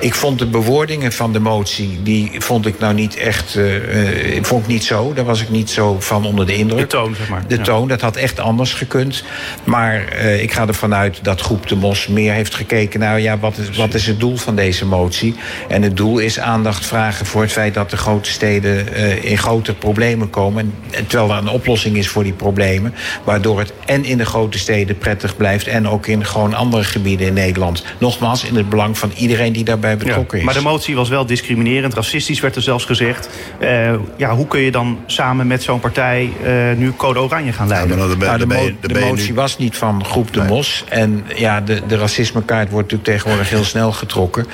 Ik 0.00 0.14
vond 0.14 0.38
de 0.38 0.46
bewoordingen 0.46 1.12
van 1.12 1.32
de 1.32 1.40
motie, 1.40 2.02
die 2.02 2.30
vond 2.38 2.66
ik 2.66 2.78
nou 2.78 2.94
niet 2.94 3.16
echt. 3.16 3.54
Uh, 3.56 4.42
vond 4.42 4.62
ik 4.62 4.68
niet 4.68 4.84
zo. 4.84 5.12
Daar 5.12 5.24
was 5.24 5.42
ik 5.42 5.48
niet 5.48 5.70
zo 5.70 5.96
van 6.00 6.24
onder 6.24 6.46
de 6.46 6.56
indruk. 6.56 6.80
De 6.80 6.86
toon, 6.86 7.14
zeg 7.14 7.28
maar. 7.28 7.42
De 7.48 7.60
toon, 7.60 7.88
dat 7.88 8.00
had 8.00 8.16
echt 8.16 8.40
anders 8.40 8.74
gekund. 8.74 9.24
Maar 9.64 10.04
uh, 10.14 10.42
ik 10.42 10.52
ga 10.52 10.66
ervan 10.66 10.94
uit 10.94 11.18
dat 11.22 11.40
Groep 11.40 11.68
de 11.68 11.76
Mos 11.76 12.06
meer 12.06 12.32
heeft 12.32 12.54
gekeken 12.54 13.00
naar 13.00 13.20
ja, 13.20 13.38
wat 13.38 13.58
is, 13.58 13.76
wat 13.76 13.94
is 13.94 14.06
het 14.06 14.20
doel 14.20 14.36
van 14.36 14.56
deze 14.56 14.86
motie. 14.86 15.34
En 15.68 15.82
het 15.82 15.96
doel 15.96 16.18
is 16.18 16.40
aandacht 16.40 16.86
vragen 16.86 17.25
voor 17.26 17.42
het 17.42 17.52
feit 17.52 17.74
dat 17.74 17.90
de 17.90 17.96
grote 17.96 18.30
steden 18.30 18.86
uh, 18.92 19.24
in 19.24 19.38
grote 19.38 19.74
problemen 19.74 20.30
komen. 20.30 20.72
En, 20.90 21.06
terwijl 21.06 21.30
er 21.30 21.38
een 21.38 21.48
oplossing 21.48 21.96
is 21.96 22.08
voor 22.08 22.22
die 22.22 22.32
problemen. 22.32 22.94
Waardoor 23.24 23.58
het 23.58 23.72
en 23.84 24.04
in 24.04 24.18
de 24.18 24.24
grote 24.24 24.58
steden 24.58 24.98
prettig 24.98 25.36
blijft. 25.36 25.66
En 25.66 25.88
ook 25.88 26.06
in 26.06 26.24
gewoon 26.26 26.54
andere 26.54 26.84
gebieden 26.84 27.26
in 27.26 27.32
Nederland. 27.32 27.84
Nogmaals, 27.98 28.44
in 28.44 28.56
het 28.56 28.68
belang 28.68 28.98
van 28.98 29.12
iedereen 29.16 29.52
die 29.52 29.64
daarbij 29.64 29.96
betrokken 29.96 30.38
ja, 30.38 30.38
is. 30.38 30.44
Maar 30.44 30.62
de 30.62 30.68
motie 30.68 30.94
was 30.94 31.08
wel 31.08 31.26
discriminerend. 31.26 31.94
Racistisch 31.94 32.40
werd 32.40 32.56
er 32.56 32.62
zelfs 32.62 32.84
gezegd. 32.84 33.28
Uh, 33.60 33.94
ja, 34.16 34.34
hoe 34.34 34.46
kun 34.46 34.60
je 34.60 34.70
dan 34.70 34.98
samen 35.06 35.46
met 35.46 35.62
zo'n 35.62 35.80
partij 35.80 36.32
uh, 36.44 36.76
nu 36.76 36.92
code 36.92 37.20
oranje 37.20 37.52
gaan 37.52 37.68
leiden? 37.68 37.98
Ja, 37.98 38.06
de, 38.06 38.16
nou, 38.16 38.38
de, 38.38 38.46
mo 38.46 38.70
de, 38.80 39.00
motie 39.00 39.34
was 39.34 39.58
niet 39.58 39.76
van 39.76 40.04
groep 40.04 40.32
de 40.32 40.38
nee. 40.38 40.48
Mos. 40.48 40.84
En 40.88 41.24
ja, 41.34 41.60
de, 41.60 41.80
de 41.86 41.96
racismekaart 41.96 42.70
wordt 42.70 42.90
natuurlijk 42.90 43.18
tegenwoordig 43.18 43.50
heel 43.50 43.64
snel 43.64 43.92
getrokken. 43.92 44.46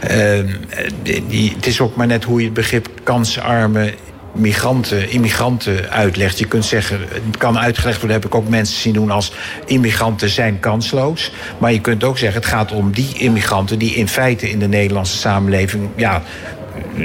Ja. 0.00 0.36
Uh, 0.36 0.54
die, 1.28 1.52
het 1.56 1.66
is 1.66 1.80
ook 1.80 1.96
maar 1.96 2.06
net 2.06 2.17
hoe 2.24 2.38
je 2.38 2.44
het 2.44 2.54
begrip 2.54 2.88
kansarme 3.02 3.94
migranten, 4.32 5.10
immigranten 5.10 5.90
uitlegt. 5.90 6.38
Je 6.38 6.46
kunt 6.46 6.64
zeggen, 6.64 7.00
het 7.00 7.36
kan 7.36 7.58
uitgelegd 7.58 7.98
worden, 7.98 8.16
heb 8.16 8.26
ik 8.26 8.34
ook 8.34 8.48
mensen 8.48 8.80
zien 8.80 8.92
doen 8.92 9.10
als 9.10 9.32
immigranten 9.66 10.28
zijn 10.28 10.60
kansloos. 10.60 11.32
Maar 11.58 11.72
je 11.72 11.80
kunt 11.80 12.04
ook 12.04 12.18
zeggen, 12.18 12.40
het 12.40 12.50
gaat 12.50 12.72
om 12.72 12.92
die 12.92 13.18
immigranten 13.18 13.78
die 13.78 13.94
in 13.94 14.08
feite 14.08 14.50
in 14.50 14.58
de 14.58 14.68
Nederlandse 14.68 15.16
samenleving 15.16 15.88
ja, 15.96 16.22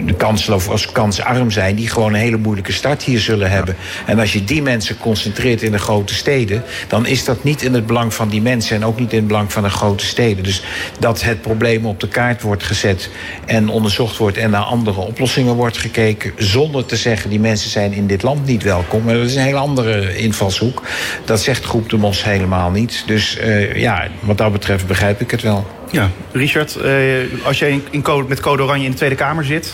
de 0.06 0.14
kansloos 0.14 0.68
als 0.68 0.92
kansarm 0.92 1.52
zijn, 1.52 1.76
die 1.76 1.90
gewoon 1.90 2.14
een 2.14 2.20
hele 2.20 2.38
moeilijke 2.38 2.72
start 2.72 3.04
hier 3.04 3.20
zullen 3.20 3.52
hebben. 3.52 3.76
En 4.06 4.20
als 4.20 4.34
je 4.34 4.44
die 4.44 4.62
mensen 4.62 4.98
concentreert 4.98 5.62
in 5.62 5.72
de 5.72 5.80
grote 5.80 6.14
steden, 6.14 6.64
dan 6.88 7.06
is 7.06 7.26
dat 7.26 7.44
niet 7.44 7.62
in 7.62 7.74
het 7.74 7.86
belang 7.86 8.14
van 8.14 8.30
die 8.30 8.42
mensen 8.42 8.76
en 8.76 8.86
ook 8.86 9.00
niet 9.00 9.12
in 9.12 9.18
het 9.18 9.28
belang 9.28 9.52
van 9.52 9.64
de 9.64 9.70
grote 9.70 10.06
steden. 10.06 10.44
Dus 10.44 10.64
dat 11.00 11.22
het 11.22 11.42
probleem 11.42 11.86
op 11.86 12.00
de 12.00 12.08
kaart 12.08 12.42
wordt 12.42 12.64
gezet 12.64 13.10
en 13.46 13.70
onderzocht 13.70 14.18
wordt 14.18 14.38
en 14.38 14.50
naar 14.50 14.62
andere 14.62 15.00
oplossingen 15.00 15.54
wordt 15.54 15.78
gekeken, 15.78 16.32
zonder 16.38 16.86
te 16.86 16.96
zeggen 16.96 17.30
die 17.30 17.40
mensen 17.40 17.70
zijn 17.70 17.94
in 17.94 18.08
dit 18.08 18.24
land 18.24 18.46
niet 18.46 18.64
welkom. 18.64 19.04
Maar 19.04 19.14
dat 19.14 19.26
is 19.26 19.36
een 19.36 19.42
hele 19.42 19.58
andere 19.58 20.18
invalshoek. 20.18 20.82
Dat 21.26 21.42
zegt 21.42 21.64
Groep 21.64 21.90
de 21.90 21.98
Mos 21.98 22.24
helemaal 22.24 22.72
niet. 22.72 23.04
Dus 23.06 23.38
uh, 23.38 23.76
ja, 23.76 24.08
wat 24.20 24.38
dat 24.38 24.52
betreft 24.52 24.88
begrijp 24.88 25.22
ik 25.22 25.32
het 25.32 25.42
wel. 25.42 25.68
Ja, 25.92 26.10
Richard, 26.32 26.78
uh, 26.84 27.46
als 27.46 27.60
jij 27.60 27.82
in 27.90 28.02
code, 28.02 28.28
met 28.28 28.40
code 28.40 28.64
oranje 28.64 28.86
in 28.86 28.92
de 28.92 28.98
Tweede 28.98 29.16
Kamer 29.16 29.46
zit, 29.46 29.74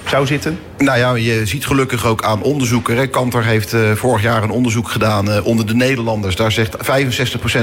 zou 0.11 0.25
zitten? 0.25 0.59
Nou 0.77 0.97
ja, 0.97 1.15
je 1.15 1.45
ziet 1.45 1.65
gelukkig 1.65 2.05
ook 2.05 2.23
aan 2.23 2.41
onderzoeken. 2.41 2.97
Hè. 2.97 3.07
Kanter 3.07 3.45
heeft 3.45 3.73
uh, 3.73 3.91
vorig 3.91 4.21
jaar 4.21 4.43
een 4.43 4.49
onderzoek 4.49 4.89
gedaan 4.89 5.29
uh, 5.29 5.45
onder 5.45 5.65
de 5.65 5.75
Nederlanders. 5.75 6.35
Daar 6.35 6.51
zegt 6.51 6.77
65% 6.77 6.81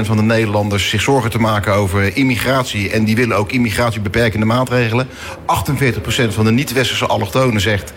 van 0.01 0.17
de 0.17 0.23
Nederlanders 0.23 0.89
zich 0.89 1.01
zorgen 1.01 1.29
te 1.29 1.39
maken 1.39 1.73
over 1.73 2.15
immigratie. 2.15 2.89
En 2.89 3.03
die 3.03 3.15
willen 3.15 3.37
ook 3.37 3.51
immigratiebeperkende 3.51 4.45
maatregelen. 4.45 5.07
48% 5.07 5.11
van 6.29 6.45
de 6.45 6.51
niet-westerse 6.51 7.05
allochtonen 7.05 7.61
zegt 7.61 7.93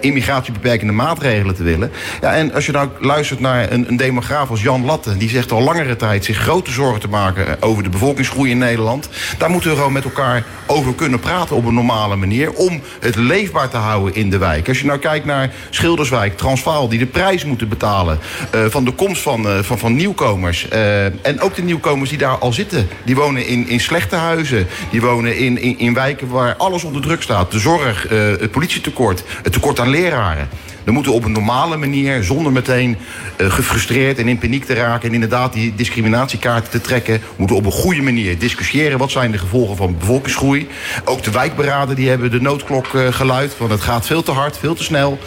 immigratiebeperkende 0.00 0.92
maatregelen 0.92 1.54
te 1.54 1.62
willen. 1.62 1.90
Ja, 2.20 2.34
en 2.34 2.52
als 2.52 2.66
je 2.66 2.72
nou 2.72 2.88
luistert 3.00 3.40
naar 3.40 3.72
een, 3.72 3.88
een 3.88 3.96
demograaf 3.96 4.50
als 4.50 4.62
Jan 4.62 4.84
Latte... 4.84 5.16
die 5.16 5.28
zegt 5.28 5.52
al 5.52 5.62
langere 5.62 5.96
tijd 5.96 6.24
zich 6.24 6.38
grote 6.38 6.70
zorgen 6.70 7.00
te 7.00 7.08
maken 7.08 7.62
over 7.62 7.82
de 7.82 7.88
bevolkingsgroei 7.88 8.50
in 8.50 8.58
Nederland. 8.58 9.08
Daar 9.38 9.50
moeten 9.50 9.70
we 9.70 9.76
gewoon 9.76 9.92
met 9.92 10.04
elkaar 10.04 10.44
over 10.66 10.94
kunnen 10.94 11.20
praten 11.20 11.56
op 11.56 11.64
een 11.64 11.74
normale 11.74 12.16
manier... 12.16 12.52
om 12.52 12.80
het 13.06 13.16
leefbaar 13.16 13.68
te 13.68 13.76
houden 13.76 14.14
in 14.14 14.30
de 14.30 14.38
wijk. 14.38 14.68
Als 14.68 14.78
je 14.78 14.86
nou 14.86 14.98
kijkt 14.98 15.24
naar 15.24 15.50
Schilderswijk, 15.70 16.36
Transvaal... 16.36 16.88
die 16.88 16.98
de 16.98 17.06
prijs 17.06 17.44
moeten 17.44 17.68
betalen 17.68 18.18
uh, 18.54 18.64
van 18.68 18.84
de 18.84 18.92
komst 18.92 19.22
van, 19.22 19.46
uh, 19.46 19.58
van, 19.58 19.78
van 19.78 19.94
nieuwkomers. 19.94 20.66
Uh, 20.72 21.04
en 21.04 21.40
ook 21.40 21.54
de 21.54 21.62
nieuwkomers 21.62 22.10
die 22.10 22.18
daar 22.18 22.38
al 22.38 22.52
zitten. 22.52 22.88
Die 23.04 23.16
wonen 23.16 23.46
in, 23.46 23.68
in 23.68 23.80
slechte 23.80 24.16
huizen. 24.16 24.66
Die 24.90 25.00
wonen 25.00 25.36
in, 25.36 25.58
in, 25.58 25.78
in 25.78 25.94
wijken 25.94 26.28
waar 26.28 26.56
alles 26.56 26.84
onder 26.84 27.02
druk 27.02 27.22
staat. 27.22 27.52
De 27.52 27.58
zorg, 27.58 28.06
het 28.08 28.50
politietekort, 28.50 29.22
het 29.42 29.52
tekort 29.52 29.80
aan 29.80 29.88
leraren. 29.88 30.48
Dan 30.86 30.94
moeten 30.94 31.12
we 31.12 31.18
op 31.18 31.24
een 31.24 31.32
normale 31.32 31.76
manier, 31.76 32.22
zonder 32.22 32.52
meteen 32.52 32.96
uh, 33.36 33.50
gefrustreerd 33.50 34.18
en 34.18 34.28
in 34.28 34.38
paniek 34.38 34.64
te 34.64 34.74
raken... 34.74 35.08
en 35.08 35.14
inderdaad 35.14 35.52
die 35.52 35.74
discriminatiekaarten 35.74 36.70
te 36.70 36.80
trekken... 36.80 37.20
moeten 37.36 37.56
we 37.56 37.62
op 37.62 37.68
een 37.68 37.80
goede 37.80 38.02
manier 38.02 38.38
discussiëren. 38.38 38.98
Wat 38.98 39.10
zijn 39.10 39.30
de 39.30 39.38
gevolgen 39.38 39.76
van 39.76 39.98
bevolkingsgroei? 39.98 40.68
Ook 41.04 41.22
de 41.22 41.30
wijkberaden 41.30 41.96
die 41.96 42.08
hebben 42.08 42.30
de 42.30 42.40
noodklok 42.40 42.92
uh, 42.92 43.12
geluid. 43.12 43.58
Want 43.58 43.70
het 43.70 43.80
gaat 43.80 44.06
veel 44.06 44.22
te 44.22 44.30
hard, 44.30 44.58
veel 44.58 44.74
te 44.74 44.82
snel. 44.82 45.18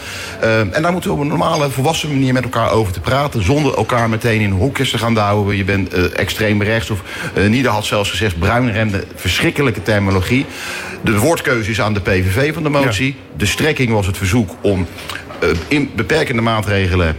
Uh, 0.44 0.60
en 0.60 0.82
daar 0.82 0.92
moeten 0.92 1.10
we 1.10 1.16
op 1.16 1.22
een 1.22 1.28
normale, 1.28 1.70
volwassen 1.70 2.10
manier 2.10 2.34
met 2.34 2.44
elkaar 2.44 2.72
over 2.72 2.94
te 2.94 3.00
praten. 3.00 3.44
Zonder 3.44 3.78
elkaar 3.78 4.10
meteen 4.10 4.42
in 4.42 4.52
hoekjes 4.52 4.90
te 4.90 4.98
gaan 4.98 5.14
douwen. 5.14 5.58
Je 5.58 5.64
bent 5.64 5.94
extreem 6.14 6.64
rechts. 6.64 6.90
Of 6.90 7.02
Nieder 7.50 7.72
had 7.72 7.86
zelfs 7.86 8.10
gezegd 8.10 8.40
bruinremde. 8.40 9.04
Verschrikkelijke 9.16 9.82
terminologie. 9.82 10.46
De 11.02 11.18
woordkeuze 11.18 11.72
is 11.72 11.82
aan 11.82 11.94
de 11.94 12.02
PVV 12.02 12.54
van 12.54 12.64
de 12.64 12.70
motie. 12.70 13.08
Ja. 13.08 13.38
De 13.38 13.46
strekking 13.46 13.92
was 13.92 14.06
het 14.06 14.18
verzoek 14.18 14.50
om 14.62 14.88
in 15.68 15.92
beperkende 15.96 16.42
maatregelen 16.42 17.16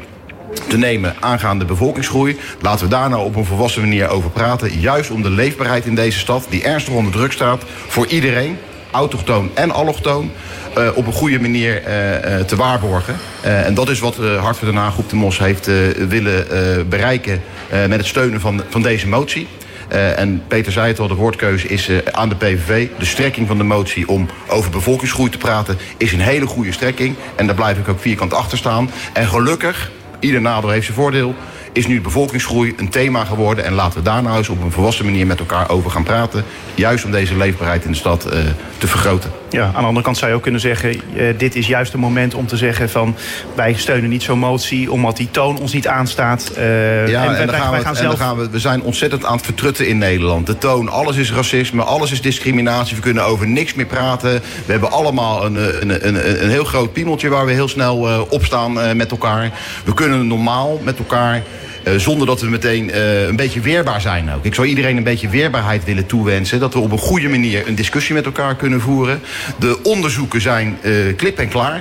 te 0.68 0.78
nemen 0.78 1.14
aangaande 1.20 1.64
bevolkingsgroei. 1.64 2.36
Laten 2.60 2.84
we 2.84 2.90
daar 2.90 3.08
nou 3.08 3.24
op 3.24 3.36
een 3.36 3.44
volwassen 3.44 3.82
manier 3.82 4.08
over 4.08 4.30
praten. 4.30 4.80
Juist 4.80 5.10
om 5.10 5.22
de 5.22 5.30
leefbaarheid 5.30 5.86
in 5.86 5.94
deze 5.94 6.18
stad, 6.18 6.46
die 6.48 6.62
ernstig 6.62 6.94
onder 6.94 7.12
druk 7.12 7.32
staat... 7.32 7.62
voor 7.86 8.06
iedereen, 8.06 8.58
autochtoon 8.90 9.50
en 9.54 9.70
allochtoon... 9.70 10.30
Uh, 10.78 10.88
op 10.94 11.06
een 11.06 11.12
goede 11.12 11.40
manier 11.40 11.74
uh, 11.74 12.40
te 12.40 12.56
waarborgen. 12.56 13.16
en 13.42 13.74
dat 13.74 13.88
is 13.88 13.98
wat 13.98 14.16
Hart 14.16 14.56
voor 14.56 14.68
Den 14.68 14.76
Haag 14.76 14.92
Groep 14.92 15.08
de 15.08 15.16
Mos 15.16 15.38
heeft 15.38 15.66
willen 16.08 16.46
bereiken... 16.88 17.42
met 17.70 17.98
het 17.98 18.06
steunen 18.06 18.40
van, 18.40 18.62
van 18.68 18.82
deze 18.82 19.08
motie. 19.08 19.48
En 19.90 20.42
Peter 20.48 20.72
zei 20.72 20.88
het 20.88 20.98
al, 20.98 21.08
de 21.08 21.14
woordkeuze 21.14 21.68
is 21.68 21.90
aan 22.12 22.28
de 22.28 22.36
PVV. 22.36 22.88
De 22.98 23.04
strekking 23.04 23.46
van 23.46 23.58
de 23.58 23.64
motie 23.64 24.08
om 24.08 24.28
over 24.48 24.70
bevolkingsgroei 24.70 25.30
te 25.30 25.38
praten... 25.38 25.78
is 25.96 26.12
een 26.12 26.20
hele 26.20 26.46
goede 26.46 26.72
strekking. 26.72 27.16
En 27.36 27.46
daar 27.46 27.54
blijf 27.54 27.78
ik 27.78 27.88
ook 27.88 28.00
vierkant 28.00 28.34
achter 28.34 28.58
staan. 28.58 28.90
En 29.12 29.26
gelukkig 29.26 29.90
ieder 30.20 30.40
nadeel 30.40 30.70
heeft 30.70 30.84
zijn 30.84 30.96
voordeel. 30.96 31.34
Is 31.72 31.86
nu 31.86 32.00
bevolkingsgroei 32.00 32.74
een 32.76 32.88
thema 32.88 33.24
geworden. 33.24 33.64
En 33.64 33.72
laten 33.72 33.98
we 33.98 34.04
daar 34.04 34.22
nou 34.22 34.36
eens 34.36 34.48
op 34.48 34.62
een 34.62 34.72
volwassen 34.72 35.04
manier 35.04 35.26
met 35.26 35.38
elkaar 35.38 35.70
over 35.70 35.90
gaan 35.90 36.04
praten. 36.04 36.44
Juist 36.74 37.04
om 37.04 37.10
deze 37.10 37.36
leefbaarheid 37.36 37.84
in 37.84 37.90
de 37.90 37.96
stad 37.96 38.26
uh, 38.26 38.32
te 38.78 38.86
vergroten. 38.86 39.39
Ja, 39.50 39.64
aan 39.64 39.80
de 39.80 39.86
andere 39.86 40.04
kant 40.04 40.16
zou 40.16 40.30
je 40.30 40.36
ook 40.36 40.42
kunnen 40.42 40.60
zeggen... 40.60 41.00
Uh, 41.14 41.24
dit 41.38 41.56
is 41.56 41.66
juist 41.66 41.92
het 41.92 42.00
moment 42.00 42.34
om 42.34 42.46
te 42.46 42.56
zeggen 42.56 42.90
van... 42.90 43.16
wij 43.54 43.74
steunen 43.74 44.10
niet 44.10 44.22
zo'n 44.22 44.38
motie 44.38 44.92
omdat 44.92 45.16
die 45.16 45.28
toon 45.30 45.58
ons 45.58 45.72
niet 45.72 45.86
aanstaat. 45.86 46.52
Uh, 46.58 47.08
ja, 47.08 47.24
en, 47.24 47.36
en, 47.36 47.46
dan 47.46 47.54
gaan, 47.54 47.72
we, 47.72 47.80
gaan, 47.80 47.96
zelf... 47.96 48.12
en 48.12 48.18
dan 48.18 48.26
gaan 48.26 48.36
we, 48.36 48.50
we 48.50 48.58
zijn 48.58 48.82
ontzettend 48.82 49.24
aan 49.24 49.36
het 49.36 49.44
vertrutten 49.44 49.88
in 49.88 49.98
Nederland. 49.98 50.46
De 50.46 50.58
toon, 50.58 50.88
alles 50.88 51.16
is 51.16 51.32
racisme, 51.32 51.82
alles 51.82 52.12
is 52.12 52.20
discriminatie. 52.20 52.96
We 52.96 53.02
kunnen 53.02 53.24
over 53.24 53.46
niks 53.46 53.74
meer 53.74 53.86
praten. 53.86 54.32
We 54.66 54.72
hebben 54.72 54.90
allemaal 54.90 55.44
een, 55.44 55.56
een, 55.56 56.06
een, 56.08 56.42
een 56.44 56.50
heel 56.50 56.64
groot 56.64 56.92
piemeltje... 56.92 57.28
waar 57.28 57.46
we 57.46 57.52
heel 57.52 57.68
snel 57.68 58.08
uh, 58.08 58.20
op 58.28 58.44
staan 58.44 58.78
uh, 58.78 58.92
met 58.92 59.10
elkaar. 59.10 59.50
We 59.84 59.94
kunnen 59.94 60.26
normaal 60.26 60.80
met 60.84 60.98
elkaar... 60.98 61.42
Uh, 61.84 61.94
zonder 61.96 62.26
dat 62.26 62.40
we 62.40 62.46
meteen 62.46 62.88
uh, 62.88 63.26
een 63.26 63.36
beetje 63.36 63.60
weerbaar 63.60 64.00
zijn 64.00 64.32
ook. 64.32 64.44
Ik 64.44 64.54
zou 64.54 64.66
iedereen 64.66 64.96
een 64.96 65.02
beetje 65.02 65.28
weerbaarheid 65.28 65.84
willen 65.84 66.06
toewensen. 66.06 66.60
Dat 66.60 66.74
we 66.74 66.80
op 66.80 66.92
een 66.92 66.98
goede 66.98 67.28
manier 67.28 67.68
een 67.68 67.74
discussie 67.74 68.14
met 68.14 68.24
elkaar 68.24 68.56
kunnen 68.56 68.80
voeren. 68.80 69.20
De 69.58 69.78
onderzoeken 69.82 70.40
zijn 70.40 70.78
uh, 70.82 71.16
klip 71.16 71.38
en 71.38 71.48
klaar. 71.48 71.80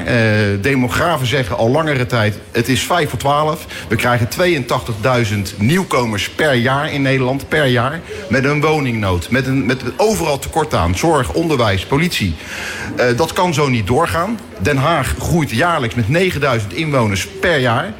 demografen 0.61 1.27
zeggen 1.27 1.57
al 1.57 1.69
langere 1.69 2.05
tijd... 2.05 2.39
het 2.51 2.67
is 2.67 2.83
5 2.83 3.09
voor 3.09 3.19
12. 3.19 3.65
We 3.87 3.95
krijgen 3.95 4.27
82.000 5.53 5.57
nieuwkomers 5.57 6.29
per 6.29 6.53
jaar 6.53 6.93
in 6.93 7.01
Nederland. 7.01 7.47
Per 7.49 7.65
jaar. 7.65 7.99
Met 8.29 8.43
een 8.43 8.61
woningnood. 8.61 9.29
Met, 9.29 9.47
een, 9.47 9.65
met 9.65 9.81
overal 9.97 10.39
tekort 10.39 10.73
aan. 10.73 10.97
Zorg, 10.97 11.33
onderwijs, 11.33 11.85
politie. 11.85 12.35
dat 13.15 13.33
kan 13.33 13.53
zo 13.53 13.69
niet 13.69 13.87
doorgaan. 13.87 14.39
Den 14.59 14.77
Haag 14.77 15.15
groeit 15.19 15.49
jaarlijks 15.49 15.95
met 15.95 16.09
9000 16.09 16.73
inwoners 16.73 17.27
per 17.27 17.59
jaar. 17.59 17.93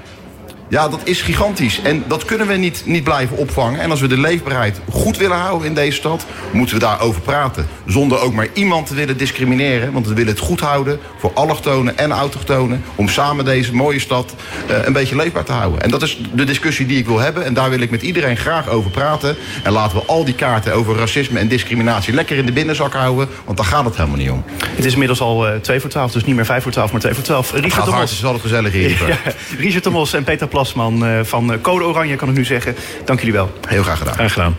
Ja, 0.70 0.89
dat 0.89 1.01
is 1.03 1.22
gigantisch. 1.22 1.82
En 1.82 2.03
dat 2.07 2.26
kunnen 2.26 2.47
we 2.47 2.53
niet, 2.53 2.82
niet 2.86 3.03
blijven 3.03 3.38
opvangen. 3.38 3.80
En 3.80 3.89
als 3.89 4.01
we 4.01 4.07
de 4.07 4.17
leefbaarheid 4.17 4.82
goed 4.91 5.17
willen 5.17 5.38
houden 5.38 5.67
in 5.67 5.74
deze 5.74 5.97
stad... 5.97 6.26
moeten 6.51 6.76
we 6.76 6.82
daarover 6.82 7.22
praten. 7.22 7.67
Zonder 7.86 8.20
ook 8.20 8.34
maar 8.34 8.47
iemand 8.53 8.88
te 8.88 8.95
willen 8.95 9.17
discrimineren. 9.17 9.91
Want 9.91 10.07
we 10.07 10.13
willen 10.13 10.34
het 10.34 10.41
goed 10.41 10.59
houden 10.59 10.99
voor 11.17 11.32
allochtonen 11.34 11.97
en 11.97 12.11
autochtonen... 12.11 12.84
om 12.95 13.07
samen 13.07 13.45
deze 13.45 13.76
mooie 13.76 13.99
stad 13.99 14.36
uh, 14.70 14.86
een 14.86 14.93
beetje 14.93 15.15
leefbaar 15.15 15.43
te 15.43 15.51
houden. 15.51 15.82
En 15.82 15.89
dat 15.89 16.01
is 16.01 16.20
de 16.34 16.43
discussie 16.43 16.86
die 16.86 16.97
ik 16.97 17.05
wil 17.05 17.20
hebben. 17.20 17.45
En 17.45 17.53
daar 17.53 17.70
wil 17.70 17.80
ik 17.80 17.91
met 17.91 18.01
iedereen 18.01 18.38
graag 18.38 18.67
over 18.67 18.91
praten. 18.91 19.36
En 19.63 19.72
laten 19.72 19.97
we 19.97 20.03
al 20.05 20.26
die 20.26 20.36
kaarten 20.36 20.74
over 20.74 20.95
racisme 20.95 21.39
en 21.39 21.47
discriminatie... 21.47 22.13
lekker 22.13 22.38
in 22.38 22.45
de 22.45 22.51
binnenzak 22.51 22.93
houden. 22.93 23.28
Want 23.45 23.57
daar 23.57 23.67
gaat 23.67 23.86
het 23.86 23.95
helemaal 23.95 24.17
niet 24.17 24.30
om. 24.30 24.43
Het 24.76 24.86
is 24.86 24.93
inmiddels 24.93 25.22
al 25.22 25.47
uh, 25.47 25.55
2 25.55 25.80
voor 25.80 25.89
12, 25.89 26.11
dus 26.11 26.24
niet 26.24 26.36
meer 26.36 26.45
5 26.45 26.63
voor 26.63 26.72
12, 26.72 26.91
maar 26.91 27.01
2 27.01 27.13
voor 27.13 27.24
12. 27.24 27.51
Richard 27.51 27.74
gaat 27.74 27.88
hard, 27.88 28.01
het 28.01 28.11
is 28.11 28.26
altijd 28.26 28.41
gezellig 28.41 28.74
hier. 28.74 28.89
ja, 29.07 29.17
Richard 29.57 29.84
de 29.84 29.89
Mos 29.89 30.13
en 30.13 30.24
Peter 30.24 30.47
Plasman 30.60 31.26
van 31.26 31.62
Code 31.62 31.84
Oranje, 31.84 32.16
kan 32.16 32.30
ik 32.30 32.36
nu 32.36 32.45
zeggen. 32.45 32.76
Dank 33.05 33.20
jullie 33.20 33.34
wel. 33.34 33.51
Heel 33.68 33.84
graag 33.84 33.97
gedaan. 33.97 34.14
Graag 34.14 34.32
gedaan. 34.32 34.47